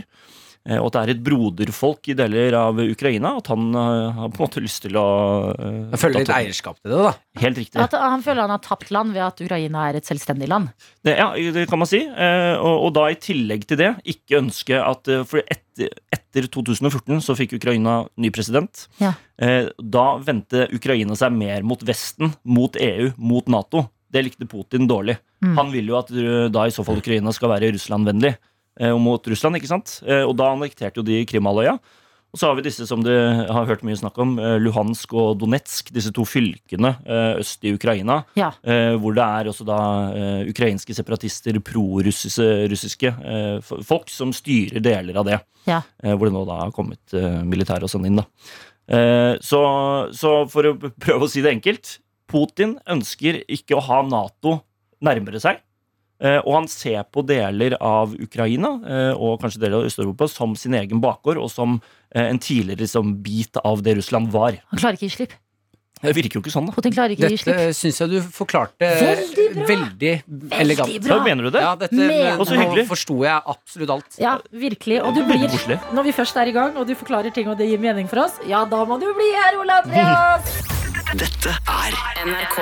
[0.68, 3.38] Eh, og at det er et broderfolk i deler av Ukraina.
[3.39, 5.07] At han eh, har på en måte lyst til å
[5.53, 7.13] eh, Jeg føler litt eierskap til det, da.
[7.43, 7.82] Helt riktig.
[7.84, 10.74] At han føler han har tapt land ved at Ukraina er et selvstendig land.
[11.07, 12.03] Det, ja, det kan man si.
[12.03, 16.49] Eh, og, og da i tillegg til det ikke ønske at eh, For etter, etter
[16.51, 18.88] 2014 så fikk Ukraina ny president.
[19.01, 19.15] Ja.
[19.39, 23.88] Eh, da vendte Ukraina seg mer mot Vesten, mot EU, mot Nato.
[24.11, 25.18] Det likte Putin dårlig.
[25.43, 25.57] Mm.
[25.57, 28.46] Han vil jo at eh, da i så fall Ukraina skal være Russland-vennlig eh,
[28.93, 29.99] og mot Russland, ikke sant?
[30.05, 31.78] Eh, og da annekterte jo de Krimhalvøya.
[32.36, 35.39] Og så har vi disse som du har hørt mye snakk om, eh, Luhansk og
[35.39, 38.19] Donetsk, disse to fylkene eh, øst i Ukraina.
[38.38, 38.51] Ja.
[38.67, 39.80] Eh, hvor det er også da
[40.11, 45.39] eh, ukrainske separatister, prorussiske eh, folk, som styrer deler av det.
[45.65, 45.82] Ja.
[46.03, 48.28] Eh, hvor det nå da har kommet eh, militære og sånn inn, da.
[48.88, 49.61] Eh, så,
[50.15, 51.97] så for å prøve å si det enkelt
[52.28, 54.59] Putin ønsker ikke å ha Nato
[55.03, 55.63] nærmere seg.
[56.18, 60.55] Eh, og han ser på deler av Ukraina eh, og kanskje deler av Øst-Europa som
[60.57, 61.76] sin egen bakgård og som
[62.09, 64.57] eh, en tidligere liksom, bit av det Russland var.
[64.72, 65.36] Han klarer ikke å gi slipp.
[65.97, 66.76] Det virker jo ikke sånn, da.
[66.76, 69.65] Putin klarer ikke å gi Dette syns jeg du forklarte Veldig bra.
[69.72, 70.11] veldig
[70.59, 70.93] elegant.
[71.01, 71.15] bra.
[71.15, 71.63] Ja, mener du det?
[71.65, 74.22] Ja, dette men, nå forsto jeg absolutt alt.
[74.22, 75.01] Ja, virkelig.
[75.01, 75.49] Og du blir,
[75.97, 78.28] når vi først er i gang, og du forklarer ting og det gir mening for
[78.28, 80.76] oss, ja, da må du bli her, Olav Andreas!
[81.16, 81.93] Dette er
[82.28, 82.55] NRK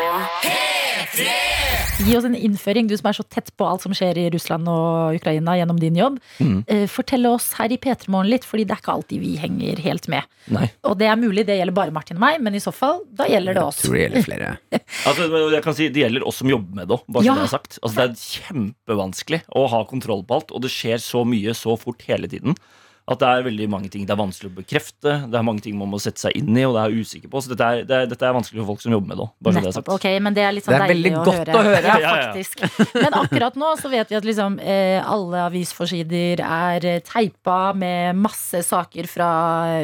[2.06, 4.70] Gi oss en innføring, du som er så tett på alt som skjer i Russland
[4.70, 6.20] og Ukraina gjennom din jobb.
[6.38, 6.60] Mm.
[6.70, 9.82] Eh, Fortell oss her i P3 Morgen litt, fordi det er ikke alltid vi henger
[9.88, 10.30] helt med.
[10.54, 10.68] Nei.
[10.86, 13.26] Og det er mulig det gjelder bare Martin og meg, men i så fall, da
[13.32, 13.82] gjelder det oss.
[13.82, 14.54] Jeg Tror det gjelder flere.
[15.10, 17.22] Altså, jeg kan si, Det gjelder oss som jobber med det òg.
[17.26, 17.34] Ja.
[17.40, 17.80] Det, er sagt.
[17.82, 21.80] altså, det er kjempevanskelig å ha kontroll på alt, og det skjer så mye så
[21.80, 22.60] fort hele tiden.
[23.06, 25.12] At det er veldig mange ting det er vanskelig å bekrefte.
[25.30, 27.42] Det er mange ting man må sette seg inn i, og det er usikker på.
[27.44, 29.34] Så dette er, det er, dette er vanskelig for folk som jobber med det òg.
[29.46, 30.08] Det sagt.
[30.26, 31.60] Men det er litt sånn Det er deilig veldig å godt høre.
[31.60, 31.94] å høre.
[32.06, 32.64] Ja, faktisk.
[32.98, 38.18] Men akkurat nå så vet vi at liksom eh, alle avisforsider er eh, teipa med
[38.20, 39.30] masse saker fra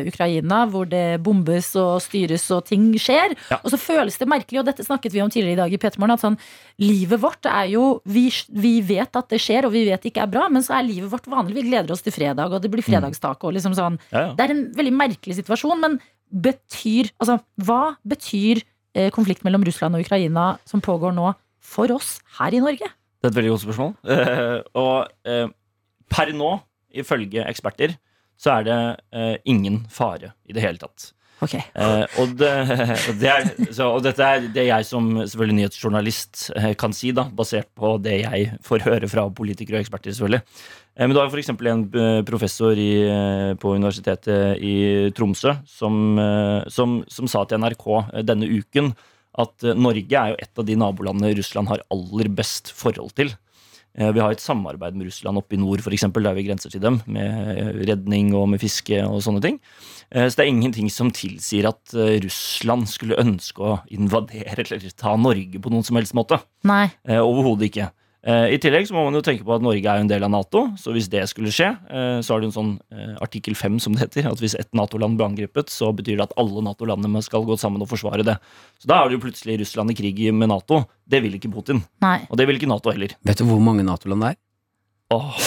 [0.08, 3.38] Ukraina hvor det bombes og styres og ting skjer.
[3.52, 3.62] Ja.
[3.62, 6.18] Og så føles det merkelig, og dette snakket vi om tidligere i dag i Petermorgen,
[6.18, 6.40] at sånn
[6.82, 10.26] livet vårt er jo vi, vi vet at det skjer, og vi vet det ikke
[10.26, 11.60] er bra, men så er livet vårt vanlig.
[11.60, 14.00] Vi gleder oss til fredag, og det blir fredagstaco og liksom sånn.
[14.12, 14.34] Ja, ja.
[14.38, 16.00] Det er en veldig merkelig situasjon, men
[16.32, 18.62] betyr Altså, hva betyr
[18.96, 22.88] eh, konflikt mellom Russland og Ukraina som pågår nå, for oss her i Norge?
[23.22, 23.96] Det er et veldig godt spørsmål.
[24.12, 25.48] Eh, og eh,
[26.12, 26.60] per nå,
[26.92, 27.98] ifølge eksperter,
[28.40, 28.78] så er det
[29.14, 31.12] eh, ingen fare i det hele tatt.
[31.42, 31.62] Okay.
[31.74, 32.50] Eh, og, det,
[33.22, 36.44] det er, så, og dette er det jeg som selvfølgelig nyhetsjournalist
[36.82, 40.14] kan si, da, basert på det jeg får høre fra politikere og eksperter.
[40.14, 40.44] selvfølgelig.
[40.96, 41.50] Eh, men du har f.eks.
[41.50, 44.76] en eh, professor i, eh, på Universitetet i
[45.16, 46.20] Tromsø som,
[46.68, 47.88] som, som sa til NRK
[48.28, 48.92] denne uken
[49.42, 53.32] at Norge er jo et av de nabolandene Russland har aller best forhold til.
[53.92, 57.00] Vi har et samarbeid med Russland oppe i nord, eksempel, der vi grenser til dem,
[57.12, 59.58] med redning og med fiske og sånne ting.
[60.12, 65.64] Så det er ingenting som tilsier at Russland skulle ønske å invadere eller ta Norge
[65.64, 66.40] på noen som helst måte.
[66.68, 66.86] Nei.
[67.20, 67.90] Overhodet ikke.
[68.22, 70.26] Eh, I tillegg så må man jo tenke på at Norge er jo en del
[70.28, 73.58] av Nato, så hvis det skulle skje, eh, så har du en sånn eh, artikkel
[73.58, 76.62] 5 som det heter, at hvis ett Nato-land blir angrepet, så betyr det at alle
[76.68, 78.38] Nato-landene skal gå sammen og forsvare det.
[78.78, 80.84] Så da er det jo plutselig Russland i krig med Nato.
[81.10, 81.82] Det vil ikke Putin.
[82.06, 82.20] Nei.
[82.30, 83.18] Og det vil ikke Nato heller.
[83.26, 84.42] Vet du hvor mange Nato-land det er?
[85.12, 85.42] Åh.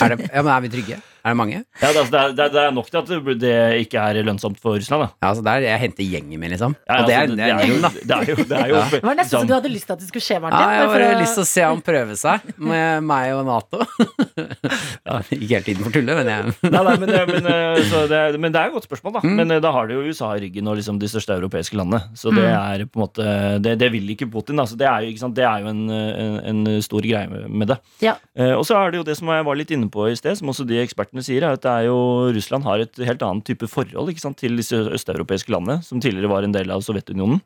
[0.00, 1.00] Er, det, ja, men er vi trygge?
[1.24, 1.58] Er det mange?
[1.82, 3.54] Ja, det, er- det, er, det, er, nok til at det- det
[3.86, 5.02] ikke er lønnsomt for Russland.
[5.04, 5.08] Da.
[5.22, 6.74] Ja, altså der Jeg henter gjengen min, liksom.
[6.88, 8.84] Ja, Og det er, altså, det er jo, det er jo, det er jo Ja.
[8.90, 10.60] Det var nesten sånn- så du hadde lyst til at det skulle skje, Martin.
[10.60, 13.44] Ja, jeg hadde har å- lyst til å se han prøve seg med meg og
[13.46, 13.84] Nato.
[15.08, 18.18] ja, ikke helt tiden for tulle, men jeg Nei, nei, men, men, eh, så det,
[18.20, 19.22] er- men det er et godt spørsmål, da.
[19.26, 19.34] Mm.
[19.40, 22.02] Men eh, da har det jo USA i ryggen og liksom de største europeiske landene.
[22.14, 22.54] Så det Mm.
[22.56, 24.56] er på en måte Det, det vil ikke Putin.
[24.56, 24.64] Da.
[24.64, 25.34] Det er jo, ikke sant?
[25.34, 27.78] Det er jo en, en, en stor greie med- med det.
[28.00, 28.14] Ja.
[28.36, 30.36] Eh, og så er det jo det som jeg var litt inne på i sted,
[30.38, 33.48] som også de ekspertene sier, er at det er jo Russland har et helt annet
[33.48, 37.42] type forhold sant, til disse østeuropeiske landene, som tidligere var en del av Sovjetunionen.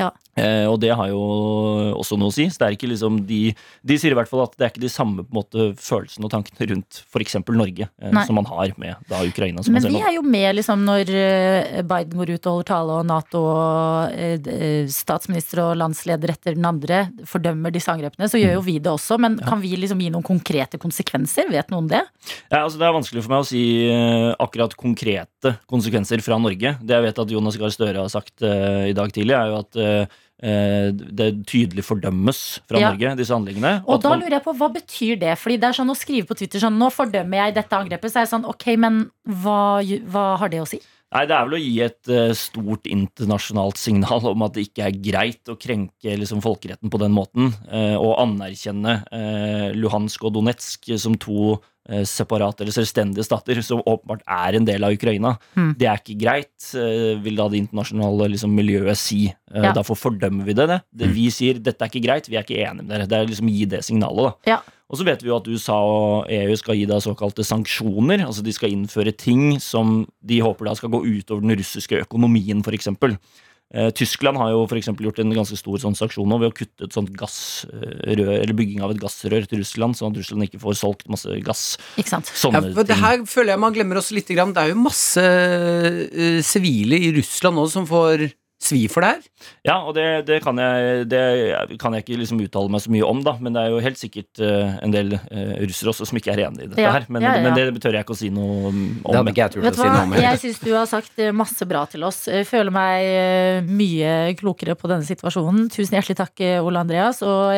[0.00, 0.10] Ja.
[0.34, 1.20] Eh, og det har jo
[1.94, 2.48] også noe å si.
[2.50, 3.40] Så det er ikke liksom de,
[3.86, 6.32] de sier i hvert fall at det er ikke de samme på måte, følelsene og
[6.32, 7.36] tankene rundt f.eks.
[7.54, 9.62] Norge eh, som man har med da Ukraina.
[9.62, 12.56] Som Men man ser vi er jo med liksom når eh, Biden går ut og
[12.56, 17.92] holder tale, og Nato og eh, eh, statsminister og landsleder etter den andre fordømmer disse
[17.92, 18.28] angrepene.
[18.30, 21.46] Så gjør jo vi det også, men kan vi liksom gi noen konkrete konsekvenser?
[21.54, 22.02] Vet noen det?
[22.50, 26.74] Ja, altså Det er vanskelig for meg å si eh, akkurat konkrete konsekvenser fra Norge.
[26.82, 29.76] Det jeg vet at Jonas Gahr Støre har sagt i dag tidlig, er jo at
[30.44, 32.38] det tydelig fordømmes
[32.68, 32.90] fra Ja.
[32.92, 33.78] Norge, disse handlingene.
[33.86, 35.38] Og og da man- lurer jeg på, hva betyr det?
[35.38, 38.16] Fordi det er sånn å skrive på Twitter sånn, nå fordømmer jeg dette angrepet, så
[38.20, 39.80] er jeg sånn, ok, men hva,
[40.10, 40.80] hva har det å si?
[41.14, 44.84] Nei, Det er vel å gi et eh, stort internasjonalt signal om at det ikke
[44.88, 50.34] er greit å krenke liksom, folkeretten på den måten, eh, og anerkjenne eh, Luhansk og
[50.34, 51.58] Donetsk som to eh,
[52.08, 55.34] separate eller selvstendige stater, som åpenbart er en del av Ukraina.
[55.54, 55.74] Mm.
[55.78, 59.26] Det er ikke greit, eh, vil da det internasjonale liksom, miljøet si.
[59.52, 59.72] Eh, Ja.
[59.72, 60.66] Derfor fordømmer vi det.
[60.68, 60.80] det.
[60.92, 63.06] det vi sier dette er ikke greit, vi er ikke enige med dere.
[63.06, 64.32] Det er liksom gi det signalet.
[64.44, 64.50] da.
[64.50, 64.58] Ja.
[64.90, 68.24] Og så vet vi jo at USA og EU skal gi da såkalte sanksjoner.
[68.26, 72.62] Altså de skal innføre ting som de håper da skal gå utover den russiske økonomien,
[72.62, 72.88] f.eks.
[73.74, 76.54] Eh, Tyskland har jo for eksempel gjort en ganske stor sånn sanksjon nå ved å
[76.54, 80.62] kutte et sånt gassrør, eller bygging av et gassrør til Russland, sånn at Russland ikke
[80.62, 81.64] får solgt masse gass.
[81.98, 82.30] Ikke sant?
[82.30, 83.02] Ja, for det ting.
[83.02, 84.30] her føler jeg man glemmer også litt.
[84.34, 84.54] Grann.
[84.56, 88.24] Det er jo masse eh, sivile i Russland nå som får
[88.62, 89.48] svi for det her.
[89.66, 93.06] Ja, og det, det, kan jeg, det kan jeg ikke liksom uttale meg så mye
[93.06, 93.34] om, da.
[93.42, 96.44] Men det er jo helt sikkert uh, en del uh, russere også som ikke er
[96.46, 97.08] enig i dette Ja, her.
[97.12, 97.44] Men, ja, ja.
[97.44, 98.82] men det tør jeg ikke å si noe om.
[99.02, 100.14] Det hadde ikke jeg turt å du si noe om.
[100.24, 102.22] Jeg syns du har sagt eh, masse bra til oss.
[102.30, 105.68] Jeg føler meg mye klokere på denne situasjonen.
[105.74, 107.20] Tusen hjertelig takk, Ole Andreas.
[107.26, 107.52] Og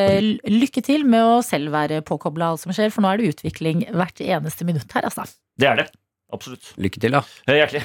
[0.50, 3.86] lykke til med å selv være påkobla alt som skjer, for nå er det utvikling
[3.92, 5.28] hvert eneste minutt her, altså.
[5.56, 5.88] Det er det.
[6.34, 6.72] Absolutt.
[6.82, 7.22] Lykke til, da.
[7.46, 7.84] Hjertelig.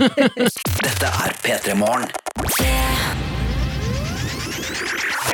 [0.82, 2.08] Dette er P3 Morgen.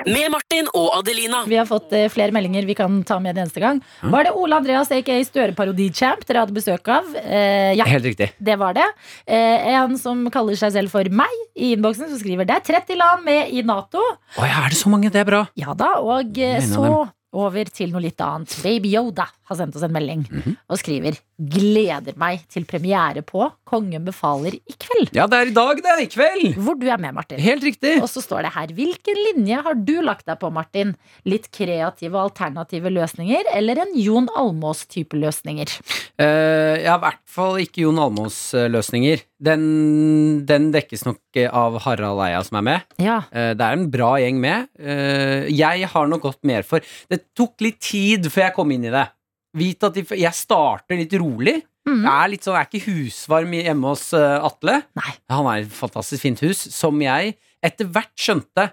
[0.04, 1.38] Med Martin og Adelina.
[1.48, 3.78] Vi har fått eh, flere meldinger vi kan ta med en eneste gang.
[4.12, 7.08] Var det Ole Andreas aka Støre-parodichamp dere hadde besøk av?
[7.22, 7.86] Eh, ja.
[7.88, 8.28] Helt riktig.
[8.36, 8.84] Det var det.
[9.24, 13.00] Eh, en som kaller seg selv for meg i innboksen, som skriver det er 30
[13.00, 14.02] land med i Nato.
[14.36, 15.08] Å ja, er det så mange?
[15.14, 15.46] Det er bra.
[15.56, 17.14] Ja da, og eh, En så dem.
[17.34, 18.54] Over til noe litt annet.
[18.64, 20.56] Baby Yoda har sendt oss en melding Mhm.
[20.70, 25.10] og skriver Gleder meg til premiere på Kongen befaler i kveld.
[25.16, 25.90] Ja, det er i dag, det.
[25.90, 26.54] er I kveld.
[26.62, 27.40] Hvor du er med, Martin.
[27.42, 27.96] Helt riktig.
[28.00, 30.94] Og så står det her Hvilken linje har du lagt deg på, Martin?
[31.26, 35.74] Litt kreative og alternative løsninger, eller en Jon Almås-type løsninger?
[36.22, 39.24] Uh, ja, i hvert fall ikke Jon Almås-løsninger.
[39.44, 42.86] Den, den dekkes nok eh, av Harald Eia som er med.
[43.02, 43.18] Ja.
[43.34, 44.68] Uh, det er en bra gjeng med.
[44.78, 46.80] Uh, jeg har nok gått mer for
[47.10, 49.06] Det tok litt tid før jeg kom inn i det.
[49.54, 51.60] Vit at jeg starter litt rolig.
[51.84, 52.00] Mm.
[52.00, 54.78] Jeg er litt sånn, jeg er ikke husvarm hjemme hos eh, Atle.
[54.98, 55.10] Nei.
[55.32, 58.70] Han er et fantastisk fint hus, som jeg etter hvert skjønte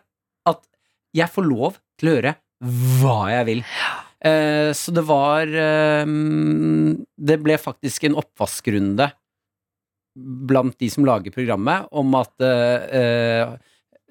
[0.47, 0.63] at
[1.15, 2.37] jeg får lov til å gjøre
[3.01, 3.65] hva jeg vil.
[4.21, 6.11] Eh, så det var eh,
[7.17, 9.07] Det ble faktisk en oppvaskrunde
[10.15, 13.53] blant de som lager programmet, om at eh,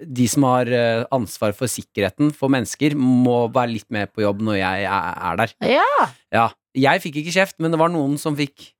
[0.00, 4.42] de som har eh, ansvar for sikkerheten for mennesker, må være litt med på jobb
[4.46, 5.54] når jeg er, er der.
[5.76, 6.08] Ja.
[6.32, 6.46] Ja,
[6.76, 8.70] jeg fikk ikke kjeft, men det var noen som fikk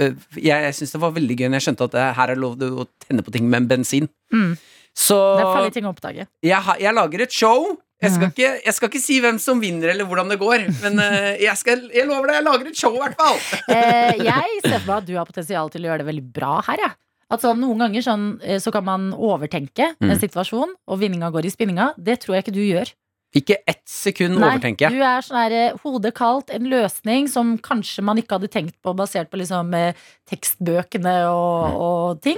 [0.00, 2.40] øh, Jeg, jeg syns det var veldig gøy når jeg skjønte at eh, her er
[2.40, 4.10] lov å tenne på ting med bensin.
[4.32, 4.52] Mm.
[4.92, 6.28] Så Det er farlige ting å oppdage.
[6.44, 7.72] jeg, jeg lager et show.
[8.02, 10.98] Jeg skal, ikke, jeg skal ikke si hvem som vinner eller hvordan det går, men
[11.38, 13.38] jeg, skal, jeg lover deg, jeg lager et show i hvert fall.
[13.70, 16.56] Eh, jeg ser for meg at du har potensial til å gjøre det veldig bra
[16.66, 16.82] her.
[16.82, 16.90] Ja.
[17.32, 20.18] At sånn, noen ganger sånn, eh, så kan man overtenke en Mm.
[20.20, 21.94] situasjon, og vinninga går i spinninga.
[21.96, 22.92] Det tror jeg ikke du gjør.
[23.34, 24.92] Ikke ett sekund Nei, overtenker jeg.
[24.92, 28.74] Du er sånn her, eh, hodet kaldt, en løsning som kanskje man ikke hadde tenkt
[28.84, 29.94] på basert på liksom, eh,
[30.28, 31.80] tekstbøkene og, Mm.
[31.80, 32.36] og ting.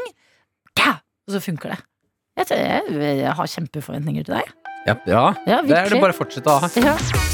[0.78, 0.92] Ja,
[1.26, 1.78] og så funker det.
[2.36, 4.52] Jeg, tror, jeg, jeg har kjempeforventninger til deg.
[4.86, 5.34] Ja, ja.
[5.46, 6.68] Ja, Det er det bare å fortsette å ha.
[6.76, 7.33] Ja.